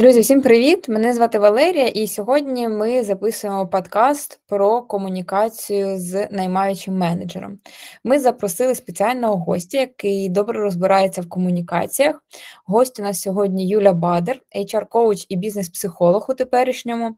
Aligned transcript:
Друзі, 0.00 0.20
всім 0.20 0.42
привіт! 0.42 0.88
Мене 0.88 1.14
звати 1.14 1.38
Валерія, 1.38 1.86
і 1.86 2.06
сьогодні 2.06 2.68
ми 2.68 3.02
записуємо 3.02 3.66
подкаст 3.66 4.40
про 4.46 4.82
комунікацію 4.82 5.98
з 5.98 6.28
наймаючим 6.30 6.98
менеджером. 6.98 7.58
Ми 8.04 8.18
запросили 8.18 8.74
спеціального 8.74 9.36
гостя, 9.36 9.78
який 9.78 10.28
добре 10.28 10.60
розбирається 10.60 11.22
в 11.22 11.28
комунікаціях. 11.28 12.22
Гость 12.66 13.00
у 13.00 13.02
нас 13.02 13.20
сьогодні 13.20 13.68
Юля 13.68 13.92
Бадер, 13.92 14.40
HR-коуч 14.56 15.26
і 15.28 15.36
бізнес-психолог 15.36 16.26
у 16.28 16.34
теперішньому. 16.34 17.16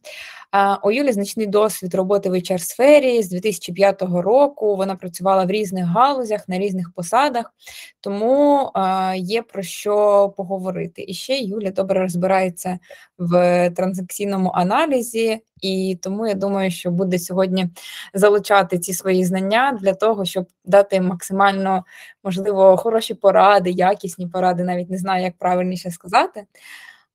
У 0.82 0.91
Юлі 0.91 1.12
значний 1.12 1.46
досвід 1.46 1.95
роботи 1.95 2.30
в 2.30 2.35
hr 2.35 2.59
сфері 2.59 3.23
з 3.23 3.29
2005 3.29 4.03
року. 4.03 4.77
Вона 4.77 4.96
працювала 4.96 5.45
в 5.45 5.50
різних 5.50 5.86
галузях 5.86 6.48
на 6.48 6.59
різних 6.59 6.93
посадах, 6.95 7.55
тому 8.00 8.73
є 9.17 9.43
про 9.43 9.62
що 9.62 10.29
поговорити. 10.36 11.04
І 11.09 11.14
ще 11.14 11.39
Юля 11.39 11.71
добре 11.71 12.00
розбирається 12.00 12.79
в 13.18 13.71
транзакційному 13.71 14.50
аналізі, 14.54 15.41
і 15.63 15.99
тому 16.03 16.27
я 16.27 16.35
думаю, 16.35 16.71
що 16.71 16.91
буде 16.91 17.19
сьогодні 17.19 17.69
залучати 18.14 18.79
ці 18.79 18.93
свої 18.93 19.25
знання 19.25 19.79
для 19.82 19.94
того, 19.94 20.25
щоб 20.25 20.46
дати 20.64 21.00
максимально 21.00 21.85
можливо 22.25 22.77
хороші 22.77 23.14
поради, 23.14 23.71
якісні 23.71 24.27
поради, 24.27 24.64
навіть 24.64 24.91
не 24.91 24.99
знаю, 24.99 25.25
як 25.25 25.35
правильніше 25.39 25.91
сказати. 25.91 26.44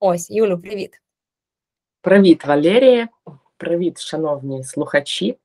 Ось, 0.00 0.30
Юлю, 0.30 0.58
привіт. 0.58 1.00
Привіт, 2.08 2.44
Валерія, 2.44 3.08
привіт, 3.56 4.00
шановні 4.00 4.64
слухачі. 4.64 5.36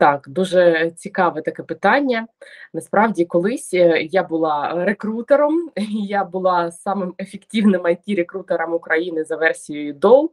Так, 0.00 0.26
дуже 0.28 0.90
цікаве 0.96 1.42
таке 1.42 1.62
питання. 1.62 2.26
Насправді, 2.74 3.24
колись 3.24 3.74
е, 3.74 4.02
я 4.02 4.22
була 4.22 4.84
рекрутером, 4.84 5.70
я 6.02 6.24
була 6.24 6.72
самим 6.72 7.14
ефективним 7.18 7.80
it 7.82 8.16
рекрутером 8.16 8.74
України 8.74 9.24
за 9.24 9.36
версією 9.36 9.94
DOL 9.94 10.28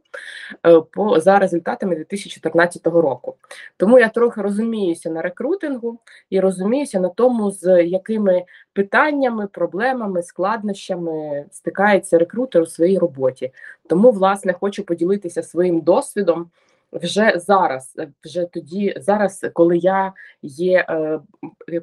е, 0.66 0.80
по 0.80 1.20
за 1.20 1.38
результатами 1.38 1.96
2014 1.96 2.86
року. 2.86 3.34
Тому 3.76 3.98
я 3.98 4.08
трохи 4.08 4.40
розуміюся 4.40 5.10
на 5.10 5.22
рекрутингу 5.22 5.98
і 6.30 6.40
розуміюся 6.40 7.00
на 7.00 7.08
тому, 7.08 7.50
з 7.50 7.84
якими 7.84 8.44
питаннями, 8.72 9.46
проблемами, 9.46 10.22
складнощами 10.22 11.44
стикається 11.50 12.18
рекрутер 12.18 12.62
у 12.62 12.66
своїй 12.66 12.98
роботі. 12.98 13.52
Тому, 13.88 14.10
власне, 14.10 14.52
хочу 14.52 14.84
поділитися 14.84 15.42
своїм 15.42 15.80
досвідом 15.80 16.50
вже 16.92 17.32
зараз, 17.36 17.94
е, 17.98 18.08
вже 18.24 18.44
тоді, 18.44 18.94
зараз, 18.96 19.46
коли 19.52 19.78
я 19.78 20.12
є 20.42 20.86
е, 20.88 21.20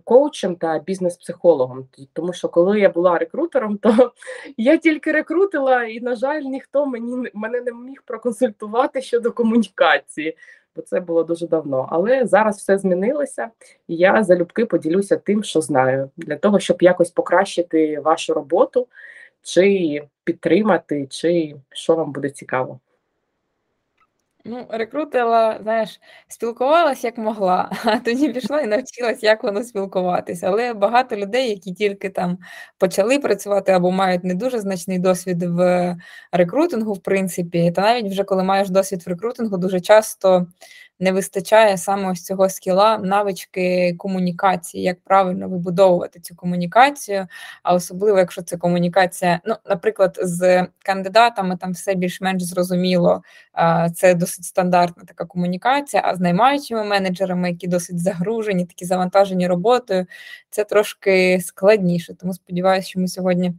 коучем 0.04 0.56
та 0.56 0.80
бізнес-психологом, 0.80 1.88
тому 2.14 2.34
що 2.34 2.50
коли 2.50 2.80
я 2.80 2.90
була 2.90 3.18
рекрутером, 3.18 3.78
то 3.82 4.12
я 4.58 4.78
тільки 4.78 5.12
рекрутила, 5.12 5.84
і, 5.84 6.00
на 6.00 6.16
жаль, 6.16 6.42
ніхто 6.42 6.86
мені 6.86 7.32
мене 7.34 7.62
не 7.62 7.72
міг 7.72 8.04
проконсультувати 8.06 9.02
щодо 9.02 9.32
комунікації, 9.32 10.38
бо 10.76 10.82
це 10.82 11.00
було 11.00 11.24
дуже 11.24 11.48
давно. 11.48 11.88
Але 11.92 12.26
зараз 12.26 12.58
все 12.58 12.78
змінилося, 12.78 13.50
і 13.88 13.96
я 13.96 14.24
залюбки 14.24 14.66
поділюся 14.66 15.18
тим, 15.18 15.44
що 15.44 15.62
знаю, 15.62 16.10
для 16.18 16.36
того, 16.36 16.60
щоб 16.60 16.82
якось 16.82 17.12
покращити 17.12 18.00
вашу 18.00 18.34
роботу, 18.34 18.88
чи 19.42 20.04
підтримати, 20.24 21.08
чи 21.10 21.56
що 21.72 21.96
вам 21.96 22.12
буде 22.12 22.30
цікаво. 22.30 22.80
Ну, 24.48 24.66
рекрутила, 24.70 25.60
знаєш, 25.62 26.00
спілкувалась 26.28 27.04
як 27.04 27.18
могла, 27.18 27.72
а 27.86 28.00
тоді 28.00 28.30
пішла 28.30 28.62
і 28.62 28.68
навчилась, 28.68 29.24
як 29.24 29.44
воно 29.44 29.64
спілкуватися. 29.64 30.48
Але 30.48 30.74
багато 30.74 31.16
людей, 31.16 31.50
які 31.50 31.74
тільки 31.74 32.10
там 32.10 32.38
почали 32.78 33.20
працювати 33.20 33.72
або 33.72 33.92
мають 33.92 34.24
не 34.24 34.34
дуже 34.34 34.60
значний 34.60 35.00
досвід 35.00 35.44
в 35.44 35.96
рекрутингу, 36.32 36.94
в 36.94 37.04
принципі, 37.04 37.72
та 37.72 37.82
навіть 37.82 38.12
вже 38.12 38.24
коли 38.24 38.44
маєш 38.44 38.70
досвід 38.70 39.04
в 39.06 39.10
рекрутингу, 39.10 39.58
дуже 39.58 39.80
часто 39.82 40.48
не 41.00 41.12
вистачає 41.12 41.78
саме 41.78 42.12
ось 42.12 42.24
цього 42.24 42.50
скіла, 42.50 42.98
навички 42.98 43.96
комунікації, 43.98 44.84
як 44.84 45.02
правильно 45.04 45.50
вибудовувати 45.50 46.20
цю 46.20 46.36
комунікацію, 46.36 47.28
а 47.64 47.74
особливо, 47.74 48.20
якщо 48.20 48.42
це 48.42 48.58
комунікація, 48.58 49.40
ну, 49.46 49.56
наприклад, 49.70 50.20
з 50.22 50.68
кандидатами 50.84 51.58
там 51.58 51.72
все 51.72 51.96
більш-менш 51.96 52.44
зрозуміло, 52.44 53.22
це 53.96 54.14
досить 54.14 54.46
стандартна 54.46 55.04
така 55.08 55.26
комунікація, 55.26 56.04
а 56.06 56.16
з 56.16 56.20
наймаючими 56.20 56.84
менеджерами, 56.84 57.50
які 57.50 57.68
досить 57.68 58.00
загружені, 58.00 58.66
такі 58.66 58.86
завантажені 58.86 59.48
роботою, 59.48 60.06
це 60.50 60.64
трошки 60.64 61.42
складніше. 61.42 62.14
Тому 62.14 62.34
сподіваюся, 62.34 62.88
що 62.88 63.00
ми 63.00 63.08
сьогодні 63.08 63.54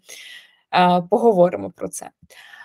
поговоримо 1.10 1.70
про 1.70 1.88
це. 1.88 2.10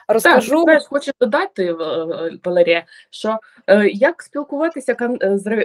Розкажу. 0.08 0.66
Так, 0.66 0.84
хочу 0.84 1.12
додати, 1.20 1.66
е, 1.66 1.74
е, 1.74 2.32
Валерія, 2.44 2.84
що 3.10 3.40
е, 3.68 3.88
як 3.88 4.22
спілкуватися 4.22 4.96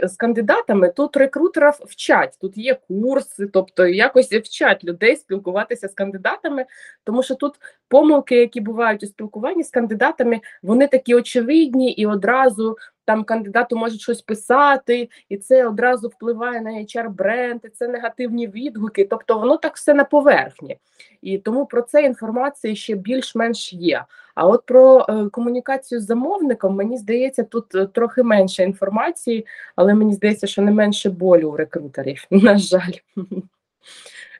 з, 0.03 0.17
кандидатами, 0.17 0.89
тут 0.89 1.17
рекрутерів 1.17 1.73
вчать, 1.81 2.39
тут 2.41 2.57
є 2.57 2.77
курси, 2.89 3.47
тобто 3.53 3.87
якось 3.87 4.33
вчать 4.33 4.85
людей 4.85 5.17
спілкуватися 5.17 5.89
з 5.89 5.95
кандидатами, 5.95 6.67
тому 7.05 7.23
що 7.23 7.35
тут 7.35 7.55
помилки, 7.89 8.37
які 8.37 8.61
бувають 8.61 9.03
у 9.03 9.07
спілкуванні 9.07 9.65
з 9.65 9.71
кандидатами, 9.71 10.41
вони 10.63 10.87
такі 10.87 11.15
очевидні 11.15 11.93
і 11.93 12.07
одразу 12.07 12.77
там 13.07 13.25
кандидату 13.25 13.77
можуть 13.77 14.01
щось 14.01 14.23
писати, 14.23 15.09
і 15.29 15.37
це 15.37 15.67
одразу 15.67 16.09
впливає 16.09 16.61
на 16.61 16.71
hr 16.71 17.09
бренд 17.11 17.61
і 17.65 17.69
це 17.69 17.89
негативні 17.89 18.47
відгуки. 18.47 19.07
Тобто 19.11 19.39
воно 19.39 19.57
так 19.57 19.77
все 19.77 19.95
на 19.95 20.05
поверхні. 20.05 20.79
І 21.23 21.39
тому 21.39 21.67
про 21.67 21.83
це 21.83 22.03
інформації 22.03 22.77
ще 22.77 22.95
більш-менш 22.95 23.73
є. 23.73 24.05
А 24.37 24.47
от 24.47 24.67
про 24.67 25.07
е, 25.09 25.29
комунікацію 25.29 26.01
з 26.01 26.05
замовником, 26.05 26.75
мені 26.75 26.97
здається, 26.97 27.43
тут 27.43 27.75
е, 27.75 27.87
трохи 27.87 28.23
менше 28.23 28.63
інформації, 28.63 29.47
але 29.77 29.95
мені 29.95 30.15
здається, 30.15 30.47
що 30.47 30.63
не 30.63 30.71
менше 30.71 31.11
болю 31.11 31.51
у 31.51 31.57
рекрутерів. 31.57 32.27
На 32.31 32.59
жаль. 32.59 32.93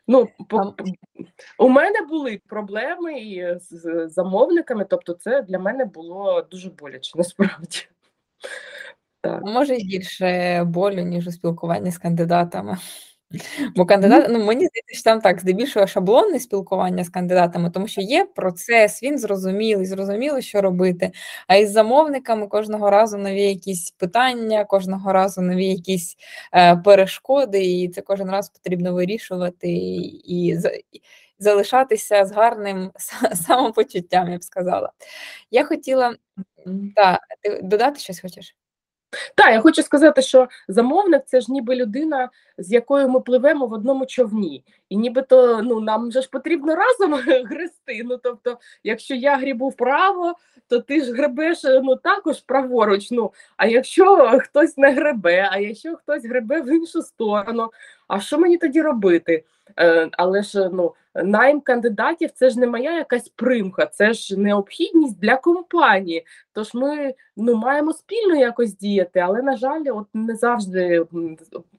Ну, 0.09 0.29
по, 0.49 0.75
у 1.59 1.69
мене 1.69 2.01
були 2.09 2.41
проблеми 2.47 3.21
і 3.21 3.59
з 3.61 4.09
замовниками, 4.09 4.87
тобто 4.91 5.13
це 5.13 5.43
для 5.43 5.59
мене 5.59 5.85
було 5.85 6.47
дуже 6.51 6.71
боляче, 6.71 7.19
насправді. 7.19 7.79
Так. 9.21 9.43
Може, 9.43 9.77
і 9.77 9.85
більше 9.85 10.65
болю, 10.65 11.03
ніж 11.03 11.27
у 11.27 11.33
спілкуванні 11.33 11.91
з 11.91 11.99
кандидатами. 11.99 12.77
Бо 13.77 13.87
кандидат, 13.87 14.27
ну 14.31 14.45
мені 14.45 14.67
здається, 14.67 14.95
що 14.95 15.03
там 15.03 15.21
так, 15.21 15.41
здебільшого 15.41 15.87
шаблонне 15.87 16.41
спілкування 16.41 17.05
з 17.05 17.09
кандидатами, 17.09 17.71
тому 17.71 17.89
що 17.89 18.01
є 18.01 18.25
процес, 18.25 19.03
він 19.03 19.19
зрозумілий, 19.19 19.87
зрозуміло, 19.87 20.41
що 20.41 20.63
робити. 20.63 21.11
А 21.47 21.57
із 21.57 21.71
замовниками 21.73 22.47
кожного 22.47 22.91
разу 22.91 23.19
нові 23.19 23.43
якісь 23.43 23.91
питання, 23.91 24.65
кожного 24.65 25.13
разу 25.13 25.43
нові 25.43 25.67
якісь 25.67 26.17
е, 26.55 26.77
перешкоди, 26.77 27.65
і 27.65 27.89
це 27.89 28.03
кожен 28.03 28.31
раз 28.31 28.49
потрібно 28.49 28.93
вирішувати 28.95 29.69
і, 29.69 30.51
і, 30.53 30.59
залишатися 31.39 32.25
з 32.25 32.33
гарним 32.33 32.91
самопочуттям, 33.35 34.31
я 34.33 34.39
б 34.39 34.45
сказала. 34.45 34.93
Я 35.51 35.65
хотіла 35.65 36.15
так, 36.97 37.21
ти 37.43 37.61
додати 37.63 38.01
щось 38.01 38.21
хочеш? 38.21 38.57
Так, 39.35 39.53
я 39.53 39.61
хочу 39.61 39.83
сказати, 39.83 40.23
що 40.23 40.49
замовник 40.69 41.23
це 41.27 41.41
ж 41.41 41.53
ніби 41.53 41.77
людина, 41.77 42.31
з 42.59 42.73
якою 42.73 43.09
ми 43.09 43.21
пливемо 43.21 43.67
в 43.67 43.73
одному 43.73 44.07
човні. 44.07 44.65
І 44.89 44.97
нібито 44.97 45.63
ну 45.63 45.81
нам 45.81 46.13
же 46.13 46.23
ж 46.23 46.29
потрібно 46.31 46.75
разом 46.75 47.15
грести. 47.45 48.03
Ну 48.05 48.19
тобто, 48.23 48.59
якщо 48.85 49.15
я 49.15 49.37
грібу 49.37 49.69
вправо, 49.69 50.35
то 50.69 50.81
ти 50.81 51.05
ж 51.05 51.13
гребеш 51.13 51.61
ну 51.65 51.97
також 51.97 52.41
праворуч. 52.41 53.11
Ну 53.11 53.33
а 53.57 53.67
якщо 53.67 54.39
хтось 54.43 54.77
не 54.77 54.93
гребе, 54.93 55.49
а 55.53 55.59
якщо 55.59 55.97
хтось 55.97 56.25
гребе 56.25 56.61
в 56.61 56.69
іншу 56.69 57.03
сторону, 57.03 57.71
а 58.09 58.21
що 58.21 58.39
мені 58.39 58.59
тоді 58.59 58.83
робити? 58.83 59.45
Е, 59.79 60.09
Але 60.13 60.43
ж 60.43 60.71
ну 60.73 60.95
найм 61.15 61.61
кандидатів 61.61 62.31
це 62.31 62.51
ж 62.51 62.61
не 62.61 62.67
моя 62.67 62.97
якась 62.97 63.29
примха, 63.29 63.87
це 63.87 64.13
ж 64.13 64.41
необхідність 64.41 65.21
для 65.21 65.37
компанії. 65.37 66.27
Тож 66.53 66.75
ми 66.75 67.15
ну 67.37 67.55
маємо 67.55 67.93
спільно 67.93 68.37
якось 68.37 68.77
діяти, 68.77 69.21
але 69.21 69.43
на 69.43 69.57
жаль, 69.57 69.85
от 69.87 70.07
не 70.15 70.37
завжди 70.37 71.07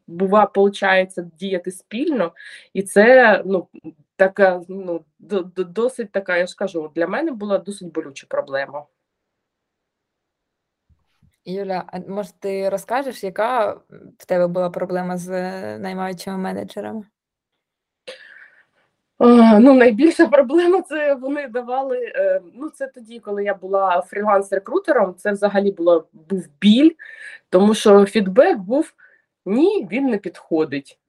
бува, 0.08 0.52
виходить 0.56 1.16
діяти 1.40 1.72
спільно, 1.72 2.32
і 2.74 2.84
це 2.84 3.42
ну 3.46 3.68
така 4.16 4.62
ну 4.68 5.04
досить 5.58 6.12
така. 6.12 6.38
Я 6.38 6.48
ж 6.48 6.56
кажу, 6.56 6.92
для 6.96 7.08
мене 7.08 7.32
була 7.32 7.58
досить 7.58 7.92
болюча 7.92 8.28
проблема. 8.30 8.86
Юля, 11.48 11.84
а 11.88 12.00
може 12.00 12.30
ти 12.40 12.70
розкажеш, 12.70 13.24
яка 13.24 13.72
в 14.20 14.26
тебе 14.26 14.48
була 14.48 14.70
проблема 14.70 15.18
з 15.18 15.30
наймаючими 15.78 16.38
менеджерами? 16.38 17.04
Ну, 19.60 19.74
найбільша 19.74 20.28
проблема 20.28 20.82
це 20.82 21.14
вони 21.14 21.48
давали. 21.48 22.14
Е, 22.16 22.42
ну, 22.54 22.70
це 22.70 22.88
тоді, 22.88 23.20
коли 23.20 23.44
я 23.44 23.54
була 23.54 24.04
фріланс-рекрутером, 24.12 25.14
це 25.14 25.32
взагалі 25.32 25.72
було 25.72 26.08
був 26.14 26.48
біль, 26.62 26.92
тому 27.50 27.74
що 27.74 28.06
фідбек 28.06 28.58
був 28.58 28.94
ні, 29.46 29.88
він 29.92 30.06
не 30.06 30.18
підходить. 30.18 31.00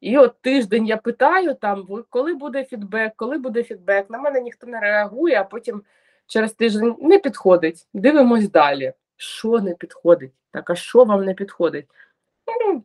І 0.00 0.18
от 0.18 0.40
тиждень 0.40 0.86
я 0.86 0.96
питаю, 0.96 1.54
там, 1.54 1.86
коли 2.10 2.34
буде 2.34 2.64
фідбек, 2.64 3.12
коли 3.16 3.38
буде 3.38 3.62
фідбек, 3.62 4.10
на 4.10 4.18
мене 4.18 4.40
ніхто 4.40 4.66
не 4.66 4.80
реагує, 4.80 5.40
а 5.40 5.44
потім 5.44 5.82
через 6.30 6.52
тиждень 6.52 6.96
не 7.00 7.18
підходить. 7.18 7.86
Дивимось 7.94 8.50
далі. 8.50 8.92
Що 9.16 9.60
не 9.60 9.74
підходить? 9.74 10.32
Так, 10.50 10.70
а 10.70 10.74
що 10.74 11.04
вам 11.04 11.24
не 11.24 11.34
підходить? 11.34 11.86
Ну, 12.66 12.82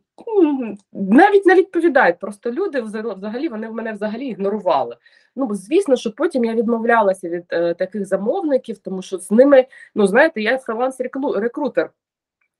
навіть 0.92 1.46
не 1.46 1.54
відповідають. 1.54 2.18
Просто 2.18 2.52
люди 2.52 2.80
взагалі 2.80 3.48
вони 3.48 3.68
в 3.68 3.72
мене 3.72 3.92
взагалі 3.92 4.26
ігнорували. 4.26 4.96
Ну 5.36 5.54
звісно, 5.54 5.96
що 5.96 6.12
потім 6.12 6.44
я 6.44 6.54
відмовлялася 6.54 7.28
від 7.28 7.44
е, 7.50 7.74
таких 7.74 8.06
замовників, 8.06 8.78
тому 8.78 9.02
що 9.02 9.18
з 9.18 9.30
ними, 9.30 9.66
ну 9.94 10.06
знаєте, 10.06 10.42
я 10.42 10.56
фриланс-рекрутер. 10.56 11.88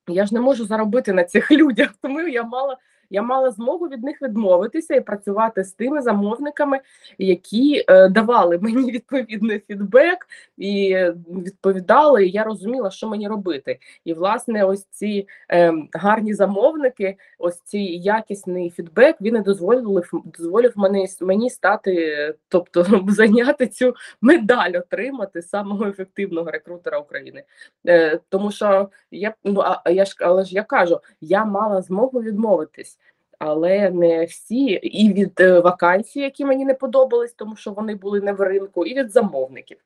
Я 0.08 0.26
ж 0.26 0.34
не 0.34 0.40
можу 0.40 0.64
заробити 0.64 1.12
на 1.12 1.24
цих 1.24 1.50
людях, 1.52 1.90
тому 2.02 2.20
я 2.20 2.42
мала 2.42 2.76
я 3.10 3.22
мала 3.22 3.50
змогу 3.50 3.88
від 3.88 4.04
них 4.04 4.22
відмовитися 4.22 4.94
і 4.94 5.00
працювати 5.00 5.64
з 5.64 5.72
тими 5.72 6.02
замовниками, 6.02 6.80
які 7.18 7.84
е, 7.88 8.08
давали 8.08 8.58
мені 8.62 8.92
відповідний 8.92 9.62
фідбек 9.68 10.26
і 10.56 10.96
відповідали. 11.28 12.26
і 12.26 12.30
Я 12.30 12.44
розуміла, 12.44 12.90
що 12.90 13.08
мені 13.08 13.28
робити. 13.28 13.78
І 14.04 14.14
власне, 14.14 14.64
ось 14.64 14.84
ці 14.90 15.26
е, 15.50 15.72
гарні 15.92 16.34
замовники, 16.34 17.16
ось 17.38 17.60
цей 17.60 18.02
якісний 18.02 18.70
фідбек, 18.70 19.16
він 19.20 19.36
і 19.36 19.40
дозволив 19.40 20.10
дозволив 20.24 20.72
мені 20.76 21.06
мені 21.20 21.50
стати, 21.50 22.34
тобто 22.48 23.04
зайняти 23.08 23.66
цю 23.66 23.94
медаль, 24.20 24.72
отримати 24.74 25.42
самого 25.42 25.86
ефективного 25.86 26.50
рекрутера 26.50 26.98
України. 26.98 27.44
Е, 27.86 28.20
Тому 28.28 28.50
що 28.50 28.90
я 29.10 29.34
ну 29.44 29.60
а 29.60 29.90
я 29.90 30.04
ж 30.04 30.16
але 30.20 30.44
ж 30.44 30.54
я 30.54 30.62
кажу, 30.62 31.00
я 31.20 31.44
мала 31.44 31.82
змогу 31.82 32.22
відмовитись 32.22 32.95
але 33.38 33.90
не 33.90 34.24
всі, 34.24 34.64
і 34.66 35.12
від 35.12 35.40
е, 35.40 35.60
вакансій, 35.60 36.20
які 36.20 36.44
мені 36.44 36.64
не 36.64 36.74
подобались, 36.74 37.32
тому 37.32 37.56
що 37.56 37.70
вони 37.70 37.94
були 37.94 38.20
не 38.20 38.32
в 38.32 38.40
ринку, 38.40 38.86
і 38.86 38.94
від 38.94 39.10
замовників. 39.10 39.78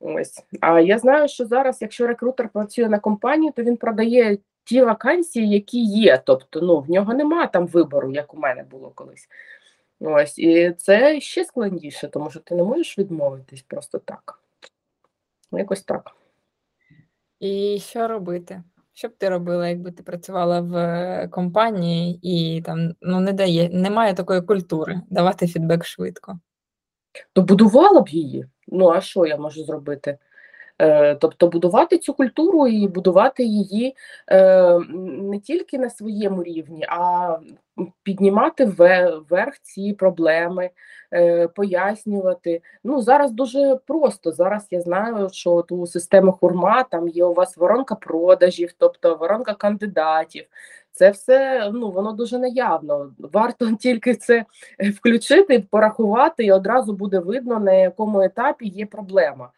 Ось. 0.00 0.44
А 0.60 0.80
я 0.80 0.98
знаю, 0.98 1.28
що 1.28 1.46
зараз, 1.46 1.82
якщо 1.82 2.06
рекрутер 2.06 2.48
працює 2.48 2.88
на 2.88 2.98
компанії, 2.98 3.52
то 3.56 3.62
він 3.62 3.76
продає 3.76 4.38
ті 4.64 4.82
вакансії, 4.82 5.50
які 5.50 5.84
є. 5.84 6.22
Тобто, 6.24 6.60
ну 6.60 6.80
в 6.80 6.90
нього 6.90 7.14
нема 7.14 7.46
там 7.46 7.66
вибору, 7.66 8.10
як 8.10 8.34
у 8.34 8.36
мене 8.36 8.62
було 8.62 8.92
колись. 8.94 9.28
Ось, 10.00 10.38
і 10.38 10.72
це 10.72 11.20
ще 11.20 11.44
складніше, 11.44 12.08
тому 12.08 12.30
що 12.30 12.40
ти 12.40 12.54
не 12.54 12.62
можеш 12.62 12.98
відмовитись 12.98 13.62
просто 13.62 13.98
так. 13.98 14.40
Якось 15.52 15.82
так. 15.82 16.16
І 17.40 17.78
що 17.82 18.08
робити? 18.08 18.62
Що 18.98 19.08
б 19.08 19.16
ти 19.18 19.28
робила, 19.28 19.68
якби 19.68 19.90
ти 19.90 20.02
працювала 20.02 20.60
в 20.60 20.76
е, 20.76 21.28
компанії 21.28 22.18
і 22.22 22.62
там 22.62 22.94
ну 23.00 23.20
не 23.20 23.32
дає, 23.32 23.68
немає 23.68 24.14
такої 24.14 24.42
культури 24.42 25.00
давати 25.10 25.46
фідбек 25.46 25.84
швидко? 25.84 26.38
То 27.32 27.42
будувала 27.42 28.00
б 28.00 28.08
її. 28.08 28.46
Ну 28.68 28.88
а 28.88 29.00
що 29.00 29.26
я 29.26 29.36
можу 29.36 29.64
зробити? 29.64 30.18
Е, 30.78 31.14
тобто 31.14 31.48
будувати 31.48 31.98
цю 31.98 32.14
культуру 32.14 32.66
і 32.66 32.88
будувати 32.88 33.44
її 33.44 33.96
е, 34.28 34.78
не 35.02 35.38
тільки 35.40 35.78
на 35.78 35.90
своєму 35.90 36.42
рівні, 36.42 36.86
а 36.88 37.38
піднімати 38.02 38.64
вверх 38.64 39.58
ці 39.62 39.92
проблеми, 39.92 40.70
пояснювати. 41.54 42.62
Ну 42.84 43.02
зараз 43.02 43.30
дуже 43.30 43.78
просто. 43.86 44.32
Зараз 44.32 44.66
я 44.70 44.80
знаю, 44.80 45.28
що 45.32 45.64
у 45.70 45.86
системи 45.86 46.32
хурма 46.32 46.82
там 46.82 47.08
є 47.08 47.24
у 47.24 47.34
вас 47.34 47.56
воронка 47.56 47.94
продажів, 47.94 48.72
тобто 48.78 49.14
воронка 49.14 49.54
кандидатів. 49.54 50.44
Це 50.92 51.10
все 51.10 51.70
ну 51.74 51.90
воно 51.90 52.12
дуже 52.12 52.38
наявно. 52.38 53.12
Варто 53.18 53.72
тільки 53.80 54.14
це 54.14 54.44
включити, 54.94 55.66
порахувати, 55.70 56.44
і 56.44 56.52
одразу 56.52 56.92
буде 56.92 57.18
видно, 57.18 57.58
на 57.58 57.72
якому 57.72 58.20
етапі 58.20 58.66
є 58.66 58.86
проблема. 58.86 59.50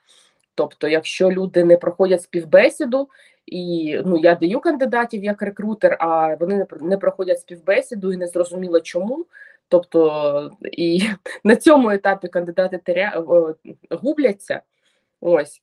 Тобто, 0.54 0.88
якщо 0.88 1.30
люди 1.30 1.64
не 1.64 1.76
проходять 1.76 2.22
співбесіду, 2.22 3.08
і 3.46 3.98
ну 4.04 4.18
я 4.18 4.34
даю 4.34 4.60
кандидатів 4.60 5.24
як 5.24 5.42
рекрутер, 5.42 5.96
а 6.00 6.34
вони 6.40 6.66
не 6.80 6.98
проходять 6.98 7.40
співбесіду 7.40 8.12
і 8.12 8.16
не 8.16 8.26
зрозуміло 8.26 8.80
чому. 8.80 9.26
Тобто 9.70 10.50
і 10.62 11.02
на 11.44 11.56
цьому 11.56 11.90
етапі 11.90 12.28
кандидати 12.28 12.78
теря... 12.78 13.24
губляться. 13.90 14.62
Ось. 15.20 15.62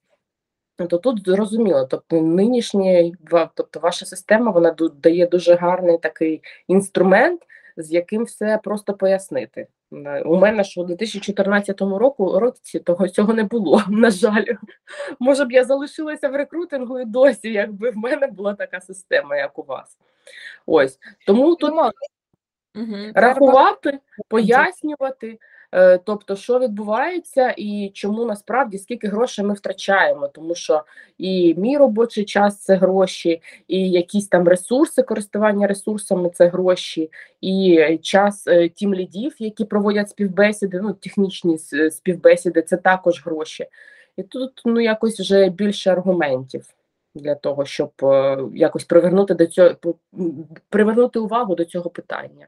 То 0.90 0.98
тут 0.98 1.26
зрозуміло, 1.26 1.86
тобто 1.86 2.22
нинішня 2.22 3.12
тобто 3.56 3.80
ваша 3.80 4.06
система 4.06 4.52
вона 4.52 4.76
дає 4.94 5.28
дуже 5.28 5.56
гарний 5.56 5.98
такий 5.98 6.42
інструмент, 6.68 7.42
з 7.78 7.92
яким 7.92 8.24
все 8.24 8.60
просто 8.64 8.94
пояснити. 8.94 9.68
У 10.26 10.36
мене 10.36 10.64
ж 10.64 10.82
у 10.82 10.84
2014 10.84 11.82
року 11.82 12.40
році 12.40 12.80
того 12.80 13.08
цього 13.08 13.34
не 13.34 13.44
було. 13.44 13.84
На 13.90 14.10
жаль, 14.12 14.46
може 15.20 15.46
б 15.46 15.52
я 15.52 15.64
залишилася 15.64 16.30
в 16.30 16.36
рекрутингу 16.36 17.00
і 17.00 17.06
досі, 17.06 17.52
якби 17.52 17.90
в 17.90 17.98
мене 17.98 18.28
була 18.28 18.54
така 18.54 18.82
система, 18.82 19.38
як 19.38 19.60
у 19.60 19.64
вас. 19.64 19.98
Ось 20.66 21.00
тому 21.26 21.56
тут 21.56 21.74
угу. 22.76 22.96
рахувати, 23.14 24.00
пояснювати. 24.28 25.40
Е, 25.72 25.98
тобто, 25.98 26.36
що 26.36 26.60
відбувається 26.60 27.54
і 27.58 27.92
чому 27.94 28.26
насправді 28.26 28.78
скільки 28.78 29.08
грошей 29.08 29.46
ми 29.46 29.54
втрачаємо, 29.54 30.28
тому 30.28 30.56
що 30.56 30.84
і 31.18 31.56
мій 31.58 31.78
робочий 31.78 32.26
час 32.26 32.64
це 32.64 32.76
гроші, 32.76 33.42
і 33.68 33.90
якісь 33.90 34.28
там 34.28 34.48
ресурси, 34.48 35.04
користування 35.04 35.68
ресурсами 35.68 36.30
це 36.30 36.48
гроші, 36.48 37.12
і 37.42 38.00
час 38.02 38.48
е, 38.48 38.70
тім 38.70 38.96
лідів, 38.96 39.36
які 39.40 39.66
проводять 39.66 40.10
співбесіди, 40.10 40.82
ну 40.82 40.94
технічні 40.94 41.58
співбесіди, 41.92 42.62
це 42.62 42.78
також 42.78 43.26
гроші. 43.26 43.66
І 44.18 44.24
тут 44.24 44.62
ну 44.66 44.80
якось 44.80 45.20
вже 45.20 45.50
більше 45.50 45.92
аргументів 45.92 46.66
для 47.16 47.36
того, 47.36 47.66
щоб 47.66 47.92
е, 48.04 48.38
якось 48.54 48.84
привернути 48.84 49.34
до 49.34 49.46
цього 49.48 49.76
привернути 50.70 51.20
увагу 51.20 51.56
до 51.56 51.66
цього 51.66 51.90
питання. 51.90 52.48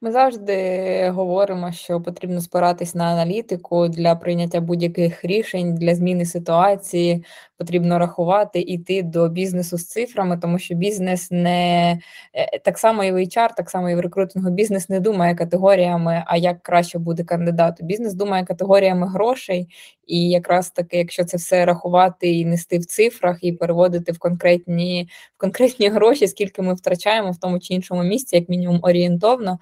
Ми 0.00 0.12
завжди 0.12 1.10
говоримо, 1.10 1.72
що 1.72 2.00
потрібно 2.00 2.40
спиратись 2.40 2.94
на 2.94 3.04
аналітику 3.04 3.88
для 3.88 4.14
прийняття 4.14 4.60
будь-яких 4.60 5.24
рішень 5.24 5.74
для 5.74 5.94
зміни 5.94 6.24
ситуації. 6.24 7.24
Потрібно 7.58 7.98
рахувати 7.98 8.60
іти 8.60 9.02
до 9.02 9.28
бізнесу 9.28 9.78
з 9.78 9.86
цифрами, 9.86 10.38
тому 10.38 10.58
що 10.58 10.74
бізнес 10.74 11.30
не 11.30 11.98
е, 12.34 12.58
так 12.58 12.78
само 12.78 13.04
і 13.04 13.12
в 13.12 13.16
HR, 13.16 13.48
так 13.56 13.70
само 13.70 13.90
і 13.90 13.94
в 13.94 14.00
рекрутингу. 14.00 14.50
Бізнес 14.50 14.88
не 14.88 15.00
думає 15.00 15.34
категоріями, 15.34 16.24
а 16.26 16.36
як 16.36 16.62
краще 16.62 16.98
буде 16.98 17.24
кандидату. 17.24 17.84
Бізнес 17.84 18.14
думає 18.14 18.44
категоріями 18.44 19.08
грошей, 19.08 19.68
і 20.06 20.28
якраз 20.28 20.70
таки, 20.70 20.96
якщо 20.96 21.24
це 21.24 21.36
все 21.36 21.64
рахувати 21.64 22.32
і 22.32 22.44
нести 22.44 22.78
в 22.78 22.84
цифрах, 22.84 23.38
і 23.44 23.52
переводити 23.52 24.12
в 24.12 24.18
конкретні 24.18 25.08
в 25.36 25.40
конкретні 25.40 25.88
гроші, 25.94 26.28
скільки 26.28 26.62
ми 26.62 26.74
втрачаємо 26.74 27.30
в 27.30 27.36
тому 27.36 27.60
чи 27.60 27.74
іншому 27.74 28.02
місці, 28.02 28.36
як 28.36 28.48
мінімум 28.48 28.78
орієнтовно, 28.82 29.58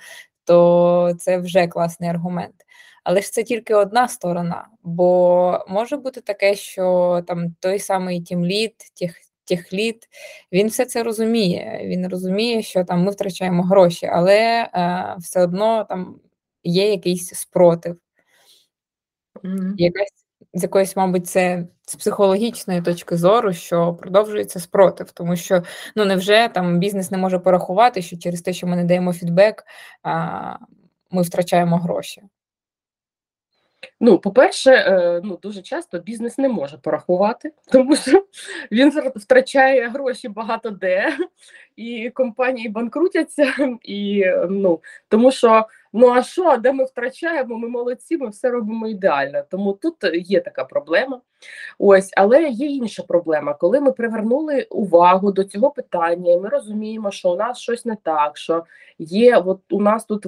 то 0.46 1.12
це 1.18 1.38
вже 1.38 1.66
класний 1.66 2.10
аргумент. 2.10 2.54
Але 3.04 3.20
ж 3.20 3.32
це 3.32 3.42
тільки 3.42 3.74
одна 3.74 4.08
сторона, 4.08 4.68
бо 4.82 5.64
може 5.68 5.96
бути 5.96 6.20
таке, 6.20 6.54
що 6.54 7.22
там 7.26 7.54
той 7.60 7.78
самий 7.78 8.22
team 8.22 8.45
lead, 8.45 8.74
tech, 9.00 9.16
tech 9.44 9.72
lead, 9.72 10.08
він 10.52 10.68
все 10.68 10.84
це 10.84 11.02
розуміє. 11.02 11.80
Він 11.84 12.08
розуміє, 12.08 12.62
що 12.62 12.84
там 12.84 13.02
ми 13.02 13.10
втрачаємо 13.10 13.62
гроші, 13.62 14.06
але 14.06 14.70
е, 14.74 15.14
все 15.18 15.42
одно 15.42 15.84
там 15.84 16.20
є 16.64 16.90
якийсь 16.90 17.34
спротив. 17.34 17.96
Mm-hmm. 19.44 19.72
Якась 19.76 20.25
з 20.54 20.62
якоїсь, 20.62 20.96
мабуть, 20.96 21.26
це 21.26 21.66
з 21.86 21.94
психологічної 21.94 22.82
точки 22.82 23.16
зору, 23.16 23.52
що 23.52 23.94
продовжується 23.94 24.60
спротив, 24.60 25.10
тому 25.10 25.36
що 25.36 25.62
ну 25.96 26.04
невже 26.04 26.50
там 26.54 26.78
бізнес 26.78 27.10
не 27.10 27.18
може 27.18 27.38
порахувати, 27.38 28.02
що 28.02 28.16
через 28.18 28.42
те, 28.42 28.52
що 28.52 28.66
ми 28.66 28.76
не 28.76 28.84
даємо 28.84 29.12
фідбек, 29.12 29.64
ми 31.10 31.22
втрачаємо 31.22 31.78
гроші. 31.78 32.22
Ну, 34.00 34.18
по-перше, 34.18 34.70
е, 34.70 35.20
ну 35.24 35.38
дуже 35.42 35.62
часто 35.62 35.98
бізнес 35.98 36.38
не 36.38 36.48
може 36.48 36.78
порахувати, 36.78 37.52
тому 37.72 37.96
що 37.96 38.26
він 38.72 38.92
втрачає 39.16 39.88
гроші 39.88 40.28
багато 40.28 40.70
де, 40.70 41.16
і 41.76 42.10
компанії 42.10 42.68
банкрутяться, 42.68 43.52
і 43.82 44.24
ну 44.50 44.80
тому 45.08 45.32
що 45.32 45.66
Ну 45.92 46.08
а 46.08 46.22
що, 46.22 46.56
де 46.56 46.72
ми 46.72 46.84
втрачаємо? 46.84 47.58
Ми 47.58 47.68
молодці, 47.68 48.16
ми 48.16 48.28
все 48.28 48.50
робимо 48.50 48.88
ідеально. 48.88 49.42
Тому 49.50 49.72
тут 49.72 49.94
є 50.14 50.40
така 50.40 50.64
проблема. 50.64 51.20
Ось, 51.78 52.10
але 52.16 52.42
є 52.48 52.66
інша 52.66 53.02
проблема. 53.02 53.54
Коли 53.54 53.80
ми 53.80 53.92
привернули 53.92 54.66
увагу 54.70 55.32
до 55.32 55.44
цього 55.44 55.70
питання, 55.70 56.32
і 56.32 56.38
ми 56.38 56.48
розуміємо, 56.48 57.10
що 57.10 57.32
у 57.32 57.36
нас 57.36 57.58
щось 57.58 57.84
не 57.84 57.96
так, 58.02 58.36
що 58.36 58.64
є, 58.98 59.36
от 59.36 59.60
у 59.70 59.80
нас 59.80 60.04
тут 60.04 60.26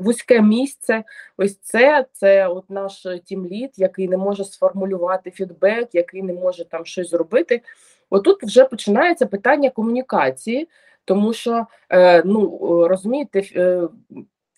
вузьке 0.00 0.40
місце. 0.40 1.04
Ось 1.36 1.58
це 1.58 2.06
це 2.12 2.48
от 2.48 2.70
наш 2.70 3.06
team 3.24 3.48
lead, 3.48 3.78
який 3.78 4.08
не 4.08 4.16
може 4.16 4.44
сформулювати 4.44 5.30
фідбек, 5.30 5.88
який 5.92 6.22
не 6.22 6.32
може 6.32 6.64
там 6.64 6.86
щось 6.86 7.10
зробити. 7.10 7.62
Отут 8.10 8.42
вже 8.42 8.64
починається 8.64 9.26
питання 9.26 9.70
комунікації, 9.70 10.68
тому 11.04 11.32
що 11.32 11.66
е, 11.90 12.22
ну 12.24 12.58
розумієте. 12.88 13.42
Е, 13.56 13.88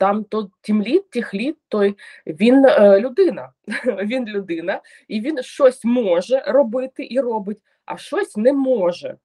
там 0.00 0.24
то 0.24 0.50
team 0.62 0.84
lead, 0.84 1.10
tech 1.10 1.31
lead, 1.31 1.56
той 1.68 1.96
він 2.26 2.64
е, 2.64 3.00
людина. 3.00 3.52
Він 3.84 4.26
людина, 4.26 4.80
і 5.08 5.20
він 5.20 5.42
щось 5.42 5.84
може 5.84 6.44
робити 6.46 7.06
і 7.10 7.20
робить, 7.20 7.58
а 7.86 7.96
щось 7.96 8.36
не 8.36 8.52
може. 8.52 9.16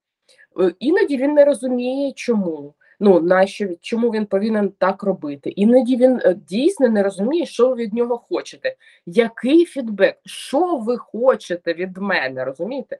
Е, 0.59 0.73
іноді 0.79 1.17
він 1.17 1.33
не 1.33 1.45
розуміє, 1.45 2.11
чому. 2.15 2.73
Ну, 2.99 3.19
нащо 3.19 3.67
чому 3.81 4.09
він 4.09 4.25
повинен 4.25 4.69
так 4.69 5.03
робити? 5.03 5.49
Іноді 5.49 5.95
він 5.95 6.21
е, 6.23 6.33
дійсно 6.33 6.89
не 6.89 7.03
розуміє, 7.03 7.45
що 7.45 7.69
ви 7.69 7.75
від 7.75 7.93
нього 7.93 8.17
хочете. 8.17 8.75
Який 9.05 9.65
фідбек? 9.65 10.17
Що 10.25 10.75
ви 10.75 10.97
хочете 10.97 11.73
від 11.73 11.97
мене? 11.97 12.45
Розумієте? 12.45 12.97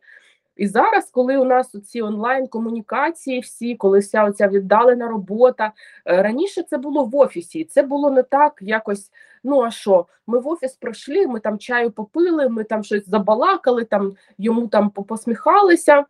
І 0.56 0.68
зараз, 0.68 1.10
коли 1.12 1.38
у 1.38 1.44
нас 1.44 1.72
ці 1.86 2.02
онлайн-комунікації, 2.02 3.40
всі, 3.40 3.76
коли 3.76 4.00
вся 4.00 4.24
оця 4.24 4.48
віддалена 4.48 5.08
робота, 5.08 5.72
е, 6.06 6.24
раніше 6.24 6.64
це 6.64 6.78
було 6.78 7.06
в 7.06 7.16
офісі, 7.16 7.64
це 7.64 7.84
було 7.84 8.12
не 8.12 8.24
так 8.24 8.58
якось. 8.62 9.12
Ну 9.44 9.62
а 9.62 9.72
що? 9.72 10.06
Ми 10.28 10.40
в 10.40 10.48
офіс 10.48 10.74
прийшли, 10.76 11.28
ми 11.28 11.40
там 11.40 11.60
чаю 11.60 11.92
попили, 11.92 12.50
ми 12.50 12.64
там 12.64 12.84
щось 12.84 13.10
забалакали, 13.10 13.84
там 13.86 14.16
йому 14.38 14.68
там 14.68 14.90
посміхалися. 14.90 16.06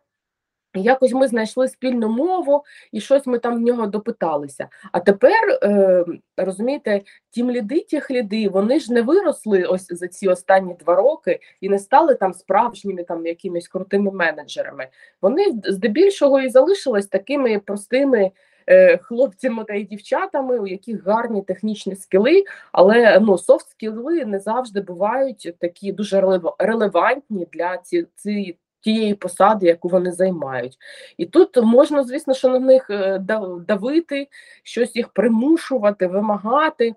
Якось 0.80 1.12
ми 1.12 1.28
знайшли 1.28 1.68
спільну 1.68 2.08
мову 2.08 2.64
і 2.92 3.00
щось 3.00 3.26
ми 3.26 3.38
там 3.38 3.56
в 3.56 3.60
нього 3.60 3.86
допиталися. 3.86 4.68
А 4.92 5.00
тепер 5.00 5.58
е, 5.62 6.04
розумієте, 6.36 7.00
тім 7.30 7.50
ліди, 7.50 7.80
ті 7.80 8.00
хліди, 8.00 8.48
вони 8.48 8.80
ж 8.80 8.92
не 8.92 9.02
виросли 9.02 9.62
ось 9.62 9.86
за 9.90 10.08
ці 10.08 10.28
останні 10.28 10.74
два 10.74 10.94
роки 10.94 11.40
і 11.60 11.68
не 11.68 11.78
стали 11.78 12.14
там 12.14 12.32
справжніми 12.32 13.04
там 13.04 13.26
якимись 13.26 13.68
крутими 13.68 14.10
менеджерами. 14.10 14.88
Вони 15.22 15.44
здебільшого 15.64 16.40
і 16.40 16.48
залишились 16.48 17.06
такими 17.06 17.58
простими 17.58 18.30
е, 18.66 18.98
хлопцями 18.98 19.64
та 19.64 19.74
й 19.74 19.84
дівчатами, 19.84 20.58
у 20.58 20.66
яких 20.66 21.06
гарні 21.06 21.42
технічні 21.42 21.96
скіли, 21.96 22.44
але 22.72 23.20
ну 23.20 23.38
софт 23.38 23.70
скіли 23.70 24.24
не 24.24 24.38
завжди 24.38 24.80
бувають 24.80 25.54
такі 25.58 25.92
дуже 25.92 26.40
релевантні 26.58 27.48
для 27.52 27.78
ці, 27.78 28.06
ці 28.14 28.58
тієї 28.80 29.14
посади, 29.14 29.66
яку 29.66 29.88
вони 29.88 30.12
займають. 30.12 30.78
І 31.16 31.26
тут 31.26 31.56
можна, 31.56 32.04
звісно, 32.04 32.34
що 32.34 32.48
на 32.48 32.58
них 32.58 32.90
е, 32.90 33.18
давити, 33.66 34.28
щось 34.62 34.96
їх 34.96 35.08
примушувати, 35.08 36.06
вимагати. 36.06 36.94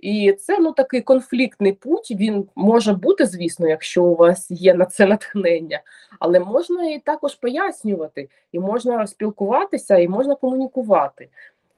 І 0.00 0.32
це 0.32 0.58
ну 0.58 0.72
такий 0.72 1.00
конфліктний 1.00 1.72
путь. 1.72 2.10
Він 2.10 2.48
може 2.54 2.92
бути, 2.92 3.26
звісно, 3.26 3.68
якщо 3.68 4.04
у 4.04 4.14
вас 4.14 4.50
є 4.50 4.74
на 4.74 4.84
це 4.84 5.06
натхнення, 5.06 5.80
але 6.18 6.40
можна 6.40 6.90
і 6.90 6.98
також 6.98 7.34
пояснювати, 7.34 8.28
і 8.52 8.58
можна 8.60 9.06
спілкуватися, 9.06 9.98
і 9.98 10.08
можна 10.08 10.34
комунікувати. 10.34 11.28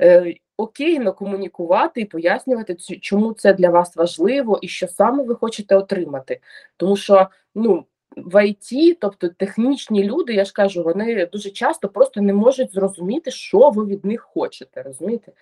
Е, 0.00 0.35
Окейно 0.56 1.12
комунікувати 1.12 2.00
і 2.00 2.04
пояснювати, 2.04 2.75
чому 3.00 3.32
це 3.32 3.54
для 3.54 3.71
вас 3.71 3.97
важливо 3.97 4.59
і 4.62 4.68
що 4.68 4.88
саме 4.88 5.23
ви 5.23 5.35
хочете 5.35 5.76
отримати. 5.76 6.40
Тому 6.76 6.97
що 6.97 7.28
ну 7.54 7.85
в 8.16 8.47
ІТ, 8.47 8.99
тобто 9.00 9.28
технічні 9.28 10.04
люди, 10.04 10.35
я 10.35 10.45
ж 10.45 10.52
кажу, 10.52 10.83
вони 10.83 11.26
дуже 11.26 11.50
часто 11.50 11.88
просто 11.88 12.21
не 12.21 12.33
можуть 12.33 12.73
зрозуміти, 12.73 13.31
що 13.31 13.71
ви 13.71 13.87
від 13.87 14.04
них 14.04 14.21
хочете. 14.21 14.83
розумієте? 14.83 15.33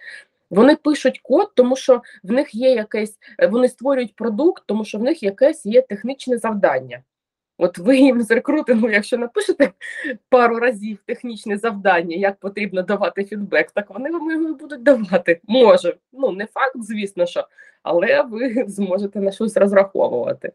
Вони 0.51 0.77
пишуть 0.77 1.21
код, 1.23 1.51
тому 1.55 1.77
що 1.77 2.03
в 2.23 2.33
них 2.33 2.55
є 2.55 2.75
якесь, 2.75 3.19
вони 3.51 3.69
створюють 3.69 4.15
продукт, 4.15 4.63
тому 4.67 4.85
що 4.85 4.99
в 4.99 5.03
них 5.03 5.23
якесь 5.23 5.67
є 5.67 5.83
технічне 5.83 6.39
завдання. 6.39 7.03
От 7.59 7.79
ви 7.79 7.99
їм 7.99 8.23
з 8.23 8.31
рекрутингу, 8.31 8.91
якщо 8.91 9.19
напишете 9.19 9.73
пару 10.29 10.59
разів 10.59 10.99
технічне 11.07 11.57
завдання, 11.57 12.17
як 12.17 12.37
потрібно 12.37 12.83
давати 12.83 13.25
фідбек, 13.25 13.71
так 13.71 13.91
вони 13.91 14.11
вам 14.11 14.31
його 14.31 14.55
будуть 14.55 14.83
давати. 14.83 15.41
Може. 15.49 15.97
Ну, 16.13 16.31
не 16.31 16.47
факт, 16.47 16.77
звісно, 16.77 17.27
що, 17.27 17.49
але 17.83 18.23
ви 18.23 18.65
зможете 18.69 19.21
на 19.21 19.33
щось 19.33 19.57
розраховувати. 19.57 20.53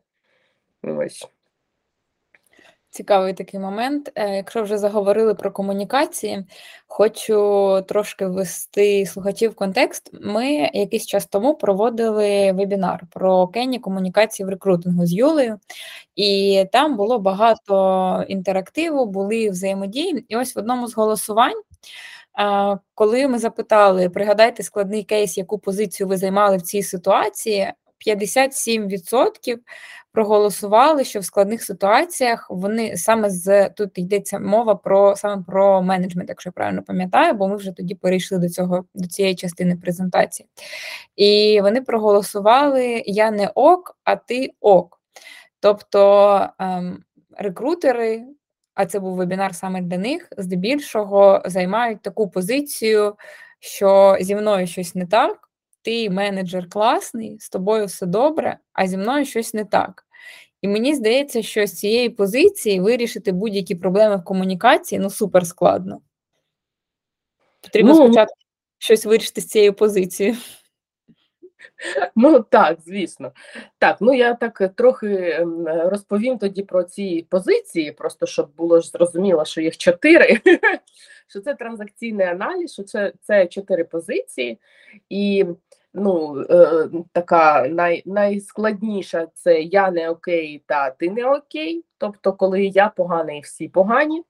Ось. 0.83 1.27
Цікавий 2.95 3.33
такий 3.33 3.59
момент. 3.59 4.11
Е, 4.15 4.35
якщо 4.35 4.63
вже 4.63 4.77
заговорили 4.77 5.35
про 5.35 5.51
комунікації, 5.51 6.45
хочу 6.87 7.81
трошки 7.87 8.27
ввести 8.27 9.05
слухачів 9.05 9.51
в 9.51 9.55
контекст. 9.55 10.09
Ми 10.21 10.51
якийсь 10.73 11.05
час 11.05 11.25
тому 11.25 11.55
проводили 11.55 12.51
вебінар 12.51 13.03
про 13.11 13.47
кенні 13.47 13.79
комунікації 13.79 14.45
в 14.45 14.49
рекрутингу 14.49 15.05
з 15.05 15.13
Юлею, 15.13 15.59
і 16.15 16.63
там 16.71 16.97
було 16.97 17.19
багато 17.19 18.25
інтерактиву, 18.27 19.05
були 19.05 19.49
взаємодії. 19.49 20.25
І 20.29 20.37
ось 20.37 20.55
в 20.55 20.59
одному 20.59 20.87
з 20.87 20.95
голосувань. 20.95 21.61
Е, 22.39 22.77
коли 22.93 23.27
ми 23.27 23.39
запитали, 23.39 24.09
пригадайте 24.09 24.63
складний 24.63 25.03
кейс, 25.03 25.37
яку 25.37 25.59
позицію 25.59 26.07
ви 26.07 26.17
займали 26.17 26.57
в 26.57 26.61
цій 26.61 26.83
ситуації, 26.83 27.73
57% 28.07 29.57
проголосували, 30.11 31.03
що 31.03 31.19
в 31.19 31.25
складних 31.25 31.63
ситуаціях 31.63 32.47
вони 32.49 32.97
саме 32.97 33.29
з 33.29 33.69
тут 33.69 33.97
йдеться 33.97 34.39
мова 34.39 34.75
про 34.75 35.15
саме 35.15 35.43
про 35.47 35.81
менеджмент, 35.81 36.29
якщо 36.29 36.49
я 36.49 36.51
правильно 36.51 36.83
пам'ятаю, 36.83 37.33
бо 37.33 37.47
ми 37.47 37.55
вже 37.55 37.71
тоді 37.71 37.95
перейшли 37.95 38.37
до 38.37 38.49
цього 38.49 38.85
до 38.93 39.07
цієї 39.07 39.35
частини 39.35 39.75
презентації. 39.75 40.49
І 41.15 41.59
вони 41.61 41.81
проголосували 41.81 43.03
Я 43.05 43.31
не 43.31 43.51
ок, 43.55 43.97
а 44.03 44.15
ти 44.15 44.53
ок. 44.61 45.01
Тобто 45.59 46.49
ем, 46.59 47.03
рекрутери. 47.37 48.23
А 48.75 48.85
це 48.85 48.99
був 48.99 49.15
вебінар 49.15 49.55
саме 49.55 49.81
для 49.81 49.97
них, 49.97 50.27
здебільшого 50.37 51.41
займають 51.45 52.01
таку 52.01 52.29
позицію, 52.29 53.15
що 53.59 54.17
зі 54.21 54.35
мною 54.35 54.67
щось 54.67 54.95
не 54.95 55.05
так, 55.05 55.44
ти 55.85 56.09
менеджер 56.09 56.69
класний, 56.69 57.37
з 57.39 57.49
тобою 57.49 57.85
все 57.85 58.05
добре, 58.05 58.57
а 58.73 58.87
зі 58.87 58.97
мною 58.97 59.25
щось 59.25 59.53
не 59.53 59.65
так. 59.65 60.05
І 60.61 60.67
мені 60.67 60.95
здається, 60.95 61.41
що 61.41 61.67
з 61.67 61.73
цієї 61.73 62.09
позиції 62.09 62.79
вирішити 62.79 63.31
будь-які 63.31 63.75
проблеми 63.75 64.15
в 64.15 64.23
комунікації 64.23 64.99
ну 64.99 65.09
супер 65.09 65.47
складно. 65.47 66.01
Потрібно 67.61 67.93
ну, 67.93 68.05
спочатку 68.05 68.35
щось 68.77 69.05
вирішити 69.05 69.41
з 69.41 69.47
цією 69.47 69.73
позицією. 69.73 70.37
Ну 72.15 72.39
так, 72.39 72.77
звісно. 72.85 73.31
Так, 73.79 73.97
ну 73.99 74.13
я 74.13 74.33
так 74.33 74.71
трохи 74.75 75.31
ем, 75.31 75.67
розповім 75.67 76.37
тоді 76.37 76.63
про 76.63 76.83
ці 76.83 77.27
позиції, 77.29 77.91
просто 77.91 78.25
щоб 78.25 78.55
було 78.55 78.81
ж 78.81 78.89
зрозуміло, 78.89 79.45
що 79.45 79.61
їх 79.61 79.77
чотири. 79.77 80.39
Що 81.27 81.41
це 81.41 81.53
транзакційний 81.53 82.25
аналіз, 82.25 82.73
що 82.73 82.83
це 82.83 83.13
це 83.21 83.47
чотири 83.47 83.83
позиції, 83.83 84.59
і 85.09 85.45
ну, 85.95 86.45
е, 86.49 86.89
така 87.11 87.67
най, 87.67 88.03
найскладніша 88.05 89.27
це 89.33 89.61
я 89.61 89.91
не 89.91 90.09
окей, 90.09 90.63
та 90.65 90.91
ти 90.91 91.09
не 91.09 91.25
окей. 91.25 91.85
Тобто, 91.97 92.33
коли 92.33 92.65
я 92.65 92.89
поганий, 92.89 93.41
всі 93.41 93.67
погані. 93.67 94.23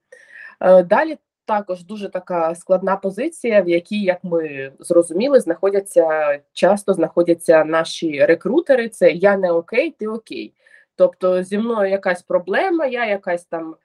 Е, 0.60 0.82
далі 0.82 1.18
також 1.44 1.84
дуже 1.84 2.08
така 2.08 2.54
складна 2.54 2.96
позиція, 2.96 3.62
в 3.62 3.68
якій, 3.68 4.00
як 4.00 4.24
ми 4.24 4.72
зрозуміли, 4.78 5.40
знаходяться 5.40 6.38
часто 6.52 6.92
знаходяться 6.94 7.64
наші 7.64 8.24
рекрутери. 8.24 8.88
Це 8.88 9.10
я 9.10 9.36
не 9.36 9.52
окей, 9.52 9.90
ти 9.90 10.08
окей. 10.08 10.52
Тобто 10.96 11.42
зі 11.42 11.58
мною 11.58 11.90
якась 11.90 12.22
проблема, 12.22 12.86
я 12.86 13.06
якась 13.06 13.44
там 13.44 13.76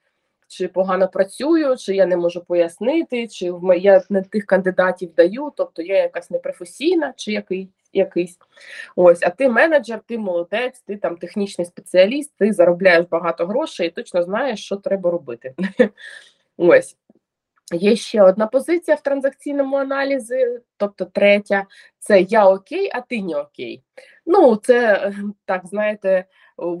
чи 0.52 0.68
погано 0.68 1.08
працюю, 1.08 1.76
чи 1.76 1.94
я 1.94 2.06
не 2.06 2.16
можу 2.16 2.44
пояснити, 2.44 3.28
чи 3.28 3.52
я 3.76 4.02
не 4.10 4.22
тих 4.22 4.46
кандидатів 4.46 5.14
даю, 5.14 5.52
тобто 5.56 5.82
я 5.82 5.96
якась 5.96 6.30
непрофесійна, 6.30 7.14
чи 7.16 7.32
який, 7.32 7.70
якийсь. 7.92 8.38
Ось, 8.96 9.22
а 9.22 9.30
ти 9.30 9.48
менеджер, 9.48 10.00
ти 10.06 10.18
молодець, 10.18 10.80
ти 10.80 10.96
там 10.96 11.16
технічний 11.16 11.66
спеціаліст, 11.66 12.32
ти 12.38 12.52
заробляєш 12.52 13.06
багато 13.10 13.46
грошей 13.46 13.86
і 13.86 13.90
точно 13.90 14.22
знаєш, 14.22 14.64
що 14.64 14.76
треба 14.76 15.10
робити. 15.10 15.54
Ось. 16.56 16.96
Є 17.72 17.96
ще 17.96 18.22
одна 18.22 18.46
позиція 18.46 18.94
в 18.94 19.00
транзакційному 19.00 19.76
аналізі, 19.76 20.46
тобто 20.76 21.04
третя, 21.04 21.66
це 21.98 22.20
я 22.20 22.48
окей, 22.48 22.90
а 22.94 23.00
ти 23.00 23.22
не 23.22 23.36
окей. 23.36 23.82
Ну, 24.26 24.56
це 24.56 25.12
так, 25.44 25.66
знаєте, 25.66 26.24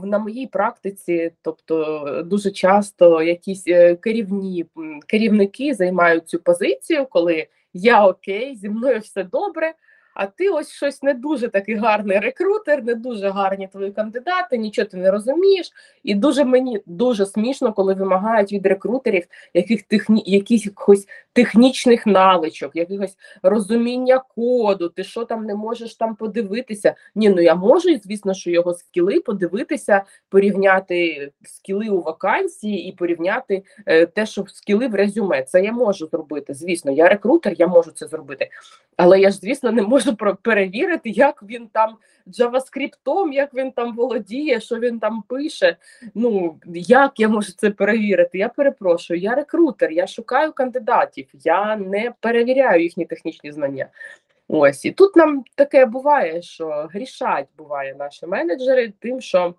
на 0.04 0.18
моїй 0.18 0.46
практиці, 0.46 1.32
тобто 1.42 2.22
дуже 2.26 2.50
часто 2.50 3.22
якісь 3.22 3.64
е, 3.66 3.96
керівні 3.96 4.66
керівники 5.06 5.74
займають 5.74 6.28
цю 6.28 6.38
позицію, 6.38 7.06
коли 7.10 7.46
я 7.72 8.06
окей, 8.06 8.56
зі 8.56 8.68
мною 8.68 9.00
все 9.00 9.24
добре. 9.24 9.72
А 10.14 10.26
ти 10.26 10.48
ось 10.48 10.70
щось 10.70 11.02
не 11.02 11.14
дуже 11.14 11.48
такий 11.48 11.74
гарний 11.74 12.18
рекрутер, 12.18 12.84
не 12.84 12.94
дуже 12.94 13.28
гарні 13.28 13.68
твої 13.72 13.92
кандидати, 13.92 14.58
нічого 14.58 14.88
ти 14.88 14.96
не 14.96 15.10
розумієш. 15.10 15.70
І 16.02 16.14
дуже 16.14 16.44
мені 16.44 16.80
дуже 16.86 17.26
смішно, 17.26 17.72
коли 17.72 17.94
вимагають 17.94 18.52
від 18.52 18.66
рекрутерів 18.66 19.24
яких 19.54 19.82
техні, 19.82 20.22
якихось 20.26 21.06
технічних 21.32 22.06
навичок, 22.06 22.70
якихось 22.74 23.16
розуміння 23.42 24.22
коду, 24.34 24.88
ти 24.88 25.04
що 25.04 25.24
там 25.24 25.44
не 25.44 25.54
можеш 25.54 25.94
там 25.94 26.14
подивитися. 26.14 26.94
Ні, 27.14 27.28
ну 27.28 27.40
я 27.40 27.54
можу, 27.54 27.88
звісно, 28.04 28.34
що 28.34 28.50
його 28.50 28.74
скіли 28.74 29.20
подивитися, 29.20 30.02
порівняти 30.28 31.30
скіли 31.42 31.88
у 31.88 32.00
вакансії 32.00 32.88
і 32.88 32.92
порівняти 32.92 33.62
е, 33.86 34.06
те, 34.06 34.26
що 34.26 34.44
скіли 34.48 34.88
в 34.88 34.94
резюме. 34.94 35.42
Це 35.42 35.64
я 35.64 35.72
можу 35.72 36.06
зробити. 36.06 36.54
Звісно, 36.54 36.92
я 36.92 37.08
рекрутер, 37.08 37.54
я 37.58 37.66
можу 37.66 37.90
це 37.90 38.06
зробити. 38.06 38.50
Але 38.96 39.20
я 39.20 39.30
ж, 39.30 39.36
звісно, 39.36 39.72
не 39.72 39.82
можу 39.82 40.01
можу 40.06 40.36
перевірити, 40.42 41.10
як 41.10 41.42
він 41.42 41.66
там 41.66 41.96
джаваскриптом, 42.28 43.32
як 43.32 43.54
він 43.54 43.72
там 43.72 43.96
володіє, 43.96 44.60
що 44.60 44.78
він 44.78 44.98
там 44.98 45.22
пише. 45.28 45.76
Ну 46.14 46.58
як 46.74 47.20
я 47.20 47.28
можу 47.28 47.52
це 47.52 47.70
перевірити? 47.70 48.38
Я 48.38 48.48
перепрошую, 48.48 49.20
я 49.20 49.34
рекрутер, 49.34 49.92
я 49.92 50.06
шукаю 50.06 50.52
кандидатів, 50.52 51.26
я 51.34 51.76
не 51.76 52.12
перевіряю 52.20 52.82
їхні 52.82 53.04
технічні 53.04 53.52
знання. 53.52 53.88
Ось 54.48 54.84
і 54.84 54.90
тут 54.90 55.16
нам 55.16 55.44
таке 55.54 55.86
буває, 55.86 56.42
що 56.42 56.88
грішать 56.92 57.48
буває 57.58 57.94
наші 57.98 58.26
менеджери, 58.26 58.92
тим, 59.00 59.20
що 59.20 59.54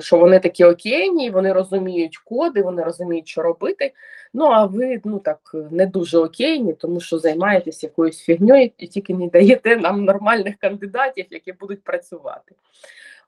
що 0.00 0.18
вони 0.18 0.38
такі 0.38 0.64
окейні, 0.64 1.30
вони 1.30 1.52
розуміють 1.52 2.18
коди, 2.18 2.62
вони 2.62 2.82
розуміють, 2.82 3.28
що 3.28 3.42
робити. 3.42 3.92
Ну 4.34 4.44
а 4.44 4.66
ви 4.66 5.00
ну 5.04 5.18
так 5.18 5.40
не 5.70 5.86
дуже 5.86 6.18
окейні, 6.18 6.72
тому 6.72 7.00
що 7.00 7.18
займаєтесь 7.18 7.82
якоюсь 7.82 8.20
фігньою 8.20 8.70
і 8.78 8.86
тільки 8.86 9.14
не 9.14 9.28
даєте 9.28 9.76
нам 9.76 10.04
нормальних 10.04 10.56
кандидатів, 10.56 11.26
які 11.30 11.52
будуть 11.52 11.82
працювати. 11.82 12.54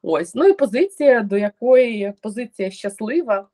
Ось, 0.02 0.35
ну 0.35 0.47
і 0.47 0.52
позиція, 0.52 1.21
до 1.21 1.37
якої 1.37 2.12
позиція 2.21 2.71
щаслива, 2.71 3.47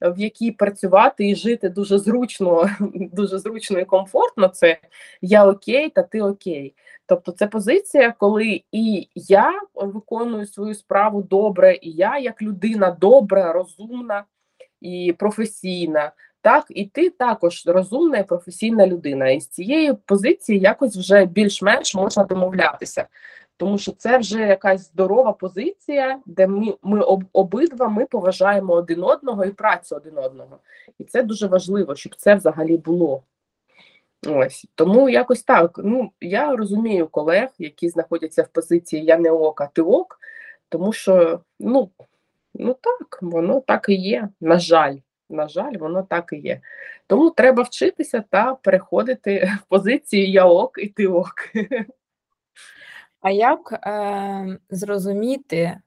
в 0.00 0.20
якій 0.20 0.50
працювати 0.50 1.28
і 1.28 1.34
жити 1.34 1.68
дуже 1.68 1.98
зручно, 1.98 2.70
дуже 2.94 3.38
зручно 3.38 3.78
і 3.78 3.84
комфортно. 3.84 4.48
Це 4.48 4.78
я 5.22 5.46
окей, 5.46 5.90
та 5.90 6.02
ти 6.02 6.22
окей. 6.22 6.74
Тобто 7.06 7.32
це 7.32 7.46
позиція, 7.46 8.14
коли 8.18 8.62
і 8.72 9.08
я 9.14 9.52
виконую 9.74 10.46
свою 10.46 10.74
справу 10.74 11.22
добре, 11.22 11.78
і 11.82 11.90
я 11.90 12.18
як 12.18 12.42
людина 12.42 12.96
добра, 13.00 13.52
розумна 13.52 14.24
і 14.80 15.14
професійна. 15.18 16.12
Так, 16.40 16.64
і 16.68 16.86
ти 16.86 17.10
також 17.10 17.62
розумна 17.66 18.18
і 18.18 18.26
професійна 18.26 18.86
людина. 18.86 19.30
І 19.30 19.40
з 19.40 19.48
цієї 19.48 19.94
позиції 19.94 20.58
якось 20.58 20.96
вже 20.96 21.24
більш-менш 21.24 21.94
можна 21.94 22.24
домовлятися, 22.24 23.06
тому 23.58 23.78
що 23.78 23.92
це 23.92 24.18
вже 24.18 24.40
якась 24.40 24.90
здорова 24.90 25.32
позиція, 25.32 26.20
де 26.26 26.46
ми 26.46 26.74
ми 26.82 27.00
об, 27.00 27.24
обидва 27.32 27.88
ми 27.88 28.06
поважаємо 28.06 28.72
один 28.72 29.02
одного 29.02 29.44
і 29.44 29.50
працю 29.50 29.96
один 29.96 30.18
одного. 30.18 30.58
І 30.98 31.04
це 31.04 31.22
дуже 31.22 31.46
важливо, 31.46 31.94
щоб 31.94 32.14
це 32.16 32.34
взагалі 32.34 32.76
було. 32.76 33.22
Ось 34.26 34.66
тому 34.74 35.08
якось 35.08 35.42
так. 35.42 35.80
Ну 35.84 36.10
я 36.20 36.56
розумію 36.56 37.06
колег, 37.06 37.48
які 37.58 37.88
знаходяться 37.88 38.42
в 38.42 38.48
позиції 38.48 39.04
Я 39.04 39.18
не 39.18 39.30
ок, 39.30 39.60
а 39.60 39.66
ти 39.66 39.82
ок, 39.82 40.20
тому 40.68 40.92
що 40.92 41.40
ну, 41.60 41.90
ну 42.54 42.76
так, 42.80 43.18
воно 43.22 43.60
так 43.60 43.88
і 43.88 43.94
є. 43.94 44.28
На 44.40 44.58
жаль, 44.58 44.96
на 45.30 45.48
жаль, 45.48 45.76
воно 45.76 46.02
так 46.02 46.32
і 46.32 46.36
є. 46.36 46.60
Тому 47.06 47.30
треба 47.30 47.62
вчитися 47.62 48.24
та 48.30 48.54
переходити 48.54 49.52
в 49.64 49.68
позицію 49.68 50.28
Я 50.28 50.44
ок 50.44 50.78
і 50.78 50.86
ти 50.86 51.06
ок. 51.06 51.34
А 53.20 53.30
як 53.30 53.72
е, 53.72 54.58
зрозуміти, 54.70 55.78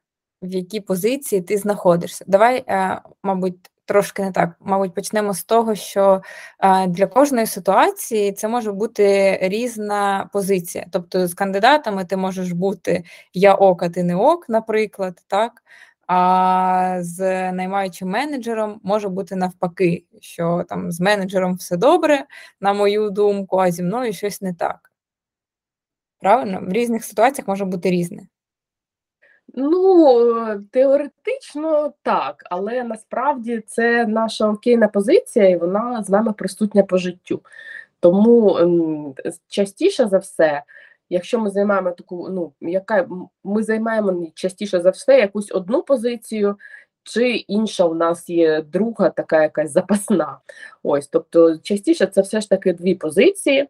в 0.42 0.52
якій 0.52 0.80
позиції 0.82 1.42
ти 1.42 1.58
знаходишся? 1.58 2.26
Давай, 2.28 2.64
е, 2.68 3.02
мабуть, 3.24 3.72
трошки 3.86 4.24
не 4.24 4.32
так. 4.32 4.50
Мабуть, 4.60 4.94
почнемо 4.94 5.34
з 5.34 5.44
того, 5.44 5.76
що 5.76 6.22
е, 6.60 6.88
для 6.88 7.08
кожної 7.08 7.46
ситуації 7.48 8.34
це 8.34 8.48
може 8.48 8.72
бути 8.72 9.38
різна 9.42 10.30
позиція. 10.34 10.86
Тобто 10.92 11.28
з 11.28 11.34
кандидатами 11.34 12.06
ти 12.06 12.18
можеш 12.18 12.52
бути 12.52 13.04
я 13.34 13.56
ок, 13.56 13.84
а 13.84 13.90
ти 13.90 14.04
не 14.04 14.16
ок, 14.16 14.50
наприклад, 14.50 15.22
так. 15.28 15.52
А 16.08 16.98
з 17.02 17.52
наймаючим 17.52 18.10
менеджером 18.10 18.80
може 18.84 19.10
бути 19.10 19.36
навпаки, 19.36 20.06
що 20.22 20.66
там 20.70 20.92
з 20.92 21.02
менеджером 21.02 21.56
все 21.56 21.78
добре, 21.78 22.26
на 22.62 22.74
мою 22.74 23.10
думку, 23.10 23.58
а 23.58 23.72
зі 23.72 23.84
мною 23.84 24.14
щось 24.14 24.42
не 24.42 24.54
так. 24.54 24.91
Правильно? 26.22 26.62
В 26.62 26.72
різних 26.74 27.04
ситуаціях 27.04 27.48
може 27.48 27.66
бути 27.66 27.90
різне. 27.90 28.28
Ну, 29.54 30.64
теоретично 30.72 31.94
так, 32.04 32.44
але 32.50 32.84
насправді 32.84 33.64
це 33.68 34.06
наша 34.06 34.50
окейна 34.50 34.88
позиція, 34.88 35.50
і 35.50 35.58
вона 35.58 36.04
з 36.04 36.10
нами 36.10 36.34
присутня 36.34 36.84
по 36.84 36.98
життю. 36.98 37.42
Тому 38.00 39.16
частіше 39.48 40.08
за 40.08 40.18
все, 40.18 40.64
якщо 41.10 41.40
ми 41.40 41.50
займаємо 41.50 41.92
таку, 41.92 42.30
ну 42.30 42.54
яка 42.62 43.08
ми 43.44 43.64
займаємо 43.64 44.28
частіше 44.36 44.82
за 44.82 44.90
все 44.90 45.20
якусь 45.20 45.52
одну 45.52 45.84
позицію, 45.84 46.58
чи 47.04 47.30
інша 47.30 47.86
у 47.86 47.94
нас 47.94 48.30
є 48.30 48.62
друга, 48.62 49.10
така 49.10 49.42
якась 49.44 49.72
запасна. 49.72 50.40
Ось, 50.84 51.08
тобто, 51.08 51.58
частіше 51.58 52.06
це 52.06 52.22
все 52.22 52.42
ж 52.42 52.50
таки 52.50 52.74
дві 52.74 52.96
позиції. 52.96 53.68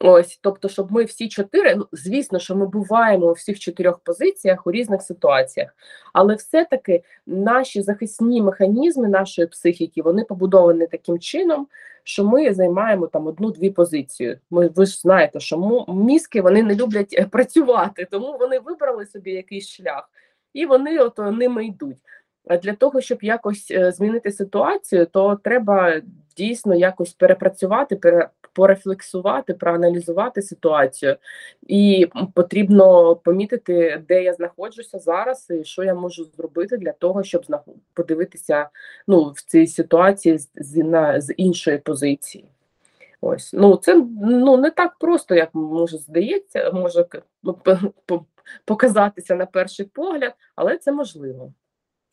Ось, 0.00 0.38
тобто, 0.42 0.68
щоб 0.68 0.92
ми 0.92 1.04
всі 1.04 1.28
чотири, 1.28 1.74
ну 1.76 1.86
звісно, 1.92 2.38
що 2.38 2.56
ми 2.56 2.66
буваємо 2.66 3.26
у 3.26 3.32
всіх 3.32 3.58
чотирьох 3.58 3.98
позиціях 3.98 4.66
у 4.66 4.70
різних 4.70 5.02
ситуаціях, 5.02 5.76
але 6.12 6.34
все-таки 6.34 7.02
наші 7.26 7.82
захисні 7.82 8.42
механізми 8.42 9.08
нашої 9.08 9.48
психіки 9.48 10.02
вони 10.02 10.24
побудовані 10.24 10.86
таким 10.86 11.18
чином, 11.18 11.66
що 12.04 12.24
ми 12.24 12.54
займаємо 12.54 13.06
там 13.06 13.26
одну-дві 13.26 13.70
позиції. 13.70 14.38
Ми 14.50 14.68
ви 14.68 14.86
ж 14.86 15.00
знаєте, 15.00 15.40
що 15.40 15.84
мізки 15.88 16.42
вони 16.42 16.62
не 16.62 16.74
люблять 16.74 17.14
е, 17.18 17.26
працювати, 17.26 18.08
тому 18.10 18.36
вони 18.40 18.58
вибрали 18.58 19.06
собі 19.06 19.30
якийсь 19.30 19.68
шлях 19.68 20.10
і 20.52 20.66
вони 20.66 20.98
от 20.98 21.18
ними 21.18 21.66
йдуть. 21.66 21.98
А 22.48 22.56
для 22.56 22.72
того, 22.72 23.00
щоб 23.00 23.18
якось 23.22 23.70
е, 23.70 23.92
змінити 23.92 24.32
ситуацію, 24.32 25.06
то 25.06 25.36
треба 25.44 26.00
дійсно 26.40 26.74
якось 26.74 27.12
перепрацювати, 27.12 27.96
пере, 27.96 28.28
порефлексувати, 28.52 29.54
проаналізувати 29.54 30.42
ситуацію, 30.42 31.16
і 31.66 32.08
потрібно 32.34 33.16
помітити, 33.16 34.02
де 34.08 34.22
я 34.22 34.34
знаходжуся 34.34 34.98
зараз, 34.98 35.50
і 35.50 35.64
що 35.64 35.82
я 35.82 35.94
можу 35.94 36.24
зробити 36.24 36.76
для 36.76 36.92
того, 36.92 37.22
щоб 37.22 37.44
подивитися 37.94 38.68
ну, 39.06 39.30
в 39.30 39.40
цій 39.42 39.66
ситуації 39.66 40.38
з, 40.54 40.76
на, 40.76 41.20
з 41.20 41.34
іншої 41.36 41.78
позиції. 41.78 42.44
Ось 43.20 43.52
ну 43.52 43.76
це 43.76 44.06
ну 44.22 44.56
не 44.56 44.70
так 44.70 44.96
просто, 44.98 45.34
як 45.34 45.54
може 45.54 45.98
здається, 45.98 46.70
може 46.70 47.06
ну, 47.42 47.56
показатися 48.64 49.34
на 49.34 49.46
перший 49.46 49.86
погляд, 49.86 50.32
але 50.56 50.78
це 50.78 50.92
можливо. 50.92 51.52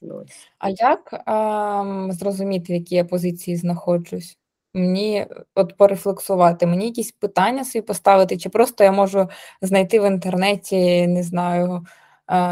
Ось. 0.02 0.50
А 0.60 0.70
як 0.70 1.24
а, 1.26 2.08
зрозуміти, 2.10 2.74
в 2.74 2.76
якій 2.76 2.96
я 2.96 3.06
позиції 3.06 3.58
знаходжусь? 3.58 4.38
Мені 4.74 5.28
от 5.56 5.78
порефлексувати, 5.78 6.66
мені 6.68 6.86
якісь 6.86 7.12
питання 7.12 7.66
собі 7.66 7.82
поставити, 7.86 8.38
чи 8.38 8.50
просто 8.50 8.84
я 8.84 8.92
можу 8.92 9.30
знайти 9.62 10.00
в 10.00 10.08
інтернеті, 10.08 11.08
не 11.08 11.24
знаю, 11.24 11.86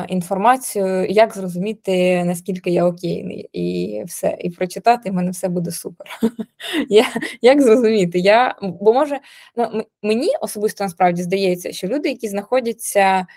інформацію, 0.08 1.06
як 1.06 1.34
зрозуміти, 1.34 2.24
наскільки 2.24 2.70
я 2.70 2.86
окейний, 2.86 3.50
і 3.54 4.04
все, 4.04 4.38
і 4.40 4.50
прочитати, 4.50 5.10
в 5.10 5.14
мене 5.14 5.32
все 5.32 5.50
буде 5.50 5.72
супер. 5.72 6.08
я, 6.90 7.06
Як 7.42 7.62
зрозуміти? 7.62 8.20
Я, 8.20 8.56
Бо 8.62 8.94
може, 8.94 9.20
ну, 9.56 9.84
мені 10.04 10.30
особисто 10.42 10.84
насправді 10.84 11.24
здається, 11.24 11.72
що 11.72 11.88
люди, 11.88 12.10
які 12.10 12.28
знаходяться 12.28 13.28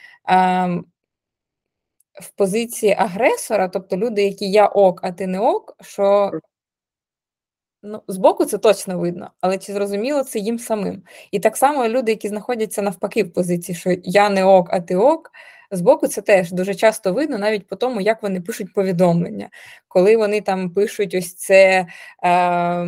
в 2.21 2.31
позиції 2.31 2.95
агресора, 2.99 3.69
тобто 3.69 3.97
люди, 3.97 4.23
які 4.23 4.51
я 4.51 4.67
ок, 4.67 5.01
а 5.03 5.13
ти 5.13 5.27
не 5.27 5.41
ок, 5.41 5.77
що 5.81 6.33
Ну, 7.83 8.03
збоку 8.09 8.45
це 8.45 8.59
точно 8.59 8.99
видно, 8.99 9.31
але 9.41 9.59
чи 9.59 9.73
зрозуміло 9.73 10.23
це 10.25 10.39
їм 10.39 10.59
самим? 10.59 11.03
І 11.31 11.41
так 11.41 11.57
само 11.57 11.89
люди, 11.89 12.13
які 12.13 12.29
знаходяться 12.29 12.83
навпаки 12.83 13.23
в 13.25 13.33
позиції, 13.33 13.77
що 13.77 13.97
я 14.05 14.31
не 14.31 14.45
ок, 14.45 14.69
а 14.71 14.81
ти 14.81 14.97
ок. 14.97 15.31
Збоку 15.71 16.09
це 16.09 16.23
теж 16.23 16.53
дуже 16.53 16.75
часто 16.75 17.13
видно, 17.13 17.39
навіть 17.39 17.67
по 17.67 17.77
тому, 17.77 18.01
як 18.01 18.23
вони 18.23 18.41
пишуть 18.41 18.73
повідомлення, 18.73 19.49
коли 19.89 20.17
вони 20.17 20.41
там 20.41 20.71
пишуть 20.71 21.15
ось 21.15 21.35
це. 21.35 21.87
Е, 22.25 22.87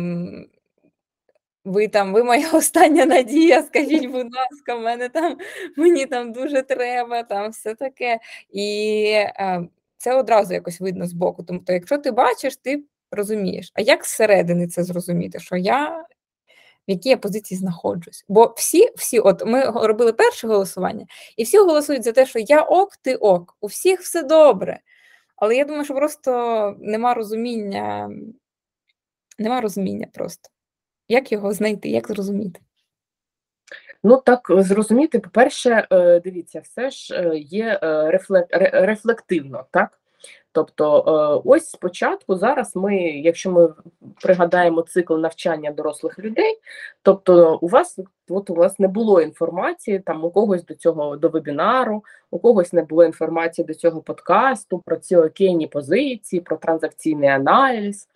ви 1.65 1.87
там, 1.87 2.13
ви 2.13 2.23
моя 2.23 2.51
остання 2.53 3.05
надія, 3.05 3.63
скажіть, 3.63 4.05
будь 4.05 4.35
ласка, 4.35 4.75
мене 4.75 5.09
там 5.09 5.37
мені 5.77 6.05
там 6.05 6.31
дуже 6.31 6.61
треба, 6.61 7.23
там 7.23 7.51
все 7.51 7.75
таке. 7.75 8.19
І 8.49 9.03
е, 9.15 9.67
це 9.97 10.15
одразу 10.15 10.53
якось 10.53 10.81
видно 10.81 11.07
збоку. 11.07 11.43
Тобто, 11.43 11.73
якщо 11.73 11.97
ти 11.97 12.11
бачиш, 12.11 12.55
ти 12.55 12.83
розумієш. 13.11 13.71
А 13.73 13.81
як 13.81 14.05
зсередини 14.05 14.67
це 14.67 14.83
зрозуміти, 14.83 15.39
що 15.39 15.55
я 15.55 16.05
в 16.87 16.91
якій 16.91 17.09
я 17.09 17.17
позиції 17.17 17.57
знаходжусь? 17.57 18.25
Бо 18.27 18.53
всі, 18.57 18.89
всі, 18.95 19.19
от 19.19 19.45
ми 19.45 19.63
робили 19.65 20.13
перше 20.13 20.47
голосування, 20.47 21.05
і 21.37 21.43
всі 21.43 21.57
голосують 21.57 22.03
за 22.03 22.11
те, 22.11 22.25
що 22.25 22.39
я 22.39 22.61
ок, 22.61 22.97
ти 22.97 23.15
ок, 23.15 23.57
у 23.61 23.67
всіх 23.67 24.01
все 24.01 24.23
добре. 24.23 24.79
Але 25.35 25.55
я 25.55 25.65
думаю, 25.65 25.85
що 25.85 25.93
просто 25.93 26.75
нема 26.79 27.13
розуміння, 27.13 28.09
нема 29.39 29.61
розуміння 29.61 30.07
просто. 30.13 30.49
Як 31.11 31.31
його 31.31 31.53
знайти, 31.53 31.89
як 31.89 32.07
зрозуміти? 32.07 32.59
Ну 34.03 34.21
так 34.25 34.47
зрозуміти, 34.49 35.19
по-перше, 35.19 35.87
е, 35.91 36.19
дивіться, 36.19 36.59
все 36.59 36.89
ж 36.89 37.15
е, 37.15 37.37
є 37.37 37.79
е, 37.83 38.21
рефлективно, 38.73 39.65
так? 39.71 39.99
Тобто, 40.51 40.97
е, 40.97 41.41
ось 41.45 41.69
спочатку 41.69 42.35
зараз 42.35 42.75
ми, 42.75 42.95
якщо 42.97 43.51
ми 43.51 43.73
пригадаємо 44.21 44.81
цикл 44.81 45.17
навчання 45.17 45.71
дорослих 45.71 46.19
людей, 46.19 46.59
тобто 47.01 47.59
у 47.61 47.67
вас 47.67 47.99
от 48.29 48.49
у 48.49 48.53
вас 48.53 48.79
не 48.79 48.87
було 48.87 49.21
інформації 49.21 49.99
там 49.99 50.23
у 50.23 50.31
когось 50.31 50.65
до 50.65 50.75
цього 50.75 51.17
до 51.17 51.29
вебінару, 51.29 52.03
у 52.31 52.39
когось 52.39 52.73
не 52.73 52.83
було 52.83 53.05
інформації 53.05 53.65
до 53.65 53.73
цього 53.73 54.01
подкасту 54.01 54.79
про 54.85 54.97
ці 54.97 55.15
окейні 55.15 55.67
позиції, 55.67 56.41
про 56.41 56.57
транзакційний 56.57 57.29
аналіз. 57.29 58.07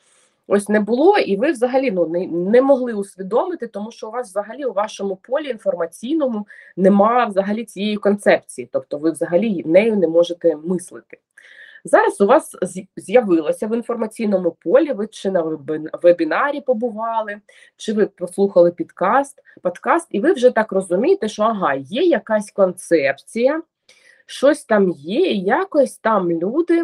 Ось 0.48 0.70
не 0.70 0.80
було, 0.80 1.18
і 1.18 1.38
ви 1.38 1.52
взагалі 1.52 1.92
ну 1.92 2.08
не 2.08 2.28
не 2.28 2.62
могли 2.62 2.94
усвідомити, 2.94 3.68
тому 3.68 3.92
що 3.92 4.08
у 4.08 4.12
вас 4.12 4.30
взагалі 4.30 4.66
у 4.66 4.74
вашому 4.74 5.16
полі 5.16 5.50
інформаційному 5.50 6.48
немає 6.78 7.26
взагалі 7.26 7.66
цієї 7.66 7.98
концепції, 7.98 8.70
тобто 8.72 8.98
ви 8.98 9.12
взагалі 9.12 9.64
нею 9.66 9.96
не 9.96 10.08
можете 10.08 10.56
мислити. 10.56 11.18
Зараз 11.88 12.22
у 12.22 12.26
вас 12.26 12.56
з'явилося 12.98 13.68
в 13.68 13.76
інформаційному 13.76 14.52
полі, 14.52 14.94
ви 14.94 15.08
чи 15.08 15.32
на 15.32 15.42
вебінарі 16.04 16.62
побували, 16.62 17.38
чи 17.78 17.94
ви 17.94 18.06
послухали 18.06 18.72
підкаст, 18.72 19.42
подкаст, 19.62 20.08
і 20.12 20.20
ви 20.20 20.34
вже 20.34 20.52
так 20.52 20.72
розумієте, 20.72 21.28
що 21.28 21.44
ага, 21.44 21.74
є 21.74 22.02
якась 22.02 22.52
концепція, 22.52 23.62
щось 24.26 24.66
там 24.66 24.90
є, 24.90 25.32
і 25.32 25.40
якось 25.40 25.98
там 25.98 26.32
люди 26.32 26.84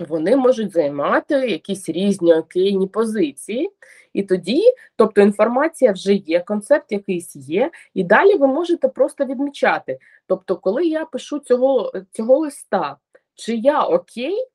вони 0.00 0.36
можуть 0.36 0.72
займати 0.72 1.34
якісь 1.34 1.88
різні 1.88 2.34
окейні 2.34 2.86
позиції. 2.86 3.70
І 4.12 4.22
тоді, 4.22 4.62
тобто 4.96 5.20
інформація 5.20 5.92
вже 5.92 6.14
є, 6.14 6.40
концепт 6.40 6.92
якийсь 6.92 7.36
є, 7.36 7.70
і 7.94 8.04
далі 8.04 8.36
ви 8.36 8.46
можете 8.46 8.88
просто 8.88 9.24
відмічати. 9.24 9.98
Тобто, 10.26 10.56
коли 10.56 10.86
я 10.86 11.04
пишу 11.04 11.38
цього, 11.38 11.92
цього 12.12 12.38
листа, 12.38 12.96
чи 13.34 13.54
я 13.54 13.82
окей, 13.82 14.46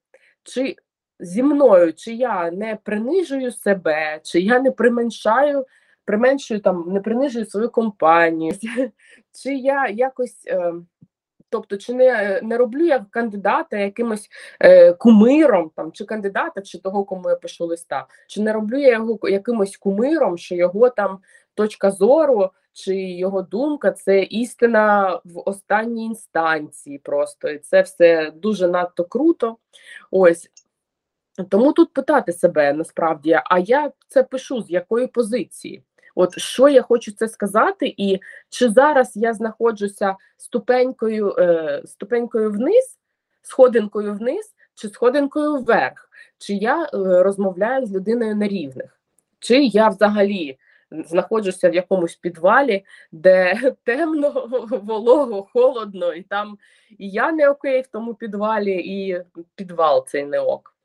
чи 0.44 0.76
зі 1.20 1.44
мною, 1.44 1.94
чи 1.94 2.14
я 2.14 2.52
не 2.52 2.78
принижую 2.84 3.52
себе, 3.52 4.20
чи 4.24 4.40
я 4.40 4.60
не 4.60 4.72
применшаю, 4.72 5.66
применшую 6.06 6.60
там, 6.60 6.86
не 6.88 7.00
принижую 7.00 7.46
свою 7.46 7.70
компанію, 7.70 8.54
чи 9.44 9.54
я 9.54 9.88
якось. 9.88 10.44
Е, 10.48 10.74
Тобто, 11.50 11.78
чи 11.78 11.94
не 11.94 12.40
не 12.44 12.58
роблю 12.58 12.86
я 12.86 13.06
кандидата 13.12 13.78
якимось 13.78 14.30
е, 14.60 14.94
кумиром, 14.94 15.72
там 15.76 15.92
чи 15.92 16.06
кандидата, 16.06 16.62
чи 16.62 16.80
того, 16.80 17.04
кому 17.04 17.30
я 17.30 17.36
пишу 17.36 17.66
листа, 17.66 18.08
чи 18.28 18.42
не 18.42 18.54
роблю 18.54 18.78
я 18.78 18.92
його 18.92 19.30
якимось 19.30 19.78
кумиром, 19.78 20.38
що 20.38 20.56
його 20.56 20.90
там 20.90 21.20
точка 21.54 21.92
зору 21.92 22.50
чи 22.74 22.96
його 22.96 23.42
думка 23.42 23.92
це 23.92 24.24
істина 24.24 25.16
в 25.26 25.50
останній 25.50 26.06
інстанції. 26.06 26.98
Просто 26.98 27.50
і 27.50 27.60
це 27.60 27.82
все 27.82 28.32
дуже 28.32 28.68
надто 28.68 29.06
круто. 29.06 29.58
Ось 30.12 30.50
тому 31.50 31.74
тут 31.74 31.94
питати 31.94 32.34
себе 32.34 32.74
насправді, 32.74 33.40
а 33.46 33.60
я 33.60 33.92
це 34.08 34.24
пишу 34.24 34.62
з 34.62 34.70
якої 34.70 35.08
позиції? 35.08 35.84
От 36.20 36.40
що 36.40 36.70
я 36.70 36.82
хочу 36.82 37.12
це 37.12 37.28
сказати, 37.28 37.94
і 37.98 38.20
чи 38.50 38.70
зараз 38.70 39.12
я 39.16 39.34
знаходжуся 39.34 40.16
ступенькою 40.38 41.36
е, 41.38 41.82
ступенькою 41.86 42.52
вниз, 42.52 42.98
сходинкою 43.42 44.14
вниз, 44.14 44.54
чи 44.76 44.90
сходинкою 44.90 45.56
вверх, 45.56 46.10
чи 46.38 46.54
я 46.54 46.84
е, 46.84 46.88
розмовляю 47.24 47.86
з 47.86 47.92
людиною 47.92 48.36
на 48.36 48.48
рівних, 48.48 49.00
чи 49.40 49.64
я 49.64 49.90
взагалі 49.90 50.58
знаходжуся 50.92 51.70
в 51.70 51.76
якомусь 51.76 52.16
підвалі, 52.16 52.86
де 53.12 53.56
темно, 53.84 54.48
волого, 54.84 55.48
холодно, 55.54 56.14
і 56.14 56.22
там 56.22 56.58
і 56.98 57.10
я 57.10 57.32
не 57.32 57.50
окей 57.50 57.82
в 57.82 57.88
тому 57.88 58.14
підвалі, 58.14 58.72
і 58.72 59.22
підвал 59.56 60.08
цей 60.08 60.26
не 60.26 60.40
ок. 60.40 60.77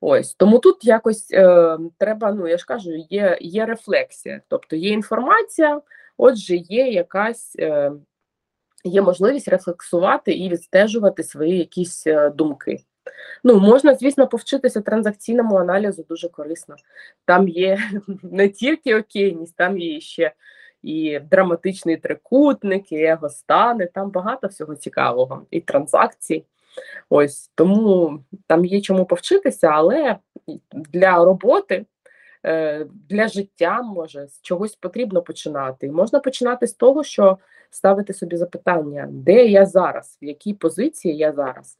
Ось 0.00 0.34
тому 0.34 0.58
тут 0.58 0.84
якось 0.84 1.28
е, 1.32 1.78
треба, 1.98 2.32
ну 2.32 2.48
я 2.48 2.58
ж 2.58 2.66
кажу, 2.66 2.90
є 3.10 3.38
є 3.40 3.66
рефлексія, 3.66 4.40
тобто 4.48 4.76
є 4.76 4.90
інформація, 4.90 5.80
отже, 6.16 6.56
є 6.56 6.88
якась 6.88 7.56
е, 7.58 7.92
є 8.84 9.02
можливість 9.02 9.48
рефлексувати 9.48 10.32
і 10.32 10.48
відстежувати 10.48 11.22
свої 11.22 11.58
якісь 11.58 12.06
е, 12.06 12.30
думки. 12.30 12.84
Ну, 13.44 13.60
можна, 13.60 13.94
звісно, 13.94 14.26
повчитися 14.26 14.80
транзакційному 14.80 15.56
аналізу 15.56 16.04
дуже 16.08 16.28
корисно. 16.28 16.76
Там 17.24 17.48
є 17.48 17.78
не 18.22 18.48
тільки 18.48 18.96
окейність, 18.96 19.56
там 19.56 19.78
є 19.78 20.00
ще 20.00 20.32
і 20.82 21.18
драматичний 21.30 21.96
трикутник, 21.96 22.92
і 22.92 23.02
егостани, 23.02 23.86
там 23.86 24.10
багато 24.10 24.48
всього 24.48 24.76
цікавого, 24.76 25.46
і 25.50 25.60
транзакцій. 25.60 26.44
Ось 27.08 27.50
тому 27.54 28.18
там 28.46 28.64
є 28.64 28.80
чому 28.80 29.04
повчитися, 29.04 29.68
але 29.68 30.16
для 30.72 31.24
роботи, 31.24 31.86
е, 32.46 32.86
для 33.08 33.28
життя 33.28 33.82
може 33.82 34.26
з 34.26 34.42
чогось 34.42 34.76
потрібно 34.76 35.22
починати. 35.22 35.86
І 35.86 35.90
можна 35.90 36.20
починати 36.20 36.66
з 36.66 36.72
того, 36.72 37.04
що 37.04 37.38
ставити 37.70 38.12
собі 38.12 38.36
запитання, 38.36 39.08
де 39.10 39.46
я 39.46 39.66
зараз, 39.66 40.18
в 40.22 40.24
якій 40.24 40.54
позиції 40.54 41.16
я 41.16 41.32
зараз. 41.32 41.78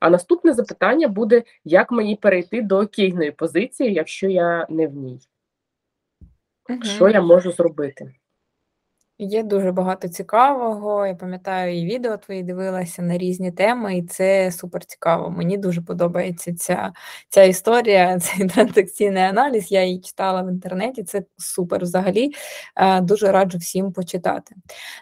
А 0.00 0.10
наступне 0.10 0.52
запитання 0.52 1.08
буде, 1.08 1.42
як 1.64 1.92
мені 1.92 2.16
перейти 2.16 2.62
до 2.62 2.78
окейної 2.78 3.30
позиції, 3.30 3.92
якщо 3.92 4.28
я 4.28 4.66
не 4.70 4.86
в 4.86 4.94
ній. 4.94 5.20
Угу. 6.68 6.82
Що 6.82 7.08
я 7.08 7.20
можу 7.20 7.52
зробити? 7.52 8.14
Є 9.22 9.42
дуже 9.42 9.72
багато 9.72 10.08
цікавого. 10.08 11.06
Я 11.06 11.14
пам'ятаю, 11.14 11.78
і 11.78 11.84
відео 11.86 12.16
твої 12.16 12.42
дивилася 12.42 13.02
на 13.02 13.18
різні 13.18 13.52
теми, 13.52 13.98
і 13.98 14.02
це 14.02 14.52
супер 14.52 14.84
цікаво. 14.84 15.30
Мені 15.30 15.58
дуже 15.58 15.82
подобається 15.82 16.54
ця 16.54 16.92
ця 17.28 17.42
історія, 17.42 18.18
цей 18.20 18.48
транзакційний 18.48 19.22
аналіз. 19.22 19.72
Я 19.72 19.84
її 19.84 20.00
читала 20.00 20.42
в 20.42 20.48
інтернеті. 20.48 21.04
Це 21.04 21.22
супер 21.38 21.82
взагалі. 21.82 22.32
Е, 22.76 23.00
дуже 23.00 23.32
раджу 23.32 23.58
всім 23.58 23.92
почитати. 23.92 24.54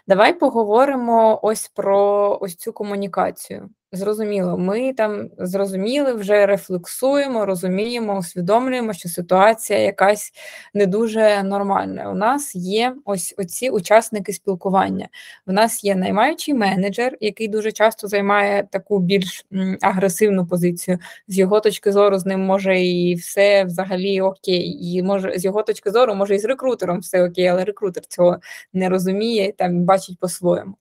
Давай 0.07 0.39
поговоримо 0.39 1.39
ось 1.43 1.67
про 1.67 2.37
ось 2.41 2.55
цю 2.55 2.73
комунікацію. 2.73 3.69
Зрозуміло, 3.93 4.57
ми 4.57 4.93
там 4.93 5.29
зрозуміли, 5.37 6.13
вже 6.13 6.45
рефлексуємо, 6.45 7.45
розуміємо, 7.45 8.17
усвідомлюємо, 8.17 8.93
що 8.93 9.09
ситуація 9.09 9.79
якась 9.79 10.31
не 10.73 10.85
дуже 10.85 11.43
нормальна. 11.43 12.11
У 12.11 12.15
нас 12.15 12.55
є 12.55 12.95
ось 13.05 13.35
оці 13.37 13.69
учасники 13.69 14.33
спілкування. 14.33 15.09
У 15.47 15.51
нас 15.51 15.83
є 15.83 15.95
наймаючий 15.95 16.53
менеджер, 16.53 17.17
який 17.21 17.47
дуже 17.47 17.71
часто 17.71 18.07
займає 18.07 18.67
таку 18.71 18.99
більш 18.99 19.45
агресивну 19.81 20.47
позицію. 20.47 20.99
З 21.27 21.37
його 21.37 21.59
точки 21.59 21.91
зору, 21.91 22.17
з 22.17 22.25
ним 22.25 22.41
може 22.41 22.81
і 22.81 23.15
все 23.15 23.63
взагалі 23.63 24.21
окей. 24.21 24.77
І 24.81 25.03
може 25.03 25.39
з 25.39 25.45
його 25.45 25.63
точки 25.63 25.91
зору, 25.91 26.15
може 26.15 26.35
і 26.35 26.39
з 26.39 26.45
рекрутером 26.45 26.99
все 26.99 27.23
окей, 27.23 27.47
але 27.47 27.65
рекрутер 27.65 28.05
цього 28.05 28.37
не 28.73 28.89
розуміє, 28.89 29.53
там 29.57 29.83
бачить 29.83 30.19
по-своєму. 30.19 30.75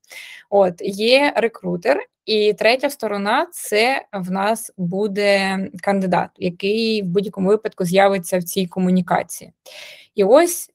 От 0.51 0.75
є 0.81 1.33
рекрутер. 1.37 2.07
І 2.27 2.53
третя 2.53 2.91
сторона 2.91 3.47
це 3.53 4.05
в 4.13 4.31
нас 4.31 4.73
буде 4.77 5.59
кандидат, 5.83 6.31
який 6.37 7.03
в 7.03 7.07
будь-якому 7.07 7.49
випадку 7.49 7.85
з'явиться 7.85 8.39
в 8.39 8.43
цій 8.43 8.67
комунікації. 8.67 9.53
І 10.15 10.25
ось 10.25 10.71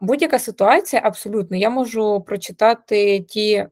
Будь-яка 0.00 0.38
ситуація, 0.38 1.02
абсолютно, 1.04 1.56
я 1.56 1.70
можу 1.70 2.20
прочитати 2.20 3.20
ті 3.20 3.66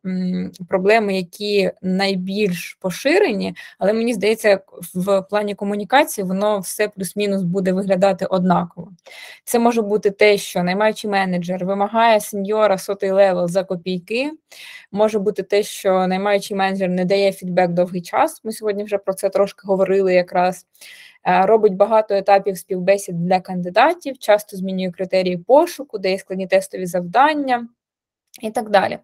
проблеми, 0.68 1.16
які 1.16 1.70
найбільш 1.82 2.78
поширені, 2.80 3.54
але 3.78 3.92
мені 3.92 4.14
здається, 4.14 4.60
в 4.94 5.22
плані 5.22 5.54
комунікації 5.54 6.24
воно 6.24 6.58
все 6.58 6.88
плюс-мінус 6.88 7.42
буде 7.42 7.72
виглядати 7.72 8.26
однаково. 8.26 8.92
Це 9.44 9.58
може 9.58 9.82
бути 9.82 10.10
те, 10.10 10.38
що 10.38 10.62
наймаючий 10.62 11.10
менеджер 11.10 11.64
вимагає 11.64 12.20
сеньйора 12.20 12.78
сотий 12.78 13.10
level 13.10 13.48
за 13.48 13.64
копійки. 13.64 14.30
Може 14.92 15.18
бути 15.18 15.42
те, 15.42 15.62
що 15.62 16.06
наймаючий 16.06 16.56
менеджер 16.56 16.88
не 16.88 17.04
дає 17.04 17.32
фідбек 17.32 17.70
довгий 17.70 18.02
час. 18.02 18.40
Ми 18.44 18.52
сьогодні 18.52 18.84
вже 18.84 18.98
про 18.98 19.14
це 19.14 19.28
трошки 19.28 19.60
говорили 19.64 20.14
якраз. 20.14 20.66
Е, 21.26 21.46
робить 21.46 21.74
багато 21.74 22.14
етапів 22.14 22.58
співбесід 22.58 23.26
для 23.26 23.40
кандидатів, 23.40 24.18
часто 24.18 24.56
змінює 24.56 24.90
критерії 24.90 25.36
пошуку, 25.36 25.98
дає 25.98 26.18
складні 26.18 26.46
тестові 26.46 26.86
завдання. 26.86 27.68
І 28.40 28.50
так 28.50 28.70
далі. 28.70 28.98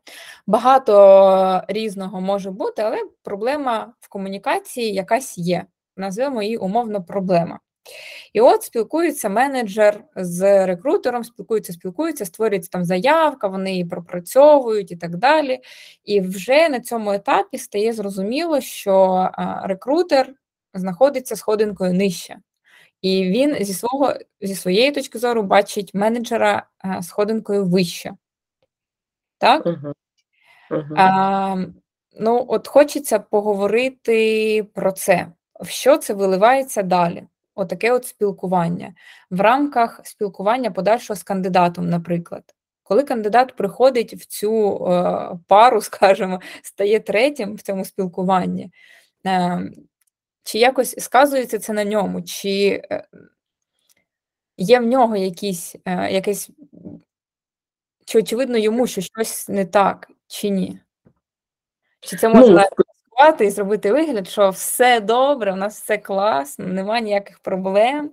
Багато 0.46 1.62
різного 1.68 2.20
може 2.20 2.50
бути, 2.50 2.82
але 2.82 2.98
проблема 3.22 3.92
в 4.00 4.08
комунікації 4.08 4.94
якась 4.94 5.38
є. 5.38 5.64
Назвемо 5.96 6.42
її 6.42 6.56
умовно 6.56 7.04
проблема. 7.04 7.60
І 8.32 8.40
от 8.40 8.62
спілкується 8.62 9.28
менеджер 9.28 10.04
з 10.16 10.66
рекрутером, 10.66 11.24
спілкуються, 11.24 11.72
спілкуються, 11.72 12.24
створюється 12.24 12.70
там 12.70 12.84
заявка, 12.84 13.48
вони 13.48 13.70
її 13.70 13.84
пропрацьовують 13.84 14.92
і 14.92 14.96
так 14.96 15.16
далі. 15.16 15.60
І 16.04 16.20
вже 16.20 16.68
на 16.68 16.80
цьому 16.80 17.12
етапі 17.12 17.58
стає 17.58 17.92
зрозуміло, 17.92 18.60
що 18.60 19.28
рекрутер 19.62 20.34
знаходиться 20.74 21.36
сходинкою 21.36 21.94
нижче. 21.94 22.36
І 23.02 23.24
він 23.24 23.64
зі 23.64 23.74
свого, 23.74 24.14
зі 24.40 24.54
своєї 24.54 24.92
точки 24.92 25.18
зору 25.18 25.42
бачить 25.42 25.94
менеджера 25.94 26.66
сходинкою 27.02 27.64
вище. 27.64 28.12
Так? 29.38 29.66
Uh-huh. 29.66 29.92
Uh-huh. 30.70 30.94
А, 30.96 31.56
Ну, 32.20 32.44
от 32.48 32.68
хочеться 32.68 33.18
поговорити 33.18 34.66
про 34.74 34.92
це. 34.92 35.26
в 35.60 35.68
що 35.68 35.96
це 35.96 36.14
виливається 36.14 36.82
далі? 36.82 37.24
Отаке 37.54 37.92
от 37.92 38.06
спілкування 38.06 38.94
в 39.30 39.40
рамках 39.40 40.00
спілкування 40.04 40.70
подальшого 40.70 41.16
з 41.16 41.22
кандидатом, 41.22 41.88
наприклад. 41.90 42.42
Коли 42.82 43.02
кандидат 43.02 43.56
приходить 43.56 44.14
в 44.14 44.26
цю 44.26 44.86
е, 44.86 45.38
пару, 45.48 45.80
скажімо, 45.80 46.40
стає 46.62 47.00
третім 47.00 47.54
в 47.54 47.62
цьому 47.62 47.84
спілкуванні, 47.84 48.70
е, 49.26 49.70
чи 50.44 50.58
якось 50.58 50.98
сказується 50.98 51.58
це 51.58 51.72
на 51.72 51.84
ньому, 51.84 52.22
чи 52.22 52.82
е, 52.90 53.04
є 54.56 54.80
в 54.80 54.86
нього 54.86 55.16
якісь, 55.16 55.76
е, 55.84 56.12
якесь, 56.12 56.50
чи 58.04 58.18
очевидно 58.18 58.58
йому, 58.58 58.86
що 58.86 59.00
щось 59.00 59.48
не 59.48 59.66
так, 59.66 60.10
чи 60.26 60.48
ні? 60.48 60.80
Чи 62.00 62.16
це 62.16 62.28
можна 62.28 62.68
ну, 63.18 63.46
і 63.46 63.50
зробити 63.50 63.92
вигляд, 63.92 64.28
що 64.28 64.50
все 64.50 65.00
добре, 65.00 65.52
у 65.52 65.56
нас 65.56 65.82
все 65.82 65.98
класно, 65.98 66.66
немає 66.66 67.02
ніяких 67.02 67.38
проблем? 67.38 68.10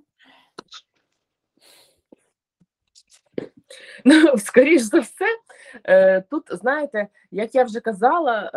Ну, 4.06 4.38
скоріш 4.38 4.82
за 4.82 5.00
все, 5.00 5.26
тут 6.30 6.44
знаєте, 6.50 7.08
як 7.32 7.56
я 7.56 7.64
вже 7.64 7.80
казала, 7.80 8.52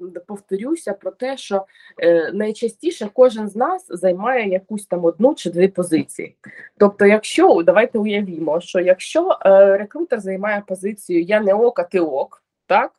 е, 0.00 0.20
повторюся 0.26 0.92
про 0.92 1.10
те, 1.10 1.36
що 1.36 1.66
е, 2.02 2.32
найчастіше 2.32 3.08
кожен 3.12 3.48
з 3.48 3.56
нас 3.56 3.86
займає 3.88 4.48
якусь 4.48 4.86
там 4.86 5.04
одну 5.04 5.34
чи 5.34 5.50
дві 5.50 5.68
позиції. 5.68 6.36
Тобто, 6.78 7.06
якщо 7.06 7.62
давайте 7.62 7.98
уявімо, 7.98 8.60
що 8.60 8.80
якщо 8.80 9.38
рекрутер 9.78 10.20
займає 10.20 10.62
позицію 10.66 11.22
Я 11.22 11.40
не 11.40 11.54
ок, 11.54 11.78
а 11.78 11.82
ти 11.82 12.00
ок, 12.00 12.42
так 12.66 12.92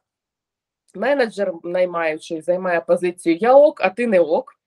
менеджер 0.95 1.53
наймаючий 1.63 2.41
займає 2.41 2.81
позицію 2.81 3.35
Я 3.35 3.53
ок, 3.53 3.81
а 3.81 3.89
ти 3.89 4.07
не 4.07 4.19
ок, 4.19 4.59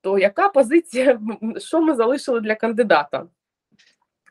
то 0.00 0.18
яка 0.18 0.48
позиція, 0.48 1.20
що 1.58 1.80
ми 1.80 1.94
залишили 1.94 2.40
для 2.40 2.54
кандидата? 2.54 3.26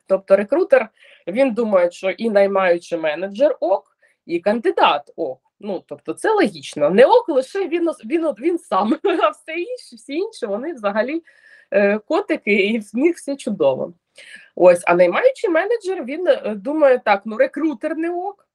Тобто 0.07 0.35
рекрутер 0.35 0.89
він 1.27 1.53
думає, 1.53 1.91
що 1.91 2.09
і 2.09 2.29
наймаючий 2.29 2.97
менеджер 2.97 3.57
ок, 3.59 3.92
і 4.25 4.39
кандидат 4.39 5.11
ок. 5.15 5.39
Ну 5.59 5.83
тобто 5.87 6.13
це 6.13 6.31
логічно. 6.31 6.89
Не 6.89 7.05
ок, 7.05 7.29
лише 7.29 7.67
він 7.67 7.89
він, 8.05 8.25
він 8.25 8.59
сам, 8.59 8.97
а 9.03 9.29
все 9.29 9.53
інше, 9.53 9.95
всі 9.95 10.13
інші 10.13 10.45
вони 10.45 10.73
взагалі 10.73 11.23
е, 11.71 11.99
котики, 11.99 12.53
і 12.53 12.79
в 12.79 12.89
них 12.93 13.15
все 13.15 13.35
чудово. 13.35 13.93
Ось, 14.55 14.81
а 14.85 14.95
наймаючий 14.95 15.49
менеджер 15.49 16.05
він 16.05 16.27
е, 16.27 16.55
думає 16.55 17.01
так: 17.05 17.21
ну 17.25 17.37
рекрутер 17.37 17.97
не 17.97 18.11
ок, 18.11 18.47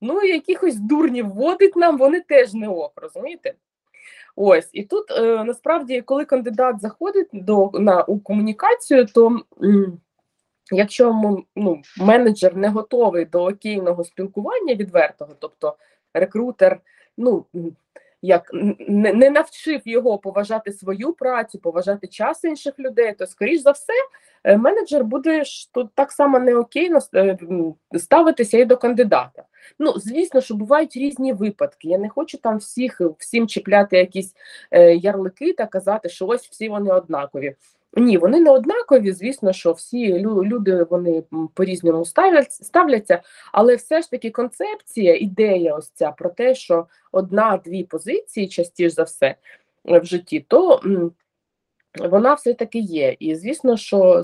ну 0.00 0.22
якихось 0.22 0.76
дурнів 0.76 1.28
вводить 1.28 1.76
нам, 1.76 1.98
вони 1.98 2.20
теж 2.20 2.54
не 2.54 2.68
ок, 2.68 2.92
розумієте? 2.96 3.54
Ось 4.36 4.70
і 4.72 4.82
тут 4.82 5.10
е, 5.10 5.44
насправді, 5.44 6.00
коли 6.02 6.24
кандидат 6.24 6.80
заходить 6.80 7.28
до 7.32 7.70
на 7.74 8.02
у 8.02 8.20
комунікацію, 8.20 9.06
то 9.06 9.40
м, 9.62 10.00
якщо 10.72 11.34
ну, 11.56 11.82
менеджер 11.98 12.56
не 12.56 12.68
готовий 12.68 13.24
до 13.24 13.44
окейного 13.44 14.04
спілкування 14.04 14.74
відвертого, 14.74 15.32
тобто 15.38 15.76
рекрутер, 16.14 16.80
ну 17.16 17.44
як 18.22 18.50
не, 18.88 19.12
не 19.12 19.30
навчив 19.30 19.80
його 19.84 20.18
поважати 20.18 20.72
свою 20.72 21.12
працю, 21.12 21.58
поважати 21.58 22.06
час 22.06 22.44
інших 22.44 22.78
людей, 22.78 23.12
то 23.12 23.26
скоріш 23.26 23.60
за 23.60 23.70
все 23.70 23.92
е, 24.44 24.56
менеджер 24.56 25.04
буде 25.04 25.42
тут 25.72 25.90
так 25.94 26.12
само 26.12 26.38
неокейно 26.38 26.98
е, 27.14 27.38
ставитися 27.98 28.58
і 28.58 28.64
до 28.64 28.76
кандидата. 28.76 29.44
Ну, 29.78 29.92
звісно, 29.96 30.40
що 30.40 30.54
бувають 30.54 30.96
різні 30.96 31.32
випадки. 31.32 31.88
Я 31.88 31.98
не 31.98 32.08
хочу 32.08 32.38
там 32.38 32.58
всіх 32.58 33.00
всім 33.18 33.48
чіпляти 33.48 33.96
якісь 33.96 34.34
е, 34.70 34.94
ярлики 34.94 35.52
та 35.52 35.66
казати, 35.66 36.08
що 36.08 36.26
ось 36.26 36.48
всі 36.48 36.68
вони 36.68 36.92
однакові. 36.92 37.54
Ні, 37.96 38.18
вони 38.18 38.40
не 38.40 38.50
однакові. 38.50 39.12
Звісно, 39.12 39.52
що 39.52 39.72
всі 39.72 40.18
люди 40.22 40.84
вони 40.90 41.24
по-різному 41.54 42.04
ставляться, 42.50 43.22
але 43.52 43.76
все 43.76 44.02
ж 44.02 44.10
таки 44.10 44.30
концепція, 44.30 45.16
ідея, 45.16 45.74
ось 45.74 45.90
ця 45.90 46.10
про 46.10 46.30
те, 46.30 46.54
що 46.54 46.86
одна-дві 47.12 47.84
позиції, 47.84 48.48
частіше 48.48 48.90
за 48.90 49.02
все 49.02 49.34
в 49.84 50.04
житті, 50.04 50.44
то 50.48 50.80
вона 51.94 52.34
все-таки 52.34 52.78
є. 52.78 53.16
І 53.18 53.34
звісно, 53.34 53.76
що 53.76 54.22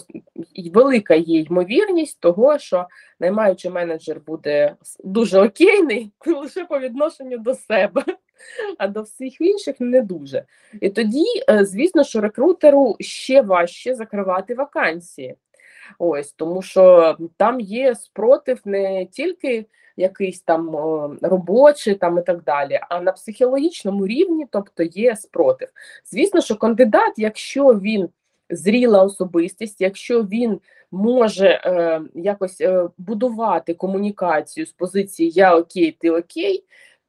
велика 0.73 1.15
є 1.15 1.41
ймовірність 1.41 2.21
того, 2.21 2.59
що 2.59 2.87
наймаючий 3.21 3.71
менеджер 3.71 4.21
буде 4.21 4.77
дуже 5.05 5.41
окейний 5.41 6.13
лише 6.27 6.65
по 6.65 6.79
відношенню 6.79 7.39
до 7.39 7.55
себе, 7.55 8.05
а 8.79 8.89
до 8.89 9.03
всіх 9.03 9.41
інших 9.41 9.77
не 9.81 10.03
дуже. 10.03 10.45
І 10.81 10.91
тоді, 10.91 11.25
е, 11.51 11.65
звісно, 11.65 12.05
що 12.05 12.21
рекрутеру 12.21 12.97
ще 13.01 13.43
важче 13.43 13.95
закривати 13.95 14.55
вакансії. 14.55 15.37
Ось 15.99 16.33
тому, 16.33 16.63
що 16.63 17.17
там 17.37 17.61
є 17.61 17.95
спротив 17.95 18.61
не 18.65 19.07
тільки 19.07 19.67
якийсь 19.97 20.41
там 20.41 20.77
робочий 21.23 21.95
там 21.95 22.19
і 22.19 22.23
так 22.23 22.43
далі, 22.43 22.81
а 22.89 23.01
на 23.01 23.13
психологічному 23.13 24.07
рівні, 24.07 24.47
тобто 24.51 24.83
є 24.83 25.17
спротив. 25.17 25.69
Звісно, 26.05 26.41
що 26.41 26.57
кандидат, 26.57 27.13
якщо 27.17 27.65
він 27.65 28.09
зріла 28.51 29.03
особистість, 29.03 29.81
якщо 29.81 30.23
він 30.23 30.61
може 30.91 31.49
е, 31.49 32.03
якось 32.15 32.61
е, 32.61 32.89
будувати 32.99 33.75
комунікацію 33.75 34.67
з 34.67 34.73
позиції 34.73 35.31
Я 35.35 35.57
окей, 35.57 35.97
ти 36.01 36.11
окей 36.11 36.65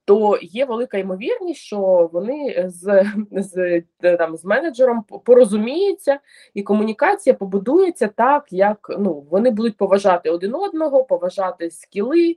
то 0.06 0.40
є 0.42 0.66
велика 0.66 0.98
ймовірність, 0.98 1.60
що 1.60 2.10
вони 2.14 2.66
з 2.68 3.12
з, 3.32 3.84
там, 4.02 4.38
з 4.38 4.46
менеджером 4.46 5.04
порозуміються, 5.04 6.20
і 6.54 6.64
комунікація 6.64 7.34
побудується 7.34 8.08
так, 8.08 8.46
як 8.52 8.96
ну 9.00 9.26
вони 9.32 9.52
будуть 9.52 9.78
поважати 9.78 10.30
один 10.30 10.56
одного, 10.56 11.04
поважати 11.04 11.72
скіли 11.72 12.36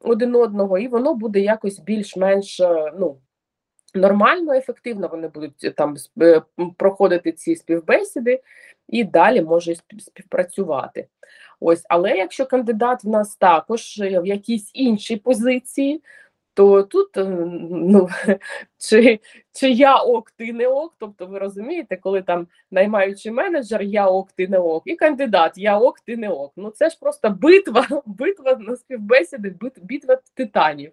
один 0.00 0.36
одного, 0.36 0.78
і 0.78 0.88
воно 0.88 1.14
буде 1.14 1.40
якось 1.40 1.78
більш-менш 1.78 2.60
е, 2.60 2.92
ну. 2.98 3.16
Нормально, 3.96 4.52
ефективно 4.52 5.08
вони 5.08 5.28
будуть 5.28 5.74
там 5.76 5.96
е, 6.22 6.42
проходити 6.76 7.32
ці 7.32 7.56
співбесіди 7.56 8.42
і 8.88 9.04
далі 9.04 9.42
може 9.42 9.74
співпрацювати. 9.98 11.06
Ось, 11.60 11.82
але 11.88 12.10
якщо 12.10 12.46
кандидат 12.46 13.04
в 13.04 13.08
нас 13.08 13.36
також 13.36 13.98
в 14.00 14.26
якійсь 14.26 14.70
іншій 14.74 15.16
позиції, 15.16 16.02
то 16.54 16.82
тут 16.82 17.16
е, 17.16 17.24
ну, 17.70 18.08
чи 18.78 19.20
чи 19.52 19.70
я 19.70 19.96
ок, 19.96 20.30
ти 20.30 20.52
не 20.52 20.66
ок, 20.66 20.94
тобто 20.98 21.26
ви 21.26 21.38
розумієте, 21.38 21.96
коли 21.96 22.22
там 22.22 22.46
наймаючий 22.70 23.32
менеджер, 23.32 23.82
я 23.82 24.06
ок, 24.06 24.32
ти 24.32 24.48
не 24.48 24.58
ок, 24.58 24.82
і 24.86 24.96
кандидат, 24.96 25.52
я 25.56 25.78
ок, 25.78 26.00
ти 26.00 26.16
не 26.16 26.28
ок. 26.28 26.52
Ну 26.56 26.70
це 26.70 26.90
ж 26.90 26.98
просто 27.00 27.30
битва, 27.30 27.86
битва 28.06 28.54
на 28.54 28.76
співбесіди, 28.76 29.54
битва 29.82 30.18
титанів. 30.34 30.92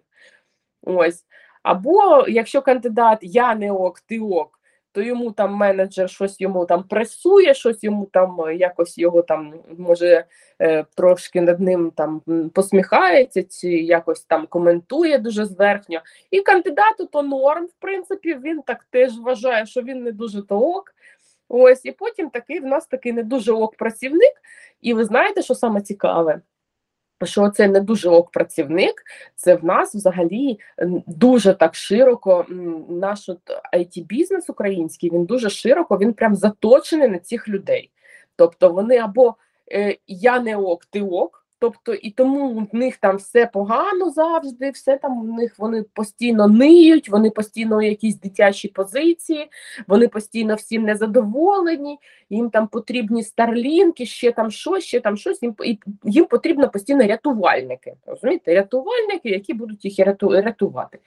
Ось. 0.82 1.24
Або 1.62 2.24
якщо 2.28 2.62
кандидат 2.62 3.18
я 3.22 3.54
не 3.54 3.72
ок, 3.72 4.00
ти 4.00 4.20
ок, 4.20 4.60
то 4.92 5.02
йому 5.02 5.32
там 5.32 5.54
менеджер 5.54 6.10
щось 6.10 6.40
йому 6.40 6.66
там 6.66 6.84
пресує, 6.84 7.54
щось 7.54 7.84
йому 7.84 8.06
там 8.12 8.40
е, 8.40 8.54
якось 8.54 8.98
його 8.98 9.22
там 9.22 9.54
може 9.78 10.24
е, 10.60 10.84
трошки 10.96 11.40
над 11.40 11.60
ним 11.60 11.92
там 11.96 12.22
посміхається, 12.54 13.42
чи 13.42 13.68
якось 13.68 14.24
там 14.24 14.46
коментує 14.46 15.18
дуже 15.18 15.44
зверхньо. 15.44 16.00
І 16.30 16.40
кандидату 16.40 17.06
то 17.06 17.22
норм, 17.22 17.66
в 17.66 17.74
принципі, 17.80 18.34
він 18.34 18.62
так 18.62 18.84
теж 18.90 19.18
вважає, 19.18 19.66
що 19.66 19.82
він 19.82 20.02
не 20.02 20.12
дуже 20.12 20.42
то 20.42 20.58
ок. 20.60 20.94
Ось, 21.48 21.84
і 21.84 21.92
потім 21.92 22.30
такий 22.30 22.60
в 22.60 22.64
нас 22.64 22.86
такий 22.86 23.12
не 23.12 23.22
дуже 23.22 23.52
ок 23.52 23.76
працівник. 23.76 24.32
І 24.80 24.94
ви 24.94 25.04
знаєте, 25.04 25.42
що 25.42 25.54
саме 25.54 25.80
цікаве? 25.80 26.40
Що 27.26 27.50
це 27.50 27.68
не 27.68 27.80
дуже 27.80 28.08
ок 28.08 28.30
працівник, 28.30 29.02
це 29.36 29.54
в 29.54 29.64
нас 29.64 29.94
взагалі 29.94 30.58
дуже 31.06 31.54
так 31.54 31.74
широко. 31.74 32.46
Наш 32.88 33.28
it 33.76 34.04
бізнес 34.06 34.50
український 34.50 35.10
він 35.10 35.24
дуже 35.24 35.50
широко, 35.50 35.98
він 35.98 36.12
прям 36.12 36.34
заточений 36.36 37.08
на 37.08 37.18
цих 37.18 37.48
людей. 37.48 37.90
Тобто 38.36 38.72
вони 38.72 38.98
або 38.98 39.34
е, 39.72 39.96
я 40.06 40.40
не 40.40 40.56
ок, 40.56 40.84
ти 40.84 41.02
ок. 41.02 41.41
Тобто 41.62 41.94
і 41.94 42.10
тому 42.10 42.68
в 42.72 42.76
них 42.76 42.96
там 42.96 43.16
все 43.16 43.46
погано 43.46 44.10
завжди, 44.10 44.70
все 44.70 44.96
там 44.96 45.30
у 45.30 45.36
них 45.36 45.54
вони 45.58 45.82
постійно 45.82 46.48
ниють, 46.48 47.08
вони 47.08 47.30
постійно 47.30 47.82
якісь 47.82 48.20
дитячі 48.20 48.68
позиції, 48.68 49.48
вони 49.86 50.08
постійно 50.08 50.54
всім 50.54 50.82
незадоволені, 50.82 51.98
їм 52.30 52.50
там 52.50 52.68
потрібні 52.68 53.22
старлінки, 53.22 54.06
ще 54.06 54.32
там 54.32 54.50
щось, 54.50 54.84
ще 54.84 55.00
там 55.00 55.16
щось. 55.16 55.42
Їм 55.42 55.56
їм 56.04 56.24
потрібно 56.24 56.68
постійно 56.68 57.06
рятувальники. 57.06 57.94
розумієте, 58.06 58.54
Рятувальники, 58.54 59.28
які 59.28 59.54
будуть 59.54 59.84
їх 59.84 60.06
рятувати. 60.20 60.98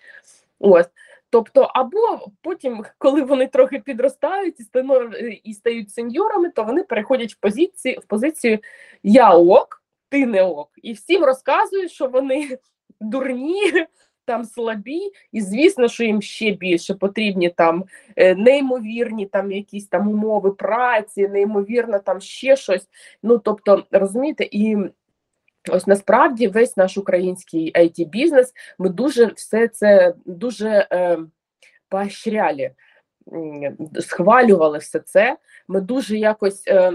Ось. 0.59 0.89
Тобто, 1.29 1.61
або 1.61 2.19
потім, 2.41 2.85
коли 2.97 3.21
вони 3.21 3.47
трохи 3.47 3.79
підростають 3.79 4.59
і 4.59 4.63
станов... 4.63 5.09
і 5.43 5.53
стають 5.53 5.91
сеньорами, 5.91 6.49
то 6.49 6.63
вони 6.63 6.83
переходять 6.83 7.33
в 7.33 7.39
позицію 7.39 7.99
в 7.99 8.05
позицію 8.05 8.59
я 9.03 9.33
ок 9.33 9.81
ти 10.09 10.25
не 10.25 10.43
ок. 10.43 10.71
І 10.83 10.93
всім 10.93 11.23
розказують, 11.23 11.91
що 11.91 12.07
вони 12.07 12.57
дурні, 13.01 13.87
там 14.25 14.45
слабі, 14.45 15.11
і 15.31 15.41
звісно, 15.41 15.87
що 15.87 16.03
їм 16.03 16.21
ще 16.21 16.51
більше 16.51 16.93
потрібні 16.93 17.49
там 17.49 17.85
е, 18.15 18.35
неймовірні 18.35 19.25
там 19.25 19.51
якісь 19.51 19.87
там 19.87 20.07
умови 20.07 20.51
праці, 20.51 21.27
неймовірно 21.27 21.99
там 21.99 22.21
ще 22.21 22.55
щось. 22.55 22.87
Ну 23.23 23.37
тобто, 23.37 23.83
розумієте, 23.91 24.47
і 24.51 24.77
ось 25.69 25.87
насправді 25.87 26.47
весь 26.47 26.77
наш 26.77 26.97
український 26.97 27.73
it 27.73 28.05
бізнес 28.09 28.53
ми 28.77 28.89
дуже 28.89 29.25
все 29.25 29.67
це 29.67 30.13
дуже 30.25 30.87
е, 30.91 31.17
поощряли, 31.89 32.71
схвалювали 33.99 34.77
все 34.77 34.99
це. 34.99 35.37
Ми 35.67 35.81
дуже 35.81 36.17
якось. 36.17 36.63
Е, 36.67 36.93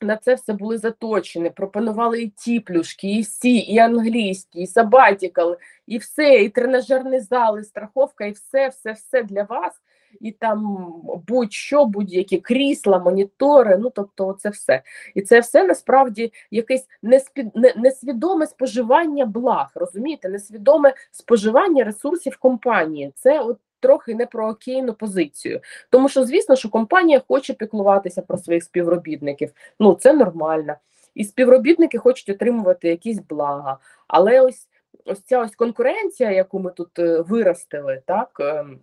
на 0.00 0.16
це 0.16 0.34
все 0.34 0.52
були 0.52 0.78
заточені, 0.78 1.50
пропонували 1.50 2.22
і 2.22 2.28
ті 2.28 2.60
плюшки, 2.60 3.18
і 3.18 3.24
сі, 3.24 3.56
і 3.56 3.78
англійські, 3.78 4.60
і 4.60 4.66
сабатікал, 4.66 5.56
і 5.86 5.98
все, 5.98 6.34
і 6.34 6.48
тренажерний 6.48 7.20
зал, 7.20 7.58
і 7.58 7.64
страховка, 7.64 8.24
і 8.24 8.30
все, 8.30 8.68
все, 8.68 8.92
все 8.92 9.22
для 9.22 9.42
вас. 9.42 9.72
І 10.20 10.32
там 10.32 10.86
будь-що, 11.28 11.84
будь-які 11.84 12.38
крісла, 12.38 12.98
монітори, 12.98 13.78
ну 13.78 13.90
тобто, 13.90 14.36
це 14.38 14.48
все. 14.48 14.82
І 15.14 15.22
це 15.22 15.40
все 15.40 15.64
насправді 15.64 16.32
якесь 16.50 16.86
неспід... 17.02 17.46
несвідоме 17.76 18.46
споживання 18.46 19.26
благ, 19.26 19.70
розумієте, 19.74 20.28
несвідоме 20.28 20.94
споживання 21.10 21.84
ресурсів 21.84 22.36
компанії. 22.36 23.12
Це 23.14 23.40
от 23.40 23.58
трохи 23.80 24.14
не 24.14 24.26
про 24.26 24.48
окейну 24.48 24.94
позицію. 24.94 25.60
Тому 25.90 26.08
що, 26.08 26.24
звісно, 26.24 26.56
що 26.56 26.68
компанія 26.68 27.22
хоче 27.28 27.54
піклуватися 27.54 28.22
про 28.22 28.38
своїх 28.38 28.64
співробітників. 28.64 29.52
Ну 29.80 29.94
це 29.94 30.12
нормально. 30.12 30.74
І 31.14 31.24
співробітники 31.24 31.98
хочуть 31.98 32.28
отримувати 32.28 32.88
якісь 32.88 33.18
блага. 33.18 33.78
Але 34.08 34.40
ось 34.40 34.68
ось 35.04 35.22
ця 35.22 35.42
ось 35.42 35.56
конкуренція, 35.56 36.30
яку 36.30 36.58
ми 36.58 36.70
тут 36.70 36.98
е, 36.98 37.20
виростили, 37.20 38.02
так. 38.06 38.36
Ем, 38.40 38.80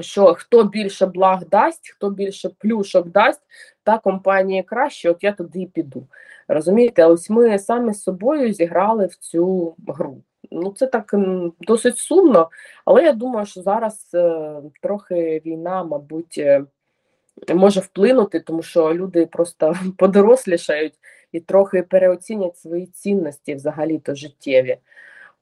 що 0.00 0.34
хто 0.34 0.64
більше 0.64 1.06
благ 1.06 1.44
дасть, 1.50 1.90
хто 1.90 2.10
більше 2.10 2.48
плюшок 2.48 3.08
дасть, 3.08 3.42
та 3.82 3.98
компанія 3.98 4.62
краще, 4.62 5.10
от 5.10 5.24
я 5.24 5.32
туди 5.32 5.60
і 5.60 5.66
піду. 5.66 6.06
Розумієте, 6.48 7.04
ось 7.04 7.30
ми 7.30 7.58
самі 7.58 7.92
з 7.92 8.02
собою 8.02 8.52
зіграли 8.52 9.06
в 9.06 9.16
цю 9.16 9.76
гру. 9.88 10.22
Ну, 10.52 10.72
це 10.76 10.86
так 10.86 11.14
досить 11.60 11.98
сумно, 11.98 12.50
але 12.84 13.02
я 13.02 13.12
думаю, 13.12 13.46
що 13.46 13.62
зараз 13.62 14.10
е, 14.14 14.54
трохи 14.82 15.42
війна, 15.46 15.84
мабуть, 15.84 16.34
е, 16.38 16.64
може 17.54 17.80
вплинути, 17.80 18.40
тому 18.40 18.62
що 18.62 18.94
люди 18.94 19.26
просто 19.26 19.74
подорослішають 19.98 20.94
і 21.32 21.40
трохи 21.40 21.82
переоцінять 21.82 22.58
свої 22.58 22.86
цінності 22.86 23.54
взагалі-то 23.54 24.14
життєві. 24.14 24.78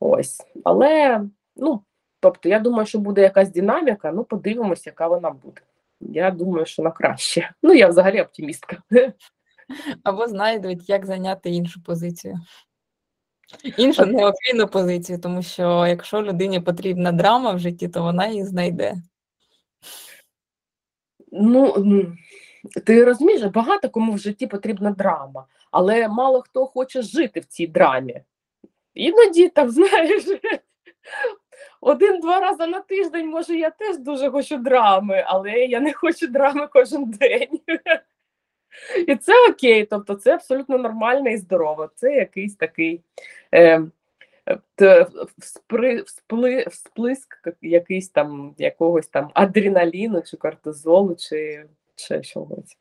Ось. 0.01 0.41
Але, 0.65 1.21
ну, 1.57 1.83
тобто, 2.21 2.49
я 2.49 2.59
думаю, 2.59 2.87
що 2.87 2.99
буде 2.99 3.23
якась 3.23 3.53
динаміка, 3.53 4.13
ну, 4.13 4.25
подивимося, 4.25 4.83
яка 4.87 5.09
вона 5.09 5.31
буде. 5.31 5.61
Я 6.01 6.31
думаю, 6.31 6.67
що 6.67 6.83
на 6.83 6.91
краще. 6.91 7.51
Ну, 7.63 7.75
я 7.75 7.89
взагалі 7.89 8.23
оптимістка. 8.23 8.77
Або 10.03 10.27
знайдуть, 10.27 10.89
як 10.89 11.07
зайняти 11.07 11.51
іншу 11.51 11.83
позицію. 11.83 12.39
Іншу 13.77 14.07
необхідну 14.07 14.67
позицію, 14.67 15.19
тому 15.21 15.43
що 15.43 15.87
якщо 15.87 16.23
людині 16.23 16.61
потрібна 16.61 17.13
драма 17.13 17.53
в 17.53 17.59
житті, 17.59 17.89
то 17.89 18.03
вона 18.03 18.27
її 18.27 18.45
знайде. 18.45 18.95
Ну, 21.33 21.75
ти 22.87 23.05
розумієш, 23.05 23.43
багато 23.43 23.89
кому 23.89 24.13
в 24.13 24.19
житті 24.19 24.47
потрібна 24.47 24.91
драма, 24.91 25.47
але 25.71 26.09
мало 26.09 26.43
хто 26.43 26.67
хоче 26.67 27.03
жити 27.03 27.41
в 27.41 27.45
цій 27.45 27.67
драмі. 27.67 28.23
Іноді 28.95 29.49
там, 29.49 29.71
знаєш, 29.71 30.25
один-два 31.81 32.41
рази 32.41 32.67
на 32.67 32.81
тиждень, 32.81 33.29
може, 33.29 33.57
я 33.57 33.71
теж 33.71 33.99
дуже 33.99 34.31
хочу 34.31 34.57
драми, 34.57 35.25
але 35.27 35.51
я 35.51 35.81
не 35.81 35.93
хочу 35.93 36.27
драми 36.27 36.69
кожен 36.73 37.11
день. 37.11 37.61
І 39.07 39.17
це 39.17 39.33
окей, 39.51 39.85
тобто 39.85 40.15
це 40.15 40.35
абсолютно 40.35 40.79
нормально 40.79 41.31
і 41.31 41.37
здорово. 41.37 41.91
Це 41.95 42.15
якийсь 42.15 42.57
такий 42.57 43.01
е, 43.55 43.83
вспри, 45.39 46.03
вспли, 46.03 46.65
всплиск 46.69 47.49
якийсь 47.63 48.09
там 48.09 48.55
якогось 48.59 49.09
там 49.09 49.31
адреналіну, 49.35 50.23
чи 50.23 50.37
кортизолу, 50.37 51.15
чи 51.15 51.65
ще 51.97 52.21
чогось. 52.21 52.77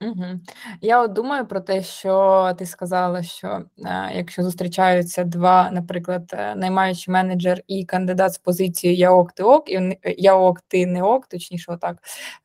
Угу. 0.00 0.24
Я 0.80 1.02
от 1.02 1.12
думаю 1.12 1.46
про 1.46 1.60
те, 1.60 1.82
що 1.82 2.54
ти 2.58 2.66
сказала, 2.66 3.22
що 3.22 3.62
е, 3.86 4.10
якщо 4.14 4.42
зустрічаються 4.42 5.24
два, 5.24 5.70
наприклад, 5.70 6.30
е, 6.32 6.54
наймаючий 6.54 7.12
менеджер 7.12 7.62
і 7.66 7.84
кандидат 7.84 8.32
з 8.34 8.38
позиції 8.38 8.96
я 8.96 9.10
ок, 9.10 9.32
ти 9.32 9.42
ок, 9.42 9.70
і 9.70 9.98
я 10.18 10.34
ок, 10.34 10.60
ти 10.68 10.86
не 10.86 11.02
ок, 11.02 11.26
точніше, 11.26 11.72
отак 11.72 11.96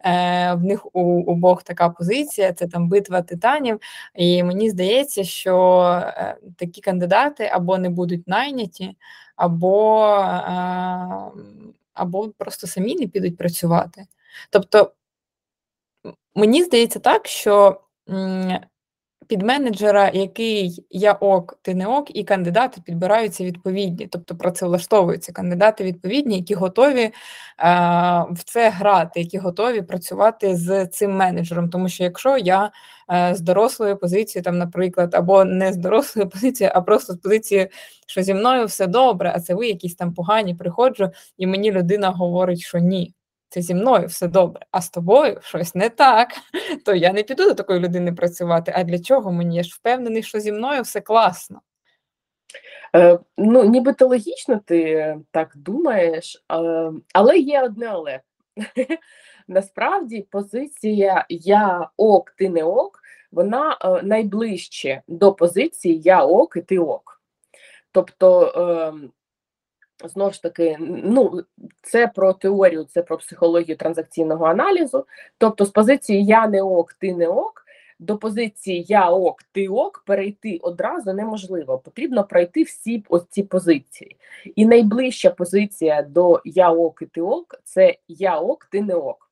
е, 0.05 0.53
в 0.53 0.63
них 0.63 0.95
у 0.95 1.23
обох 1.31 1.63
така 1.63 1.89
позиція, 1.89 2.53
це 2.53 2.67
там 2.67 2.89
битва 2.89 3.21
титанів. 3.21 3.79
І 4.15 4.43
мені 4.43 4.69
здається, 4.69 5.23
що 5.23 5.83
е, 6.03 6.37
такі 6.57 6.81
кандидати 6.81 7.45
або 7.53 7.77
не 7.77 7.89
будуть 7.89 8.27
найняті, 8.27 8.97
або, 9.35 10.05
е, 10.07 10.51
або 11.93 12.29
просто 12.37 12.67
самі 12.67 12.95
не 12.95 13.07
підуть 13.07 13.37
працювати. 13.37 14.05
Тобто. 14.49 14.91
Мені 16.35 16.63
здається 16.63 16.99
так, 16.99 17.27
що 17.27 17.81
під 19.31 19.41
менеджера, 19.41 20.11
який 20.13 20.85
я 20.89 21.13
ок, 21.13 21.59
ти 21.61 21.75
не 21.75 21.87
ок, 21.87 22.15
і 22.15 22.23
кандидати 22.23 22.81
підбираються 22.85 23.43
відповідні, 23.43 24.07
тобто 24.07 24.35
працевлаштовуються 24.35 25.31
кандидати 25.31 25.83
відповідні, 25.83 26.37
які 26.37 26.53
готові 26.53 27.01
е, 27.01 27.11
в 28.31 28.43
це 28.45 28.69
грати, 28.69 29.19
які 29.19 29.37
готові 29.37 29.81
працювати 29.81 30.55
з 30.55 30.85
цим 30.85 31.11
менеджером. 31.11 31.69
Тому 31.69 31.89
що 31.89 32.03
якщо 32.03 32.37
я 32.37 32.71
е, 33.11 33.35
з 33.35 33.41
дорослої 33.41 33.95
позиції, 33.95 34.41
там, 34.41 34.57
наприклад, 34.57 35.15
або 35.15 35.45
не 35.45 35.73
з 35.73 35.77
дорослої 35.77 36.27
позиції, 36.33 36.71
а 36.73 36.81
просто 36.81 37.13
з 37.13 37.17
позиції, 37.17 37.69
що 38.07 38.23
зі 38.23 38.33
мною 38.33 38.65
все 38.65 38.87
добре, 38.87 39.31
а 39.35 39.39
це 39.39 39.53
ви 39.53 39.67
якісь 39.67 39.95
там 39.95 40.13
погані, 40.13 40.55
приходжу, 40.55 41.09
і 41.37 41.47
мені 41.47 41.71
людина 41.71 42.09
говорить, 42.09 42.59
що 42.59 42.77
ні 42.77 43.13
це 43.51 43.61
зі 43.61 43.73
мною 43.75 44.07
все 44.07 44.27
добре, 44.27 44.65
а 44.71 44.81
з 44.81 44.89
тобою 44.89 45.39
щось 45.41 45.75
не 45.75 45.89
так, 45.89 46.29
то 46.85 46.95
я 46.95 47.13
не 47.13 47.23
піду 47.23 47.43
до 47.43 47.53
такої 47.53 47.79
людини 47.79 48.13
працювати. 48.13 48.73
А 48.75 48.83
для 48.83 48.99
чого 48.99 49.31
мені? 49.31 49.55
Я 49.55 49.63
ж 49.63 49.75
впевнений, 49.75 50.23
що 50.23 50.39
зі 50.39 50.51
мною 50.51 50.81
все 50.81 51.01
класно. 51.01 51.61
Е, 52.95 53.19
Ну, 53.37 53.63
нібито 53.63 54.07
логічно 54.07 54.59
ти 54.65 55.15
так 55.31 55.51
думаєш, 55.55 56.43
але 57.13 57.37
є 57.37 57.63
одне 57.63 57.87
але. 57.87 58.19
Насправді 59.47 60.27
позиція 60.31 61.25
я 61.29 61.89
ок, 61.97 62.31
ти 62.31 62.49
не 62.49 62.63
ок, 62.63 62.99
вона 63.31 63.77
е, 63.81 64.01
найближче 64.03 65.01
до 65.07 65.33
позиції 65.33 66.01
я 66.01 66.25
ок 66.25 66.55
і 66.57 66.61
ти 66.61 66.79
ок. 66.79 67.21
Тобто 67.91 68.45
е, 68.45 69.07
Знову 70.03 70.31
ж 70.31 70.41
таки, 70.41 70.77
ну 70.79 71.43
це 71.81 72.07
про 72.07 72.33
теорію, 72.33 72.83
це 72.83 73.01
про 73.01 73.17
психологію 73.17 73.77
транзакційного 73.77 74.45
аналізу. 74.45 75.05
Тобто, 75.37 75.65
з 75.65 75.69
позиції 75.69 76.25
я 76.25 76.47
не 76.47 76.61
ок, 76.61 76.93
ти 76.93 77.13
не 77.13 77.27
ок, 77.27 77.65
до 77.99 78.17
позиції 78.17 78.85
я 78.87 79.09
ок, 79.09 79.43
ти 79.51 79.67
ок 79.67 80.03
перейти 80.05 80.59
одразу 80.61 81.13
неможливо. 81.13 81.77
Потрібно 81.77 82.23
пройти 82.23 82.63
всі 82.63 83.03
ці 83.29 83.43
позиції. 83.43 84.17
І 84.55 84.65
найближча 84.65 85.29
позиція 85.29 86.01
до 86.01 86.41
я 86.45 86.71
ок 86.71 87.01
і 87.01 87.05
ти 87.05 87.21
ок 87.21 87.61
це 87.63 87.97
я 88.07 88.39
ок, 88.39 88.65
ти 88.71 88.81
не 88.81 88.95
ок. 88.95 89.31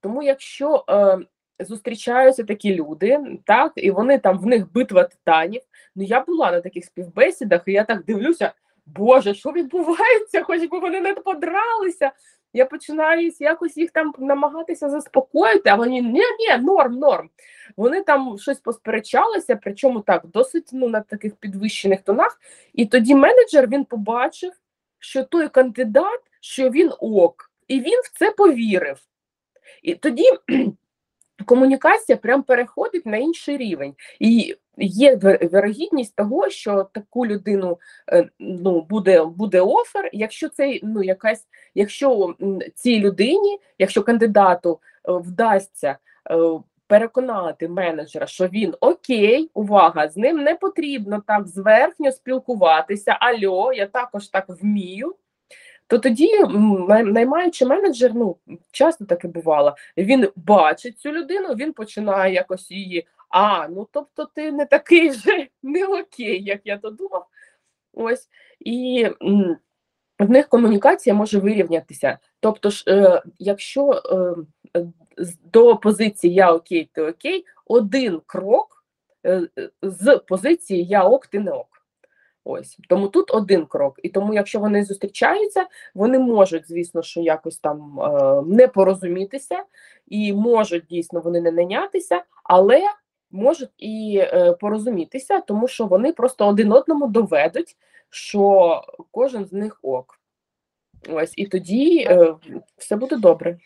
Тому 0.00 0.22
якщо 0.22 0.84
е, 0.90 1.18
зустрічаються 1.64 2.44
такі 2.44 2.74
люди, 2.74 3.18
так, 3.44 3.72
і 3.76 3.90
вони 3.90 4.18
там 4.18 4.38
в 4.38 4.46
них 4.46 4.72
битва 4.72 5.04
титанів. 5.04 5.62
Ну 5.96 6.02
я 6.02 6.20
була 6.20 6.52
на 6.52 6.60
таких 6.60 6.84
співбесідах, 6.84 7.62
і 7.66 7.72
я 7.72 7.84
так 7.84 8.04
дивлюся. 8.04 8.52
Боже, 8.96 9.34
що 9.34 9.52
відбувається? 9.52 10.42
Хоч 10.42 10.68
би 10.68 10.78
вони 10.78 11.00
не 11.00 11.14
подралися. 11.14 12.12
Я 12.52 12.66
починаю 12.66 13.32
якось 13.40 13.76
їх 13.76 13.90
там 13.90 14.14
намагатися 14.18 14.90
заспокоїти, 14.90 15.70
а 15.70 15.74
вони 15.74 15.90
ні, 15.90 16.22
ні, 16.38 16.58
норм, 16.60 16.94
норм. 16.94 17.30
Вони 17.76 18.02
там 18.02 18.38
щось 18.38 18.60
посперечалися, 18.60 19.56
причому 19.56 20.00
так, 20.00 20.26
досить 20.26 20.70
ну, 20.72 20.88
на 20.88 21.00
таких 21.00 21.36
підвищених 21.36 22.00
тонах. 22.00 22.40
І 22.74 22.86
тоді 22.86 23.14
менеджер 23.14 23.66
він 23.66 23.84
побачив, 23.84 24.52
що 24.98 25.24
той 25.24 25.48
кандидат, 25.48 26.20
що 26.40 26.70
він 26.70 26.92
ок, 27.00 27.50
і 27.68 27.80
він 27.80 28.00
в 28.04 28.18
це 28.18 28.30
повірив. 28.30 28.98
І 29.82 29.94
тоді 29.94 30.24
комунікація 31.44 32.16
прям 32.16 32.42
переходить 32.42 33.06
на 33.06 33.16
інший 33.16 33.56
рівень. 33.56 33.94
І 34.18 34.56
є 34.76 35.16
вирогідність 35.52 36.16
того, 36.16 36.50
що 36.50 36.88
таку 36.92 37.26
людину 37.26 37.78
е, 38.12 38.28
ну 38.38 38.80
буде 38.82 39.24
буде 39.24 39.60
офер, 39.60 40.10
якщо 40.12 40.48
це 40.48 40.80
ну 40.82 41.02
якась, 41.02 41.46
якщо 41.74 42.34
цій 42.74 43.00
людині, 43.00 43.58
якщо 43.78 44.02
кандидату 44.02 44.80
е, 45.08 45.12
вдасться. 45.12 45.96
Е, 46.30 46.60
переконати 46.90 47.68
менеджера, 47.68 48.26
що 48.26 48.48
він 48.48 48.74
окей, 48.80 49.50
увага, 49.54 50.08
з 50.08 50.16
ним 50.16 50.36
не 50.36 50.54
потрібно 50.54 51.22
так 51.26 51.48
зверхньо 51.48 52.12
спілкуватися. 52.12 53.16
Альо, 53.20 53.72
я 53.72 53.86
також 53.86 54.28
так 54.28 54.44
вмію. 54.48 55.14
То 55.90 55.98
тоді 55.98 56.30
наймаючи 57.04 57.66
менеджер, 57.66 58.14
ну 58.14 58.36
часто 58.70 59.04
таке 59.04 59.28
бувало, 59.28 59.74
він 59.96 60.28
бачить 60.36 60.98
цю 60.98 61.12
людину, 61.12 61.54
він 61.54 61.72
починає 61.72 62.34
якось 62.34 62.70
її. 62.70 63.06
А, 63.28 63.68
ну 63.68 63.88
тобто 63.92 64.24
ти 64.34 64.52
не 64.52 64.66
такий 64.66 65.08
вже 65.08 65.46
не 65.62 65.86
окей, 65.86 66.42
як 66.42 66.60
я 66.64 66.78
то 66.78 66.90
думав. 66.90 67.26
Ось 67.92 68.28
і 68.60 69.08
в 70.18 70.30
них 70.30 70.48
комунікація 70.48 71.14
може 71.14 71.38
вирівнятися. 71.38 72.18
Тобто, 72.40 72.70
ж, 72.70 72.84
е, 72.88 73.22
якщо 73.38 74.02
е, 74.74 74.86
до 75.52 75.76
позиції 75.76 76.34
Я 76.34 76.52
окей, 76.52 76.90
ти 76.92 77.02
окей, 77.02 77.44
один 77.66 78.20
крок 78.26 78.84
е, 79.26 79.48
з 79.82 80.20
позиції 80.28 80.84
Я 80.84 81.04
ок, 81.04 81.26
ти 81.26 81.40
не 81.40 81.50
ок. 81.50 81.69
Ось 82.50 82.78
тому 82.88 83.08
тут 83.08 83.34
один 83.34 83.66
крок. 83.66 84.00
І 84.02 84.08
тому, 84.08 84.34
якщо 84.34 84.60
вони 84.60 84.84
зустрічаються, 84.84 85.66
вони 85.94 86.18
можуть, 86.18 86.68
звісно, 86.68 87.02
що 87.02 87.20
якось 87.20 87.58
там 87.58 88.00
е, 88.00 88.42
не 88.46 88.68
порозумітися, 88.68 89.64
і 90.08 90.32
можуть 90.32 90.84
дійсно 90.90 91.20
вони 91.20 91.40
не 91.40 91.50
нанятися, 91.50 92.22
але 92.44 92.80
можуть 93.30 93.70
і 93.78 94.20
е, 94.22 94.52
порозумітися, 94.52 95.40
тому 95.40 95.68
що 95.68 95.86
вони 95.86 96.12
просто 96.12 96.46
один 96.46 96.72
одному 96.72 97.06
доведуть, 97.06 97.76
що 98.10 98.82
кожен 99.10 99.46
з 99.46 99.52
них 99.52 99.78
ок. 99.82 100.20
Ось 101.08 101.32
і 101.36 101.46
тоді 101.46 102.06
е, 102.10 102.34
все 102.76 102.96
буде 102.96 103.16
добре. 103.16 103.58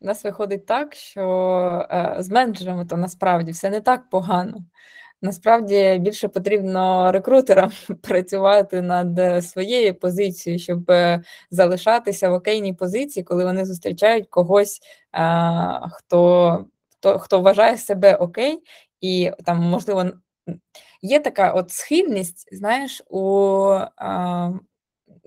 У 0.00 0.06
нас 0.06 0.24
виходить 0.24 0.66
так, 0.66 0.94
що 0.94 1.86
е, 1.90 2.16
з 2.18 2.30
менеджерами 2.30 2.86
то 2.86 2.96
насправді 2.96 3.50
все 3.50 3.70
не 3.70 3.80
так 3.80 4.10
погано. 4.10 4.58
Насправді 5.22 5.98
більше 6.00 6.28
потрібно 6.28 7.12
рекрутерам 7.12 7.72
працювати 8.02 8.82
над 8.82 9.44
своєю 9.44 9.94
позицією, 9.94 10.60
щоб 10.60 10.90
е, 10.90 11.22
залишатися 11.50 12.30
в 12.30 12.32
окейній 12.32 12.74
позиції, 12.74 13.24
коли 13.24 13.44
вони 13.44 13.64
зустрічають 13.64 14.28
когось, 14.28 14.80
а, 15.12 15.88
хто, 15.92 16.64
хто, 16.98 17.18
хто 17.18 17.40
вважає 17.40 17.78
себе 17.78 18.14
окей, 18.14 18.58
і 19.00 19.30
там 19.44 19.58
можливо. 19.58 20.04
Є 21.02 21.20
така 21.20 21.52
от 21.52 21.70
схильність, 21.70 22.48
знаєш, 22.52 23.02
у 23.10 23.26
а, 23.96 24.50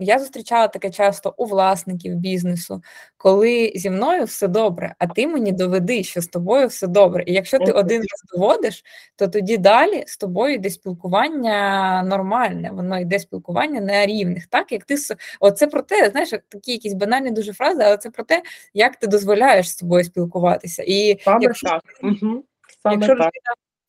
я 0.02 0.20
зустрічала 0.20 0.68
таке 0.68 0.90
часто 0.90 1.34
у 1.38 1.46
власників 1.46 2.16
бізнесу, 2.16 2.82
коли 3.18 3.72
зі 3.76 3.90
мною 3.90 4.24
все 4.24 4.48
добре, 4.48 4.96
а 5.00 5.08
ти 5.08 5.28
мені 5.28 5.52
доведи, 5.52 6.04
що 6.04 6.22
з 6.22 6.28
тобою 6.28 6.68
все 6.68 6.88
добре. 6.88 7.24
І 7.28 7.34
якщо 7.34 7.60
ти 7.60 7.72
один 7.72 8.02
раз 8.02 8.24
доводиш, 8.34 8.84
то 9.16 9.28
тоді 9.28 9.58
далі 9.58 10.04
з 10.08 10.18
тобою 10.18 10.54
йде 10.54 10.70
спілкування 10.70 12.04
нормальне, 12.04 12.72
воно 12.72 13.00
йде 13.00 13.20
спілкування 13.20 13.82
на 13.82 14.06
рівних. 14.06 14.48
Так 14.48 14.72
як 14.72 14.86
ти 14.86 14.96
оце 15.40 15.68
про 15.68 15.82
те, 15.82 16.10
знаєш, 16.10 16.30
такі 16.30 16.72
якісь 16.72 16.94
банальні 16.94 17.32
дуже 17.32 17.54
фрази, 17.54 17.84
але 17.86 17.98
це 17.98 18.10
про 18.10 18.24
те, 18.24 18.42
як 18.74 18.96
ти 18.96 19.08
дозволяєш 19.08 19.70
з 19.70 19.76
тобою 19.76 20.04
спілкуватися. 20.04 20.84
І 20.88 21.20
Саме 21.24 21.44
якщо, 21.44 21.68
так. 21.68 21.84
Угу. 22.04 22.44
Саме 22.84 22.96
якщо 22.96 23.16
так 23.16 23.32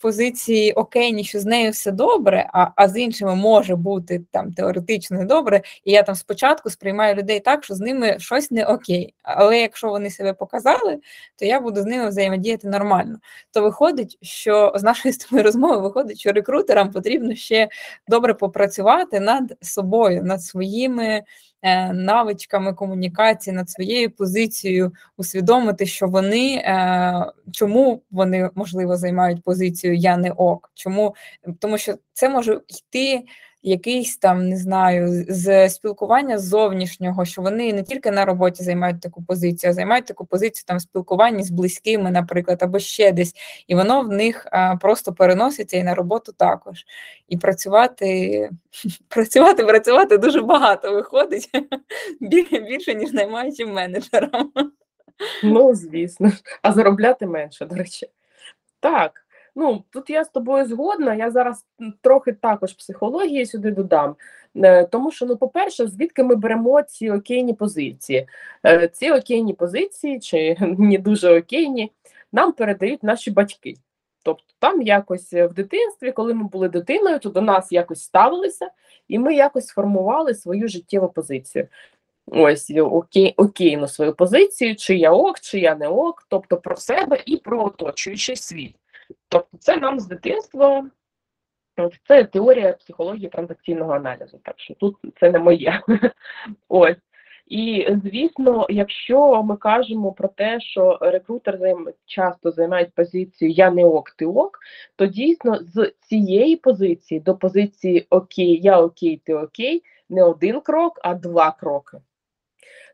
позиції 0.02 0.72
окей, 0.72 1.24
що 1.24 1.40
з 1.40 1.44
нею 1.44 1.70
все 1.70 1.90
добре, 1.90 2.50
а 2.52 2.68
а 2.76 2.88
з 2.88 2.96
іншими 2.96 3.34
може 3.34 3.76
бути 3.76 4.24
там 4.30 4.52
теоретично 4.52 5.24
добре, 5.24 5.62
і 5.84 5.92
я 5.92 6.02
там 6.02 6.14
спочатку 6.14 6.70
сприймаю 6.70 7.14
людей 7.14 7.40
так, 7.40 7.64
що 7.64 7.74
з 7.74 7.80
ними 7.80 8.16
щось 8.18 8.50
не 8.50 8.64
окей. 8.64 9.14
Але 9.22 9.60
якщо 9.60 9.88
вони 9.88 10.10
себе 10.10 10.32
показали, 10.32 10.98
то 11.36 11.44
я 11.44 11.60
буду 11.60 11.82
з 11.82 11.84
ними 11.84 12.08
взаємодіяти 12.08 12.68
нормально. 12.68 13.18
То 13.50 13.62
виходить, 13.62 14.18
що 14.22 14.72
з 14.76 14.82
нашої 14.82 15.12
з 15.30 15.32
розмови 15.32 15.76
виходить, 15.76 16.20
що 16.20 16.32
рекрутерам 16.32 16.90
потрібно 16.90 17.34
ще 17.34 17.68
добре 18.08 18.34
попрацювати 18.34 19.20
над 19.20 19.54
собою, 19.60 20.22
над 20.22 20.42
своїми. 20.42 21.22
Е, 21.64 21.92
навичками 21.92 22.72
комунікації 22.74 23.56
над 23.56 23.70
своєю 23.70 24.10
позицією, 24.10 24.92
усвідомити, 25.16 25.86
що 25.86 26.06
вони 26.06 26.54
е, 26.54 27.26
чому 27.52 28.02
вони 28.10 28.50
можливо 28.54 28.96
займають 28.96 29.42
позицію 29.42 29.94
Я 29.94 30.16
не 30.16 30.30
ок. 30.30 30.70
Чому 30.74 31.14
тому, 31.58 31.78
що 31.78 31.94
це 32.12 32.28
може 32.28 32.60
йти 32.68 33.24
якийсь 33.62 34.16
там 34.16 34.48
не 34.48 34.56
знаю, 34.56 35.24
з 35.28 35.68
спілкування 35.68 36.38
зовнішнього, 36.38 37.24
що 37.24 37.42
вони 37.42 37.72
не 37.72 37.82
тільки 37.82 38.10
на 38.10 38.24
роботі 38.24 38.62
займають 38.62 39.00
таку 39.00 39.22
позицію, 39.22 39.70
а 39.70 39.74
займають 39.74 40.06
таку 40.06 40.24
позицію 40.26 40.64
там 40.66 40.80
спілкуванні 40.80 41.42
з 41.42 41.50
близькими, 41.50 42.10
наприклад, 42.10 42.62
або 42.62 42.78
ще 42.78 43.12
десь, 43.12 43.34
і 43.66 43.74
воно 43.74 44.02
в 44.02 44.08
них 44.08 44.46
а, 44.52 44.76
просто 44.76 45.12
переноситься 45.12 45.76
і 45.76 45.82
на 45.82 45.94
роботу 45.94 46.32
також. 46.32 46.84
І 47.28 47.36
працювати, 47.36 48.50
працювати, 49.08 49.64
працювати 49.64 50.18
дуже 50.18 50.42
багато 50.42 50.92
виходить 50.92 51.50
більше, 52.20 52.94
ніж 52.94 53.12
наймаючим 53.12 53.72
менеджером. 53.72 54.52
Ну, 55.42 55.74
звісно, 55.74 56.32
а 56.62 56.72
заробляти 56.72 57.26
менше, 57.26 57.66
до 57.66 57.74
речі. 57.74 58.06
Так. 58.80 59.21
Ну 59.56 59.84
тут 59.90 60.10
я 60.10 60.24
з 60.24 60.28
тобою 60.28 60.66
згодна. 60.66 61.14
Я 61.14 61.30
зараз 61.30 61.66
трохи 62.00 62.32
також 62.32 62.72
психології 62.72 63.46
сюди 63.46 63.70
додам. 63.70 64.16
Е, 64.56 64.84
тому 64.84 65.10
що, 65.10 65.26
ну, 65.26 65.36
по-перше, 65.36 65.86
звідки 65.86 66.22
ми 66.22 66.34
беремо 66.34 66.82
ці 66.82 67.10
окейні 67.10 67.54
позиції? 67.54 68.28
Е, 68.66 68.88
ці 68.88 69.10
окейні 69.10 69.54
позиції, 69.54 70.20
чи 70.20 70.56
не 70.78 70.98
дуже 70.98 71.38
окейні, 71.38 71.92
нам 72.32 72.52
передають 72.52 73.02
наші 73.02 73.30
батьки. 73.30 73.74
Тобто 74.22 74.44
там 74.58 74.82
якось 74.82 75.32
в 75.32 75.48
дитинстві, 75.48 76.12
коли 76.12 76.34
ми 76.34 76.44
були 76.44 76.68
дитиною, 76.68 77.18
то 77.18 77.28
до 77.28 77.40
нас 77.40 77.72
якось 77.72 78.02
ставилися, 78.02 78.70
і 79.08 79.18
ми 79.18 79.34
якось 79.34 79.66
сформували 79.66 80.34
свою 80.34 80.68
життєву 80.68 81.08
позицію. 81.08 81.68
Ось 82.26 82.72
окей, 82.76 83.34
окейну 83.36 83.88
свою 83.88 84.14
позицію, 84.14 84.76
чи 84.76 84.96
я 84.96 85.12
ок, 85.12 85.40
чи 85.40 85.58
я 85.58 85.74
не 85.74 85.88
ок, 85.88 86.26
тобто 86.28 86.56
про 86.56 86.76
себе 86.76 87.22
і 87.26 87.36
про 87.36 87.64
оточуючий 87.64 88.36
світ. 88.36 88.76
Тобто, 89.28 89.58
це 89.58 89.76
нам 89.76 90.00
з 90.00 90.06
дитинства, 90.06 90.90
це 92.08 92.24
теорія 92.24 92.72
психології 92.72 93.28
транзакційного 93.28 93.92
аналізу. 93.92 94.40
Так 94.42 94.54
що 94.58 94.74
тут 94.74 94.96
це 95.20 95.30
не 95.30 95.38
моє. 95.38 95.80
Ось. 96.68 96.96
І 97.46 97.88
звісно, 98.04 98.66
якщо 98.70 99.42
ми 99.42 99.56
кажемо 99.56 100.12
про 100.12 100.28
те, 100.28 100.60
що 100.60 100.98
рекрутер 101.00 101.58
часто 102.06 102.50
займає 102.50 102.90
позицію 102.94 103.50
Я 103.50 103.70
не 103.70 103.84
ок, 103.84 104.10
ти 104.10 104.26
ок, 104.26 104.58
то 104.96 105.06
дійсно 105.06 105.58
з 105.60 105.92
цієї 106.00 106.56
позиції 106.56 107.20
до 107.20 107.36
позиції 107.36 108.06
Окей, 108.10 108.60
я 108.62 108.80
окей, 108.80 109.22
ти 109.24 109.34
окей, 109.34 109.82
не 110.08 110.24
один 110.24 110.60
крок, 110.60 111.00
а 111.02 111.14
два 111.14 111.50
кроки. 111.50 111.98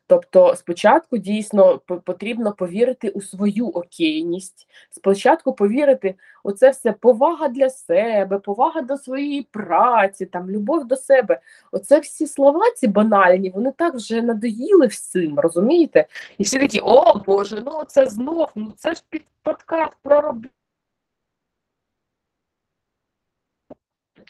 Тобто, 0.08 0.56
спочатку 0.56 1.18
дійсно 1.18 1.78
потрібно 1.78 2.52
повірити 2.52 3.08
у 3.08 3.20
свою 3.20 3.68
окейність. 3.68 4.68
Спочатку 4.90 5.52
повірити, 5.52 6.14
оце 6.44 6.70
все 6.70 6.92
повага 6.92 7.48
для 7.48 7.70
себе, 7.70 8.38
повага 8.38 8.82
до 8.82 8.96
своєї 8.96 9.42
праці, 9.42 10.26
там 10.26 10.50
любов 10.50 10.86
до 10.86 10.96
себе. 10.96 11.40
Оце 11.72 12.00
всі 12.00 12.26
слова, 12.26 12.60
ці 12.76 12.88
банальні, 12.88 13.50
вони 13.50 13.72
так 13.72 13.94
вже 13.94 14.22
надоїли 14.22 14.86
всім, 14.86 15.38
розумієте? 15.38 16.06
І 16.38 16.42
всі 16.42 16.58
такі, 16.58 16.80
о 16.80 17.18
Боже, 17.26 17.62
ну 17.66 17.84
це 17.88 18.06
знов, 18.06 18.48
ну 18.54 18.72
це 18.76 18.94
ж 18.94 19.02
під 19.10 19.24
подкаст 19.42 19.92
про 20.02 20.20
роботу. 20.20 20.48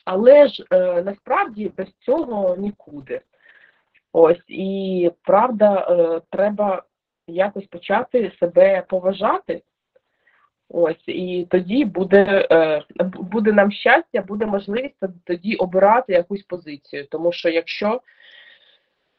Але 0.04 0.48
ж 0.48 0.64
е, 0.70 1.02
насправді 1.02 1.72
без 1.76 1.88
цього 1.98 2.56
нікуди. 2.56 3.20
Ось 4.12 4.44
і 4.48 5.10
правда, 5.22 5.86
е, 5.90 6.20
треба 6.30 6.82
якось 7.26 7.66
почати 7.66 8.32
себе 8.40 8.84
поважати. 8.88 9.62
Ось, 10.68 11.04
і 11.06 11.46
тоді 11.50 11.84
буде 11.84 12.48
е, 12.50 12.82
буде 13.04 13.52
нам 13.52 13.72
щастя, 13.72 14.22
буде 14.22 14.46
можливість 14.46 14.96
тоді 15.24 15.54
обирати 15.54 16.12
якусь 16.12 16.42
позицію. 16.42 17.06
Тому 17.10 17.32
що 17.32 17.48
якщо 17.48 18.00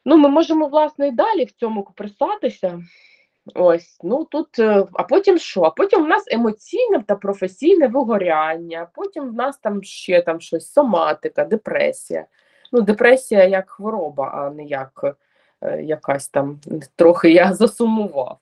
ну, 0.04 0.16
ми 0.16 0.28
можемо, 0.28 0.66
власне, 0.66 1.08
і 1.08 1.12
далі 1.12 1.44
в 1.44 1.52
цьому 1.52 1.82
копресатися, 1.82 2.82
ось, 3.54 3.98
ну 4.02 4.24
тут, 4.24 4.58
е, 4.58 4.86
а 4.92 5.02
потім 5.02 5.38
що? 5.38 5.62
А 5.62 5.70
потім 5.70 6.04
в 6.04 6.08
нас 6.08 6.24
емоційне 6.32 7.02
та 7.06 7.14
професійне 7.14 7.88
вигоряння, 7.88 8.88
потім 8.94 9.28
в 9.28 9.34
нас 9.34 9.58
там 9.58 9.82
ще 9.82 10.22
там 10.22 10.40
щось 10.40 10.72
соматика, 10.72 11.44
депресія 11.44 12.26
ну, 12.72 12.80
депресія 12.80 13.44
як 13.44 13.70
хвороба, 13.70 14.30
а 14.34 14.50
не 14.50 14.64
як 14.64 15.16
е, 15.60 15.82
якась 15.82 16.28
там 16.28 16.60
трохи 16.96 17.32
я 17.32 17.54
засумував. 17.54 18.38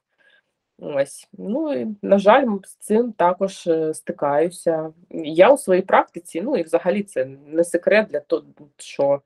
Ось, 0.81 1.29
ну 1.33 1.73
і 1.73 1.97
на 2.03 2.19
жаль, 2.19 2.47
з 2.65 2.75
цим 2.75 3.13
також 3.13 3.67
е, 3.67 3.95
стикаюся. 3.95 4.93
Я 5.11 5.51
у 5.53 5.59
своїй 5.59 5.83
практиці, 5.83 6.43
ну 6.43 6.57
і 6.57 6.63
взагалі 6.63 7.03
це 7.03 7.25
не 7.47 7.65
секрет 7.65 8.07
для 8.07 8.21
того, 8.21 8.45
що 8.77 9.21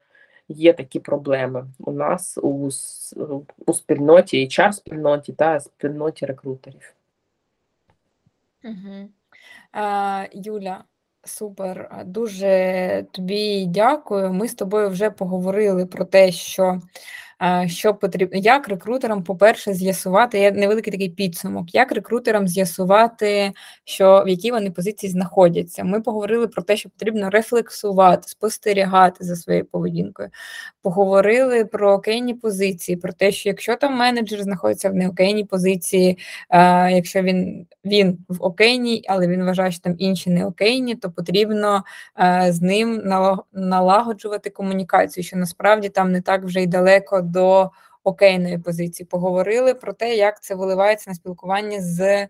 є 0.48 0.72
такі 0.72 1.00
проблеми 1.00 1.66
у 1.78 1.92
нас 1.92 2.38
у 2.42 2.70
у 3.66 3.72
спільноті, 3.72 4.46
hr 4.46 4.72
спільноті 4.72 5.32
та 5.32 5.61
спільноті 5.61 6.26
рекрутерів. 6.26 6.94
Угу. 8.64 9.09
А, 9.72 10.26
Юля, 10.32 10.84
Супер, 11.25 12.03
дуже 12.07 13.05
тобі 13.12 13.66
дякую. 13.66 14.33
Ми 14.33 14.49
з 14.49 14.55
тобою 14.55 14.89
вже 14.91 15.11
поговорили 15.11 15.87
про 15.87 16.05
те, 16.05 16.33
що 16.33 16.81
що 17.66 17.95
потрібно, 17.95 18.38
як 18.38 18.68
рекрутерам, 18.68 19.22
по-перше, 19.22 19.74
з'ясувати 19.74 20.38
є 20.40 20.53
невеликий 20.53 20.93
такий 20.93 21.09
підсумок, 21.09 21.74
як 21.74 21.93
рекрутерам 21.93 22.49
з'ясувати, 22.49 23.53
що 23.84 24.22
в 24.26 24.28
якій 24.28 24.51
вони 24.51 24.70
позиції 24.70 25.12
знаходяться. 25.12 25.84
Ми 25.84 26.01
поговорили 26.01 26.49
про 26.49 26.62
те, 26.62 26.76
що 26.76 26.90
потрібно 26.90 27.30
рефлексувати, 27.30 28.28
спостерігати 28.28 29.24
за 29.24 29.36
своєю 29.36 29.64
поведінкою. 29.64 30.28
Поговорили 30.82 31.64
про 31.64 31.93
окейні 31.93 32.34
позиції, 32.34 32.97
про 32.97 33.12
те, 33.12 33.32
що 33.32 33.49
якщо 33.49 33.76
там 33.76 33.97
менеджер 33.97 34.43
знаходиться 34.43 34.90
в 34.90 34.95
неокейній 34.95 35.45
позиції, 35.45 36.18
якщо 36.90 37.22
він 37.22 37.66
він 37.84 38.18
в 38.28 38.43
окейній, 38.43 39.05
але 39.09 39.26
він 39.28 39.45
вважає, 39.45 39.70
що 39.70 39.80
там 39.80 39.95
інші 39.99 40.30
не 40.30 40.47
окейні, 40.47 40.95
то 40.95 41.11
потрібно 41.11 41.84
з 42.49 42.61
ним 42.61 43.03
налагоджувати 43.53 44.51
комунікацію, 44.51 45.24
що 45.24 45.36
насправді 45.36 45.88
там 45.88 46.12
не 46.12 46.20
так 46.20 46.45
вже 46.45 46.62
й 46.62 46.66
далеко 46.66 47.22
до 47.33 47.70
окейної 48.05 48.59
позиції. 48.59 49.07
Поговорили 49.07 49.74
про 49.74 49.93
те, 49.93 50.16
як 50.16 50.43
це 50.43 50.55
виливається 50.55 51.11
на 51.11 51.14
спілкування 51.14 51.80
з 51.80 52.28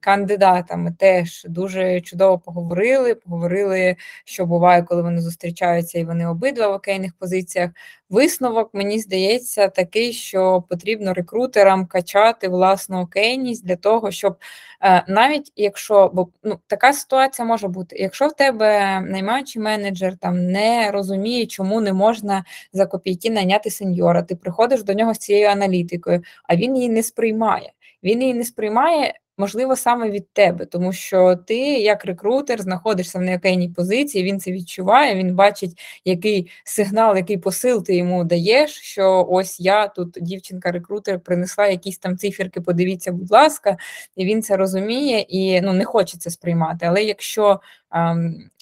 кандидатами. 0.00 0.92
Теж 0.98 1.46
дуже 1.48 2.00
чудово 2.00 2.38
поговорили. 2.38 3.14
Поговорили, 3.14 3.96
що 4.24 4.46
буває, 4.46 4.82
коли 4.82 5.02
вони 5.02 5.20
зустрічаються, 5.20 5.98
і 5.98 6.04
вони 6.04 6.26
обидва 6.26 6.68
в 6.68 6.72
окейних 6.72 7.12
позиціях. 7.18 7.70
Висновок, 8.10 8.70
мені 8.74 8.98
здається, 8.98 9.68
такий, 9.68 10.12
що 10.12 10.64
потрібно 10.68 11.14
рекрутерам 11.14 11.86
качати 11.86 12.48
власну 12.48 13.00
окейність 13.00 13.66
для 13.66 13.76
того, 13.76 14.10
щоб 14.10 14.36
е, 14.82 15.04
навіть 15.08 15.52
якщо 15.56 16.10
бо 16.14 16.28
ну 16.42 16.58
така 16.66 16.92
ситуація 16.92 17.46
може 17.46 17.68
бути, 17.68 17.96
якщо 17.98 18.28
в 18.28 18.32
тебе 18.32 19.00
наймаючий 19.00 19.62
менеджер 19.62 20.16
там 20.16 20.46
не 20.46 20.90
розуміє, 20.90 21.46
чому 21.46 21.80
не 21.80 21.92
можна 21.92 22.44
за 22.72 22.86
копійки 22.86 23.30
найняти 23.30 23.70
сеньора, 23.70 24.22
ти 24.22 24.36
приходиш 24.36 24.82
до 24.82 24.94
нього 24.94 25.14
з 25.14 25.18
цією 25.18 25.48
аналітикою, 25.48 26.22
а 26.44 26.56
він 26.56 26.76
її 26.76 26.88
не 26.88 27.02
сприймає. 27.02 27.72
Він 28.02 28.20
її 28.22 28.34
не 28.34 28.44
сприймає 28.44 29.14
можливо, 29.40 29.76
саме 29.76 30.10
від 30.10 30.32
тебе, 30.32 30.64
тому 30.64 30.92
що 30.92 31.36
ти, 31.36 31.58
як 31.78 32.04
рекрутер, 32.04 32.62
знаходишся 32.62 33.18
в 33.18 33.22
неокейній 33.22 33.68
позиції, 33.68 34.24
він 34.24 34.40
це 34.40 34.52
відчуває, 34.52 35.14
він 35.14 35.34
бачить, 35.34 35.78
який 36.04 36.50
сигнал, 36.64 37.16
який 37.16 37.38
посил 37.38 37.84
ти 37.84 37.96
йому 37.96 38.24
даєш, 38.24 38.70
що 38.70 39.26
ось 39.30 39.60
я 39.60 39.88
тут, 39.88 40.18
дівчинка-рекрутер, 40.20 41.18
принесла 41.18 41.66
якісь 41.66 41.98
там 41.98 42.18
циферки, 42.18 42.60
подивіться, 42.60 43.12
будь 43.12 43.30
ласка, 43.30 43.76
і 44.16 44.24
він 44.24 44.42
це 44.42 44.56
розуміє 44.56 45.20
і 45.28 45.60
ну, 45.60 45.72
не 45.72 45.84
хоче 45.84 46.18
це 46.18 46.30
сприймати. 46.30 46.86
Але 46.86 47.02
якщо 47.02 47.60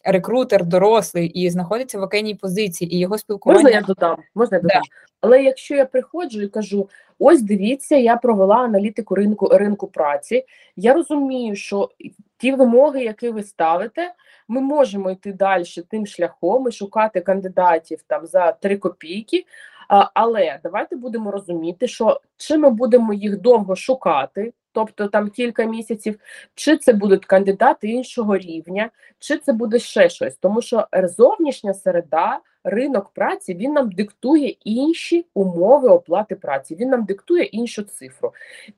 рекрутер 0.04 0.64
дорослий 0.64 1.26
і 1.26 1.50
знаходиться 1.50 1.98
в 1.98 2.02
окейній 2.02 2.34
позиції, 2.34 2.94
і 2.94 2.98
його 2.98 3.18
спілкування. 3.18 3.62
Можна 3.62 3.78
я 3.78 3.82
додам? 3.82 4.16
Можна 4.34 4.56
я 4.56 4.62
додам? 4.62 4.82
Да. 4.82 4.88
Але 5.20 5.42
якщо 5.42 5.74
я 5.74 5.84
приходжу 5.84 6.42
і 6.42 6.48
кажу: 6.48 6.88
ось 7.18 7.42
дивіться, 7.42 7.96
я 7.96 8.16
провела 8.16 8.56
аналітику 8.56 9.14
ринку 9.14 9.48
ринку 9.48 9.86
праці, 9.86 10.44
я 10.76 10.94
розумію, 10.94 11.56
що 11.56 11.90
ті 12.36 12.52
вимоги, 12.52 13.04
які 13.04 13.30
ви 13.30 13.42
ставите, 13.42 14.14
ми 14.48 14.60
можемо 14.60 15.10
йти 15.10 15.32
далі 15.32 15.64
тим 15.90 16.06
шляхом 16.06 16.68
і 16.68 16.72
шукати 16.72 17.20
кандидатів 17.20 17.98
там 18.06 18.26
за 18.26 18.52
три 18.52 18.76
копійки. 18.76 19.44
Але 20.14 20.60
давайте 20.62 20.96
будемо 20.96 21.30
розуміти, 21.30 21.88
що 21.88 22.20
чи 22.36 22.58
ми 22.58 22.70
будемо 22.70 23.12
їх 23.12 23.40
довго 23.40 23.76
шукати, 23.76 24.52
тобто 24.78 25.08
там 25.08 25.30
кілька 25.30 25.64
місяців, 25.64 26.20
чи 26.54 26.76
це 26.76 26.92
будуть 26.92 27.24
кандидати 27.26 27.88
іншого 27.88 28.38
рівня, 28.38 28.90
чи 29.18 29.36
це 29.36 29.52
буде 29.52 29.78
ще 29.78 30.08
щось, 30.08 30.36
тому 30.36 30.62
що 30.62 30.86
зовнішня 30.92 31.74
середа, 31.74 32.40
ринок 32.64 33.08
праці 33.08 33.54
він 33.54 33.72
нам 33.72 33.90
диктує 33.90 34.48
інші 34.48 35.26
умови 35.34 35.88
оплати 35.88 36.34
праці, 36.34 36.74
він 36.74 36.88
нам 36.88 37.04
диктує 37.04 37.44
іншу 37.44 37.82
цифру. 37.82 38.32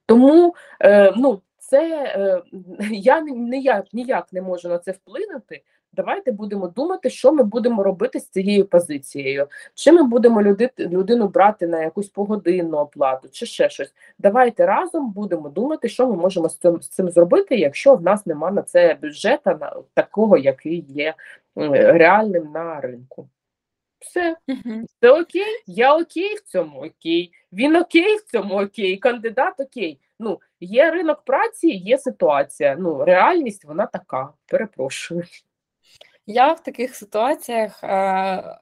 Тому 0.07 0.55
е, 0.81 1.13
ну, 1.17 1.41
це 1.59 2.05
е, 2.17 2.43
я 2.91 3.21
ніяк, 3.21 3.87
ніяк 3.93 4.33
не 4.33 4.43
можу 4.43 4.69
на 4.69 4.79
це 4.79 4.93
вплинути. 4.93 5.63
Давайте 5.93 6.33
будемо 6.33 6.69
думати, 6.69 7.11
що 7.11 7.33
ми 7.33 7.43
будемо 7.43 7.83
робити 7.83 8.21
з 8.21 8.29
цією 8.29 8.65
позицією. 8.65 9.49
Чи 9.75 9.93
ми 9.93 10.03
будемо 10.03 10.43
люди, 10.43 10.71
людину 10.79 11.29
брати 11.29 11.67
на 11.67 11.83
якусь 11.83 12.09
погодинну 12.09 12.79
оплату, 12.79 13.29
чи 13.33 13.47
ще 13.47 13.71
щось. 13.71 13.93
Давайте 14.19 14.67
разом 14.67 15.13
будемо 15.13 15.49
думати, 15.49 15.89
що 15.89 16.07
ми 16.07 16.17
можемо 16.17 16.49
з 16.49 16.59
цим 16.59 16.83
з 16.83 16.89
цим 16.89 17.11
зробити, 17.11 17.57
якщо 17.57 17.95
в 17.95 18.03
нас 18.03 18.27
нема 18.27 18.51
на 18.51 18.63
це 18.63 18.99
бюджету 19.03 19.51
на 19.61 19.77
такого, 19.95 20.37
який 20.37 20.85
є 20.89 21.15
реальним 21.57 22.53
на 22.53 22.81
ринку. 22.81 23.29
Все, 24.01 24.37
це 25.01 25.11
окей, 25.11 25.63
я 25.67 25.97
окей 25.97 26.35
в 26.35 26.41
цьому 26.41 26.79
окей. 26.81 27.33
Він 27.53 27.77
окей 27.77 28.17
в 28.17 28.23
цьому 28.23 28.61
окей, 28.61 28.97
кандидат 28.97 29.61
окей. 29.61 30.01
Ну, 30.19 30.41
є 30.61 30.91
ринок 30.91 31.23
праці, 31.25 31.69
є 31.69 31.99
ситуація. 31.99 32.77
Ну, 32.79 33.05
реальність 33.05 33.65
вона 33.65 33.87
така. 33.87 34.33
Перепрошую. 34.47 35.25
Я 36.31 36.53
в 36.53 36.63
таких 36.63 36.97
ситуаціях 36.97 37.85
е, 37.85 38.59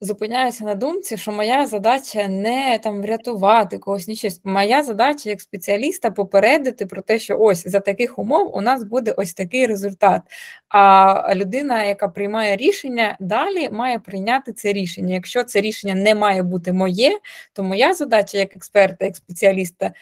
зупиняюся 0.00 0.64
на 0.64 0.74
думці, 0.74 1.16
що 1.16 1.32
моя 1.32 1.66
задача 1.66 2.28
не 2.28 2.78
там 2.78 3.02
врятувати 3.02 3.78
когось 3.78 4.08
нічого. 4.08 4.34
Моя 4.44 4.82
задача 4.82 5.30
як 5.30 5.40
спеціаліста 5.40 6.10
попередити 6.10 6.86
про 6.86 7.02
те, 7.02 7.18
що 7.18 7.38
ось 7.38 7.68
за 7.68 7.80
таких 7.80 8.18
умов 8.18 8.56
у 8.56 8.60
нас 8.60 8.84
буде 8.84 9.12
ось 9.16 9.34
такий 9.34 9.66
результат. 9.66 10.22
А 10.68 11.34
людина, 11.34 11.84
яка 11.84 12.08
приймає 12.08 12.56
рішення, 12.56 13.16
далі 13.20 13.70
має 13.70 13.98
прийняти 13.98 14.52
це 14.52 14.72
рішення. 14.72 15.14
Якщо 15.14 15.44
це 15.44 15.60
рішення 15.60 15.94
не 15.94 16.14
має 16.14 16.42
бути 16.42 16.72
моє, 16.72 17.18
то 17.52 17.62
моя 17.62 17.94
задача 17.94 18.38
як 18.38 18.56
експерта, 18.56 19.04
як 19.04 19.16
спеціаліста 19.16 19.92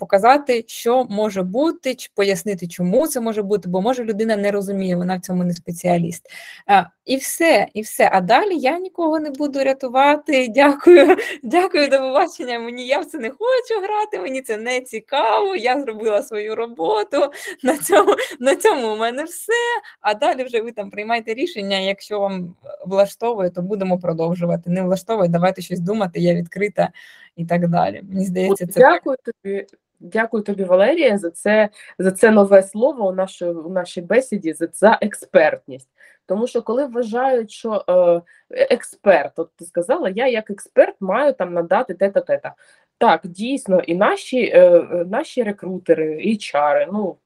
показати, 0.00 0.64
що 0.66 1.06
може 1.10 1.42
бути, 1.42 1.94
чи 1.94 2.10
пояснити, 2.14 2.68
чому 2.68 3.06
це 3.06 3.20
може 3.20 3.42
бути, 3.42 3.68
бо 3.68 3.80
може 3.80 4.04
людина 4.04 4.36
не 4.36 4.50
розуміє, 4.50 4.96
вона 4.96 5.16
в 5.16 5.20
цьому 5.20 5.44
не 5.44 5.54
спеціаліст. 5.54 6.26
Е, 6.70 6.86
і 7.04 7.16
все, 7.16 7.66
і 7.74 7.82
все. 7.82 8.10
А 8.12 8.20
далі 8.20 8.58
я 8.58 8.78
нікого 8.78 9.20
не 9.20 9.30
буду 9.30 9.64
рятувати. 9.64 10.48
Дякую, 10.54 11.16
дякую, 11.42 11.88
до 11.88 11.98
побачення. 11.98 12.58
Мені 12.58 12.86
я 12.86 13.00
в 13.00 13.04
це 13.04 13.18
не 13.18 13.30
хочу 13.30 13.80
грати, 13.82 14.18
мені 14.18 14.42
це 14.42 14.56
не 14.56 14.80
цікаво. 14.80 15.56
Я 15.56 15.80
зробила 15.80 16.22
свою 16.22 16.54
роботу. 16.54 17.32
На 17.62 17.78
цьому 17.78 18.14
на 18.40 18.56
цьому 18.56 18.92
у 18.92 18.96
мене 18.96 19.24
все. 19.24 19.52
А 20.00 20.14
далі 20.14 20.44
вже 20.44 20.60
ви 20.60 20.72
там 20.72 20.90
приймайте 20.90 21.34
рішення. 21.34 21.78
Якщо 21.78 22.20
вам 22.20 22.54
влаштовує, 22.86 23.50
то 23.50 23.62
будемо 23.62 23.98
продовжувати. 23.98 24.70
Не 24.70 24.82
влаштовує, 24.82 25.28
давайте 25.28 25.62
щось 25.62 25.80
думати. 25.80 26.20
Я 26.20 26.34
відкрита 26.34 26.88
і 27.36 27.44
так 27.44 27.68
далі. 27.68 28.02
Мені 28.08 28.24
здається, 28.24 28.66
це 28.66 28.80
дякую 28.80 29.16
тобі. 29.24 29.66
Дякую 30.02 30.42
тобі, 30.42 30.64
Валерія, 30.64 31.18
за 31.18 31.30
це 31.30 31.68
за 31.98 32.12
це 32.12 32.30
нове 32.30 32.62
слово 32.62 33.08
у 33.08 33.12
нашій 33.12 33.44
у 33.44 33.68
нашій 33.68 34.00
бесіді 34.00 34.52
за, 34.52 34.68
за 34.72 34.98
експертність. 35.00 35.88
Тому 36.26 36.46
що 36.46 36.62
коли 36.62 36.86
вважають, 36.86 37.50
що 37.50 37.84
е, 37.88 38.22
експерт, 38.50 39.38
от 39.38 39.50
ти 39.56 39.64
сказала, 39.64 40.08
я 40.08 40.26
як 40.26 40.50
експерт 40.50 40.94
маю 41.00 41.32
там 41.32 41.54
надати 41.54 41.94
те-та, 41.94 42.20
те-та. 42.20 42.54
Так, 42.98 43.20
дійсно, 43.24 43.80
і 43.80 43.94
наші 43.94 44.44
е, 44.54 44.82
наші 45.10 45.42
рекрутери, 45.42 46.16
HR, 46.26 46.88
ну 46.92 47.16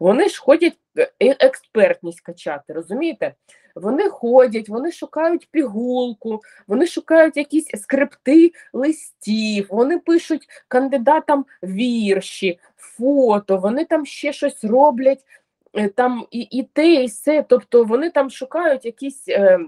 вони 0.00 0.28
ж 0.28 0.42
ходять 0.42 0.72
е, 0.72 0.81
експертність 1.20 2.20
качати, 2.20 2.72
розумієте? 2.72 3.34
Вони 3.74 4.08
ходять, 4.08 4.68
вони 4.68 4.92
шукають 4.92 5.48
пігулку, 5.50 6.40
вони 6.66 6.86
шукають 6.86 7.36
якісь 7.36 7.70
скрипти 7.82 8.52
листів, 8.72 9.66
вони 9.70 9.98
пишуть 9.98 10.48
кандидатам 10.68 11.46
вірші, 11.62 12.58
фото, 12.76 13.56
вони 13.56 13.84
там 13.84 14.06
ще 14.06 14.32
щось 14.32 14.64
роблять 14.64 15.24
е, 15.74 15.88
там 15.88 16.26
і 16.30 16.40
і 16.40 16.62
те, 16.62 16.94
і 16.94 17.06
все. 17.06 17.44
Тобто 17.48 17.84
вони 17.84 18.10
там 18.10 18.30
шукають 18.30 18.84
якісь. 18.84 19.28
Е, 19.28 19.58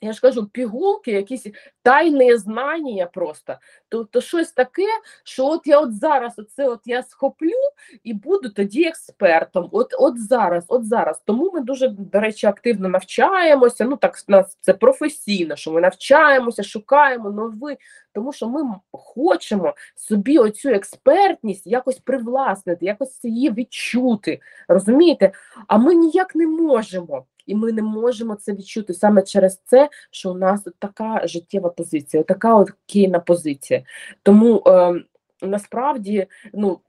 я 0.00 0.12
ж 0.12 0.20
кажу, 0.20 0.46
пігулки, 0.46 1.12
якісь 1.12 1.46
тайне 1.82 2.36
знання 2.36 3.06
просто. 3.06 3.56
Тобто 3.88 4.20
щось 4.20 4.52
таке, 4.52 4.86
що 5.24 5.46
от 5.46 5.60
я 5.64 5.80
от 5.80 5.98
зараз 5.98 6.34
оце 6.38 6.68
от 6.68 6.80
я 6.84 7.02
схоплю 7.02 7.60
і 8.04 8.14
буду 8.14 8.48
тоді 8.48 8.84
експертом. 8.84 9.68
От 9.72 9.94
от 9.98 10.20
зараз, 10.20 10.64
от 10.68 10.86
зараз. 10.86 11.22
Тому 11.24 11.50
ми 11.54 11.60
дуже, 11.60 11.88
до 11.88 12.20
речі, 12.20 12.46
активно 12.46 12.88
навчаємося. 12.88 13.84
Ну 13.84 13.96
так 13.96 14.14
нас 14.28 14.58
це 14.60 14.74
професійно, 14.74 15.56
що 15.56 15.72
ми 15.72 15.80
навчаємося, 15.80 16.62
шукаємо 16.62 17.30
нові, 17.30 17.76
тому 18.12 18.32
що 18.32 18.48
ми 18.48 18.62
хочемо 18.92 19.74
собі 19.94 20.38
оцю 20.38 20.68
експертність 20.68 21.66
якось 21.66 21.98
привласнити, 21.98 22.86
якось 22.86 23.24
її 23.24 23.50
відчути. 23.50 24.40
Розумієте? 24.68 25.32
А 25.66 25.78
ми 25.78 25.94
ніяк 25.94 26.34
не 26.34 26.46
можемо 26.46 27.24
і 27.46 27.54
ми 27.54 27.72
не 27.72 27.82
можемо 27.82 28.34
це 28.34 28.52
відчути 28.52 28.94
саме 28.94 29.22
через 29.22 29.60
це, 29.64 29.88
що 30.10 30.30
у 30.30 30.34
нас 30.34 30.66
така 30.78 31.26
життєва 31.26 31.70
позиція, 31.70 32.22
така 32.22 32.54
от 32.54 32.70
кейна 32.86 33.20
позиція. 33.20 33.82
Тому 34.22 34.62
е, 34.66 35.02
насправді 35.42 36.26
ну, 36.52 36.80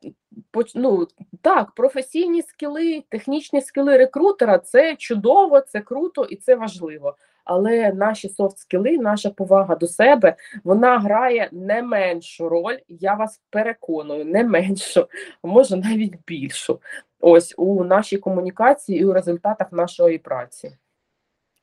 ну, 0.76 1.08
так, 1.42 1.72
професійні 1.72 2.42
скіли, 2.42 3.04
технічні 3.10 3.62
скіли 3.62 3.98
рекрутера 3.98 4.60
це 4.60 4.96
чудово, 4.96 5.62
це 5.62 5.80
круто 5.80 6.26
і 6.26 6.36
це 6.36 6.56
важливо. 6.56 7.16
Але 7.46 7.94
наші 7.94 8.30
софт 8.30 8.58
скіли, 8.58 8.98
наша 8.98 9.30
повага 9.30 9.76
до 9.76 9.88
себе, 9.88 10.36
вона 10.64 11.00
грає 11.00 11.50
не 11.52 11.82
меншу 11.82 12.50
роль. 12.50 12.78
Я 12.88 13.14
вас 13.14 13.42
переконую, 13.50 14.26
не 14.26 14.44
меншу, 14.44 15.08
а 15.42 15.48
може 15.48 15.78
навіть 15.78 16.14
більшу. 16.28 16.80
Ось 17.20 17.54
у 17.58 17.84
нашій 17.84 18.18
комунікації 18.18 19.00
і 19.00 19.06
у 19.06 19.14
результатах 19.14 19.72
нашої 19.72 20.18
праці. 20.18 20.78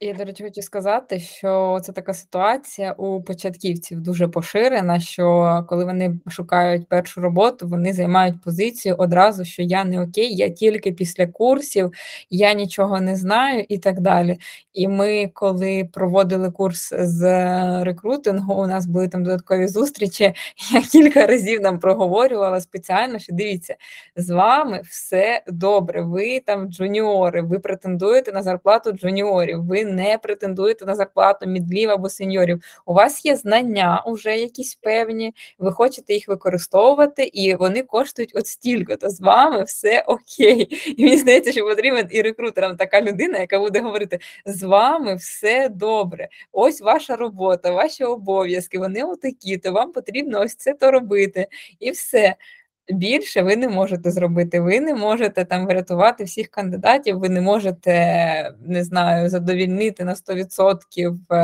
Я, 0.01 0.14
до 0.14 0.24
речі, 0.24 0.45
хочу 0.45 0.62
сказати, 0.62 1.20
що 1.20 1.80
це 1.84 1.92
така 1.92 2.14
ситуація 2.14 2.92
у 2.92 3.22
початківців 3.22 4.01
дуже 4.01 4.28
поширена, 4.28 5.01
що 5.01 5.64
коли 5.68 5.84
вони 5.84 6.18
шукають 6.28 6.88
першу 6.88 7.20
роботу, 7.20 7.68
вони 7.68 7.92
займають 7.92 8.42
позицію 8.42 8.95
одразу, 8.99 9.45
що 9.45 9.62
я 9.62 9.84
не 9.84 10.03
окей, 10.03 10.36
я 10.36 10.51
тільки 10.51 10.92
після 10.92 11.26
курсів, 11.26 11.92
я 12.30 12.55
нічого 12.55 13.01
не 13.01 13.16
знаю 13.16 13.64
і 13.68 13.78
так 13.78 14.01
далі. 14.01 14.38
І 14.72 14.88
ми, 14.88 15.30
коли 15.34 15.88
проводили 15.92 16.51
курс 16.51 16.92
з 16.99 17.22
рекрутингу, 17.84 18.55
у 18.55 18.66
нас 18.66 18.86
були 18.86 19.09
там 19.09 19.24
додаткові 19.24 19.68
зустрічі. 19.68 20.34
Я 20.72 20.82
кілька 20.82 21.26
разів 21.26 21.61
нам 21.61 21.78
проговорювала 21.78 22.61
спеціально, 22.61 23.18
що 23.18 23.32
дивіться, 23.32 23.76
з 24.16 24.30
вами 24.30 24.80
все 24.84 25.42
добре. 25.47 26.03
Ви 26.03 26.40
там 26.40 26.68
джуніори, 26.68 27.42
ви 27.42 27.59
претендуєте 27.59 28.32
на 28.32 28.42
зарплату 28.42 28.92
джуніорів. 28.92 29.64
ви 29.64 29.84
не 29.85 30.18
претендуєте 30.18 30.85
на 30.85 30.95
зарплату 30.95 31.47
мідлів 31.47 31.91
або 31.91 32.09
сеньорів. 32.09 32.62
У 32.87 32.95
вас 32.95 33.24
є 33.24 33.37
знання 33.37 34.05
вже 34.07 34.39
якісь 34.39 34.74
певні, 34.74 35.35
ви 35.59 35.72
хочете 35.72 36.14
їх 36.14 36.28
використовувати, 36.28 37.24
і 37.24 37.55
вони 37.55 37.82
коштують 37.82 38.32
от 38.35 38.47
стільки, 38.47 38.97
то 38.97 39.11
з 39.11 39.20
вами 39.20 39.64
все 39.64 40.05
окей. 40.07 40.95
І 40.97 41.05
мені 41.05 41.16
здається, 41.16 41.53
що 41.53 41.64
потрібен 41.64 42.09
і 42.11 42.22
рекрутерам 42.22 42.76
така 42.76 43.03
людина, 43.03 43.39
яка 43.39 43.59
буде 43.59 43.80
говорити: 43.80 44.18
з 44.47 44.62
вами 44.62 45.14
все 45.14 45.68
добре. 45.68 46.28
Ось 46.53 46.80
ваша 46.80 47.16
робота, 47.16 47.70
ваші 47.70 48.05
обов'язки, 48.05 48.78
вони 48.78 49.03
отакі, 49.03 49.59
то 49.59 49.72
вам 49.72 49.93
потрібно 49.93 50.41
ось 50.41 50.55
це 50.55 50.74
то 50.74 50.91
робити. 50.91 51.47
І 51.80 51.91
все 51.91 52.37
більше 52.89 53.43
ви 53.43 53.57
не 53.57 53.68
можете 53.68 54.11
зробити. 54.11 54.61
Ви 54.61 54.80
не 54.80 54.95
можете 54.95 55.45
там 55.45 55.66
врятувати 55.66 56.24
всіх 56.24 56.49
кандидатів, 56.49 57.18
ви 57.18 57.28
не 57.28 57.41
можете 57.41 57.91
не 58.66 58.85
знаю, 58.85 59.28
задовільнити 59.30 60.05
на 60.05 60.14
100% 60.14 61.18
е, 61.30 61.37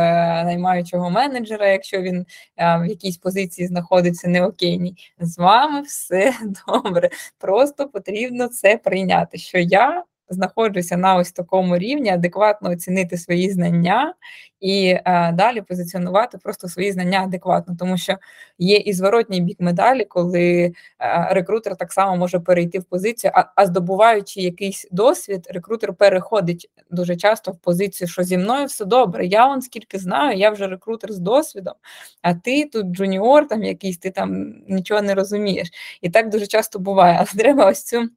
наймаючого 0.45 1.11
менеджера, 1.11 1.69
якщо 1.69 2.03
він 2.03 2.27
е, 2.57 2.79
в 2.79 2.87
якійсь 2.87 3.17
позиції 3.17 3.69
знаходиться 3.69 4.29
неокейній. 4.29 4.97
З 5.21 5.39
вами 5.39 5.83
все 5.83 6.35
добре. 6.67 7.11
Просто 7.39 7.89
потрібно 7.89 8.49
це 8.49 8.77
прийняти. 8.77 9.39
Що 9.39 9.59
я 9.59 10.05
знаходжуся 10.31 10.97
на 10.97 11.17
ось 11.17 11.33
такому 11.33 11.79
рівні, 11.79 12.11
адекватно 12.11 12.71
оцінити 12.71 13.17
свої 13.17 13.51
знання 13.51 14.15
і 14.61 14.99
а, 15.05 15.33
далі 15.33 15.63
позиціонувати 15.63 16.39
просто 16.39 16.69
свої 16.69 16.93
знання 16.93 17.23
адекватно, 17.23 17.77
тому 17.79 17.97
що 17.99 18.17
є 18.59 18.77
і 18.77 18.93
зворотній 18.93 19.41
бік 19.41 19.57
медалі, 19.61 20.05
коли 20.05 20.73
а, 20.99 21.35
рекрутер 21.35 21.77
так 21.77 21.93
само 21.93 22.17
може 22.17 22.41
перейти 22.41 22.79
в 22.79 22.85
позицію, 22.85 23.31
а, 23.35 23.45
а 23.57 23.67
здобуваючи 23.67 24.41
якийсь 24.41 24.89
досвід, 24.91 25.47
рекрутер 25.51 25.95
переходить 25.95 26.71
дуже 26.91 27.17
часто 27.17 27.53
в 27.53 27.59
позицію, 27.59 28.09
що 28.09 28.23
зі 28.23 28.39
мною 28.39 28.67
все 28.67 28.85
добре. 28.85 29.27
Я 29.27 29.49
он 29.49 29.63
скільки 29.63 29.99
знаю, 29.99 30.39
я 30.39 30.51
вже 30.51 30.67
рекрутер 30.67 31.13
з 31.13 31.19
досвідом, 31.19 31.75
а 32.23 32.35
ти 32.35 32.65
тут 32.65 32.87
junior, 32.87 33.49
там 33.49 33.65
якийсь 33.65 33.99
ти 33.99 34.11
там 34.11 34.55
нічого 34.69 35.03
не 35.03 35.15
розумієш. 35.15 35.69
І 36.01 36.11
так 36.11 36.29
дуже 36.29 36.47
часто 36.47 36.79
буває. 36.79 37.17
Але 37.19 37.43
треба 37.43 37.67
ось 37.67 37.85
цю 37.85 38.09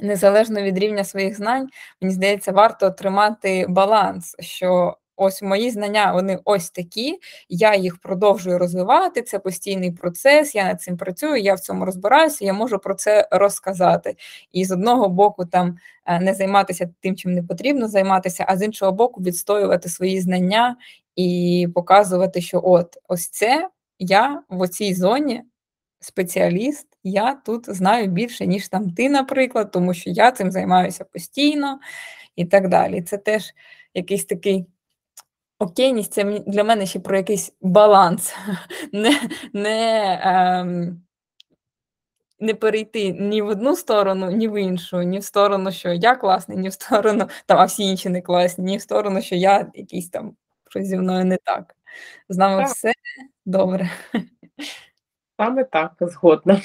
незалежно 0.00 0.62
від 0.62 0.78
рівня 0.78 1.04
своїх 1.04 1.36
знань, 1.36 1.68
мені 2.00 2.14
здається, 2.14 2.52
варто 2.52 2.90
тримати 2.90 3.66
баланс, 3.68 4.36
що 4.38 4.96
ось 5.16 5.42
мої 5.42 5.70
знання, 5.70 6.12
вони 6.12 6.38
ось 6.44 6.70
такі, 6.70 7.18
я 7.48 7.74
їх 7.74 7.98
продовжую 7.98 8.58
розвивати. 8.58 9.22
Це 9.22 9.38
постійний 9.38 9.92
процес, 9.92 10.54
я 10.54 10.64
над 10.64 10.82
цим 10.82 10.96
працюю, 10.96 11.36
я 11.36 11.54
в 11.54 11.60
цьому 11.60 11.84
розбираюся, 11.84 12.44
я 12.44 12.52
можу 12.52 12.78
про 12.78 12.94
це 12.94 13.28
розказати. 13.30 14.16
І 14.52 14.64
з 14.64 14.70
одного 14.70 15.08
боку, 15.08 15.44
там 15.46 15.76
е, 16.06 16.20
не 16.20 16.34
займатися 16.34 16.90
тим, 17.00 17.16
чим 17.16 17.32
не 17.32 17.42
потрібно 17.42 17.88
займатися, 17.88 18.44
а 18.48 18.56
з 18.56 18.62
іншого 18.62 18.92
боку, 18.92 19.22
відстоювати 19.22 19.88
свої 19.88 20.20
знання 20.20 20.76
і 21.16 21.68
показувати, 21.74 22.40
що 22.40 22.60
от 22.64 22.96
ось 23.08 23.28
це 23.28 23.68
я 23.98 24.42
в 24.48 24.60
оцій 24.60 24.94
зоні 24.94 25.42
спеціаліст, 26.04 26.86
я 27.04 27.34
тут 27.34 27.74
знаю 27.74 28.06
більше, 28.06 28.46
ніж 28.46 28.68
там 28.68 28.90
ти, 28.90 29.08
наприклад, 29.08 29.70
тому 29.70 29.94
що 29.94 30.10
я 30.10 30.32
цим 30.32 30.50
займаюся 30.50 31.04
постійно 31.04 31.80
і 32.36 32.44
так 32.44 32.68
далі. 32.68 33.02
Це 33.02 33.18
теж 33.18 33.54
якийсь 33.94 34.24
такий. 34.24 34.66
Окейність 35.58 36.12
це 36.12 36.24
для 36.46 36.64
мене 36.64 36.86
ще 36.86 37.00
про 37.00 37.16
якийсь 37.16 37.52
баланс, 37.60 38.34
не 38.92 39.20
не, 39.52 40.20
ем, 40.22 41.02
не 42.40 42.54
перейти 42.54 43.12
ні 43.12 43.42
в 43.42 43.46
одну 43.46 43.76
сторону, 43.76 44.30
ні 44.30 44.48
в 44.48 44.62
іншу, 44.62 45.02
ні 45.02 45.18
в 45.18 45.24
сторону, 45.24 45.72
що 45.72 45.92
я 45.92 46.16
класний, 46.16 46.58
ні 46.58 46.68
в 46.68 46.72
сторону, 46.72 47.28
там, 47.46 47.58
а 47.58 47.64
всі 47.64 47.82
інші 47.82 48.08
не 48.08 48.20
класні, 48.20 48.64
ні 48.64 48.76
в 48.76 48.82
сторону, 48.82 49.22
що 49.22 49.34
я 49.34 49.70
якийсь 49.74 50.10
там 50.10 50.36
щось 50.70 50.86
зі 50.86 50.96
мною 50.96 51.24
не 51.24 51.36
так. 51.44 51.74
З 52.28 52.36
нами 52.36 52.62
так. 52.62 52.72
все 52.72 52.92
добре. 53.44 53.90
Саме 55.36 55.64
так, 55.64 55.92
згодна. 56.00 56.60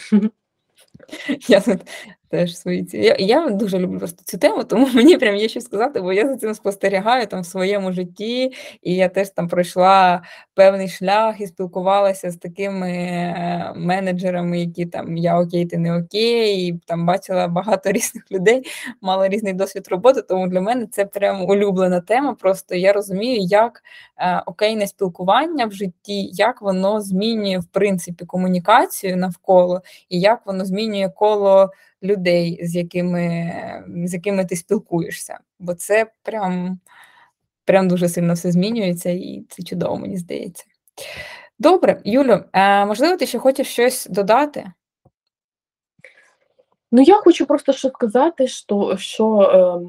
Я 1.47 1.61
тут 1.61 1.81
теж 2.29 2.57
свої 2.57 2.83
ці. 2.83 2.97
Я 2.97 3.15
я 3.19 3.49
дуже 3.49 3.79
люблю 3.79 3.97
просто 3.97 4.23
цю 4.25 4.37
тему, 4.37 4.63
тому 4.63 4.87
мені 4.93 5.17
прям 5.17 5.35
є 5.35 5.49
що 5.49 5.61
сказати, 5.61 6.01
бо 6.01 6.13
я 6.13 6.27
за 6.27 6.37
цим 6.37 6.53
спостерігаю 6.53 7.27
там 7.27 7.41
в 7.41 7.45
своєму 7.45 7.91
житті, 7.91 8.51
і 8.81 8.95
я 8.95 9.09
теж 9.09 9.29
там 9.29 9.47
пройшла 9.47 10.21
певний 10.53 10.87
шлях 10.87 11.41
і 11.41 11.47
спілкувалася 11.47 12.31
з 12.31 12.37
такими 12.37 12.91
е, 12.91 13.73
менеджерами, 13.75 14.59
які 14.59 14.85
там 14.85 15.17
я 15.17 15.39
окей, 15.39 15.65
ти 15.65 15.77
не 15.77 15.97
окей, 15.97 16.67
і 16.67 16.79
там 16.85 17.05
бачила 17.05 17.47
багато 17.47 17.91
різних 17.91 18.31
людей, 18.31 18.63
мала 19.01 19.29
різний 19.29 19.53
досвід 19.53 19.87
роботи. 19.87 20.21
Тому 20.21 20.47
для 20.47 20.61
мене 20.61 20.85
це 20.91 21.05
прям 21.05 21.45
улюблена 21.45 22.01
тема. 22.01 22.33
Просто 22.33 22.75
я 22.75 22.93
розумію, 22.93 23.37
як 23.41 23.81
е, 24.17 24.43
окейне 24.45 24.87
спілкування 24.87 25.65
в 25.65 25.71
житті, 25.71 26.29
як 26.33 26.61
воно 26.61 27.01
змінює 27.01 27.57
в 27.57 27.65
принципі 27.65 28.25
комунікацію 28.25 29.17
навколо, 29.17 29.81
і 30.09 30.19
як 30.19 30.45
воно 30.45 30.65
змінює 30.65 31.09
коло 31.15 31.69
людей, 32.03 32.59
з 32.61 32.75
якими 32.75 33.53
з 34.05 34.13
якими 34.13 34.45
ти 34.45 34.55
спілкуєшся. 34.55 35.39
Бо 35.59 35.73
це 35.73 36.11
прям, 36.23 36.79
прям 37.65 37.87
дуже 37.87 38.09
сильно 38.09 38.33
все 38.33 38.51
змінюється, 38.51 39.09
і 39.09 39.45
це 39.49 39.63
чудово, 39.63 39.97
мені 39.97 40.17
здається. 40.17 40.65
Добре, 41.59 42.01
Юлю, 42.05 42.43
можливо, 42.87 43.17
ти 43.17 43.25
ще 43.25 43.39
хочеш 43.39 43.67
щось 43.67 44.07
додати? 44.09 44.71
Ну, 46.91 47.01
я 47.01 47.15
хочу 47.15 47.45
просто 47.45 47.73
що 47.73 47.89
сказати, 47.89 48.47
що 48.47 48.97
що 48.97 49.41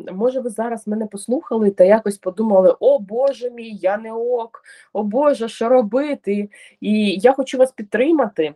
е, 0.08 0.12
може 0.12 0.40
ви 0.40 0.50
зараз 0.50 0.88
мене 0.88 1.06
послухали 1.06 1.70
та 1.70 1.84
якось 1.84 2.18
подумали: 2.18 2.76
о 2.80 2.98
Боже 2.98 3.50
мій, 3.50 3.70
я 3.70 3.98
не 3.98 4.12
ок, 4.12 4.62
о 4.92 5.02
Боже, 5.02 5.48
що 5.48 5.68
робити? 5.68 6.48
І 6.80 7.18
я 7.20 7.32
хочу 7.32 7.58
вас 7.58 7.72
підтримати. 7.72 8.54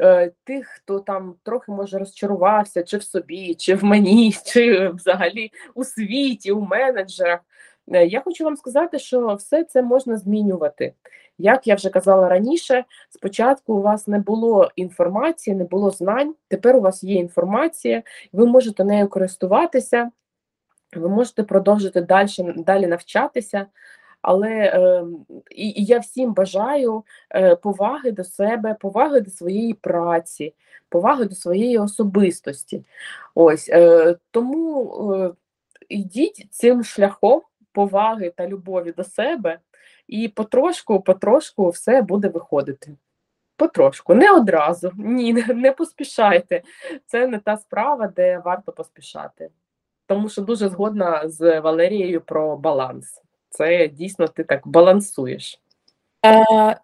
Е, 0.00 0.32
тих, 0.44 0.68
хто 0.68 1.00
там 1.00 1.34
трохи 1.42 1.72
може 1.72 1.98
розчарувався, 1.98 2.82
чи 2.82 2.96
в 2.96 3.02
собі, 3.02 3.54
чи 3.54 3.74
в 3.74 3.84
мені, 3.84 4.34
чи 4.44 4.88
взагалі 4.88 5.52
у 5.74 5.84
світі, 5.84 6.52
у 6.52 6.60
менеджерах. 6.60 7.40
Е, 7.92 8.06
я 8.06 8.20
хочу 8.20 8.44
вам 8.44 8.56
сказати, 8.56 8.98
що 8.98 9.34
все 9.34 9.64
це 9.64 9.82
можна 9.82 10.16
змінювати. 10.16 10.94
Як 11.38 11.66
я 11.66 11.74
вже 11.74 11.90
казала 11.90 12.28
раніше, 12.28 12.84
спочатку 13.10 13.74
у 13.74 13.82
вас 13.82 14.08
не 14.08 14.18
було 14.18 14.70
інформації, 14.76 15.56
не 15.56 15.64
було 15.64 15.90
знань. 15.90 16.34
Тепер 16.48 16.76
у 16.76 16.80
вас 16.80 17.02
є 17.02 17.14
інформація, 17.14 18.02
ви 18.32 18.46
можете 18.46 18.84
нею 18.84 19.08
користуватися, 19.08 20.10
ви 20.96 21.08
можете 21.08 21.42
продовжити 21.42 22.00
далі, 22.00 22.28
далі 22.56 22.86
навчатися. 22.86 23.66
Але 24.22 24.50
е, 24.50 25.04
і, 25.50 25.84
я 25.84 25.98
всім 25.98 26.32
бажаю 26.32 27.04
е, 27.34 27.56
поваги 27.56 28.12
до 28.12 28.24
себе, 28.24 28.76
поваги 28.80 29.20
до 29.20 29.30
своєї 29.30 29.74
праці, 29.74 30.54
поваги 30.88 31.24
до 31.24 31.34
своєї 31.34 31.78
особистості. 31.78 32.84
Ось 33.34 33.68
е, 33.68 34.16
тому 34.30 35.12
е, 35.14 35.30
йдіть 35.88 36.46
цим 36.50 36.84
шляхом 36.84 37.42
поваги 37.72 38.32
та 38.36 38.46
любові 38.46 38.92
до 38.92 39.04
себе, 39.04 39.58
і 40.08 40.28
потрошку, 40.28 41.00
потрошку 41.00 41.68
все 41.68 42.02
буде 42.02 42.28
виходити. 42.28 42.96
Потрошку, 43.56 44.14
не 44.14 44.32
одразу, 44.32 44.92
ні, 44.96 45.32
не 45.32 45.72
поспішайте. 45.72 46.62
Це 47.06 47.26
не 47.26 47.38
та 47.38 47.56
справа, 47.56 48.06
де 48.06 48.38
варто 48.38 48.72
поспішати. 48.72 49.50
Тому 50.06 50.28
що 50.28 50.42
дуже 50.42 50.68
згодна 50.68 51.28
з 51.28 51.60
Валерією 51.60 52.20
про 52.20 52.56
баланс 52.56 53.22
це 53.50 53.88
дійсно 53.88 54.28
ти 54.28 54.44
так 54.44 54.68
балансуєш. 54.68 55.60
Е, 56.26 56.76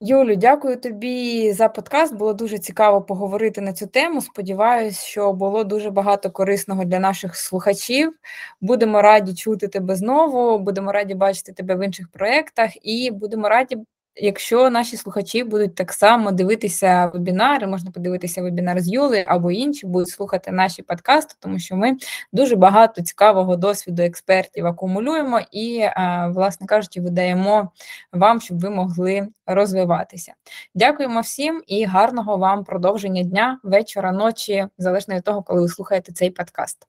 Юлю, 0.00 0.36
дякую 0.36 0.76
тобі 0.76 1.52
за 1.52 1.68
подкаст. 1.68 2.14
Було 2.14 2.32
дуже 2.32 2.58
цікаво 2.58 3.02
поговорити 3.02 3.60
на 3.60 3.72
цю 3.72 3.86
тему. 3.86 4.22
Сподіваюсь, 4.22 5.02
що 5.02 5.32
було 5.32 5.64
дуже 5.64 5.90
багато 5.90 6.30
корисного 6.30 6.84
для 6.84 6.98
наших 6.98 7.36
слухачів. 7.36 8.12
Будемо 8.60 9.02
раді 9.02 9.34
чути 9.34 9.68
тебе 9.68 9.96
знову. 9.96 10.58
Будемо 10.58 10.92
раді 10.92 11.14
бачити 11.14 11.52
тебе 11.52 11.74
в 11.74 11.84
інших 11.84 12.08
проєктах, 12.08 12.70
і 12.82 13.10
будемо 13.10 13.48
раді 13.48 13.78
Якщо 14.18 14.70
наші 14.70 14.96
слухачі 14.96 15.44
будуть 15.44 15.74
так 15.74 15.92
само 15.92 16.32
дивитися 16.32 17.10
вебінари, 17.14 17.66
можна 17.66 17.90
подивитися 17.90 18.42
вебінар 18.42 18.80
з 18.80 18.88
Юли 18.88 19.24
або 19.26 19.50
інші, 19.50 19.86
будуть 19.86 20.08
слухати 20.08 20.52
наші 20.52 20.82
подкасти, 20.82 21.34
тому 21.40 21.58
що 21.58 21.76
ми 21.76 21.96
дуже 22.32 22.56
багато 22.56 23.02
цікавого 23.02 23.56
досвіду 23.56 24.02
експертів 24.02 24.66
акумулюємо 24.66 25.40
і, 25.52 25.86
власне 26.28 26.66
кажучи, 26.66 27.00
видаємо 27.00 27.72
вам, 28.12 28.40
щоб 28.40 28.60
ви 28.60 28.70
могли 28.70 29.28
розвиватися. 29.46 30.34
Дякуємо 30.74 31.20
всім 31.20 31.62
і 31.66 31.84
гарного 31.84 32.36
вам 32.36 32.64
продовження 32.64 33.22
дня, 33.22 33.60
вечора, 33.62 34.12
ночі, 34.12 34.66
залежно 34.78 35.14
від 35.14 35.24
того, 35.24 35.42
коли 35.42 35.60
ви 35.60 35.68
слухаєте 35.68 36.12
цей 36.12 36.30
подкаст. 36.30 36.86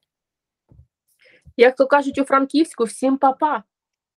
Як 1.58 1.76
то 1.76 1.88
кажуть 1.88 2.20
у 2.20 2.24
Франківську, 2.24 2.84
всім 2.84 3.18
па-па! 3.18 3.64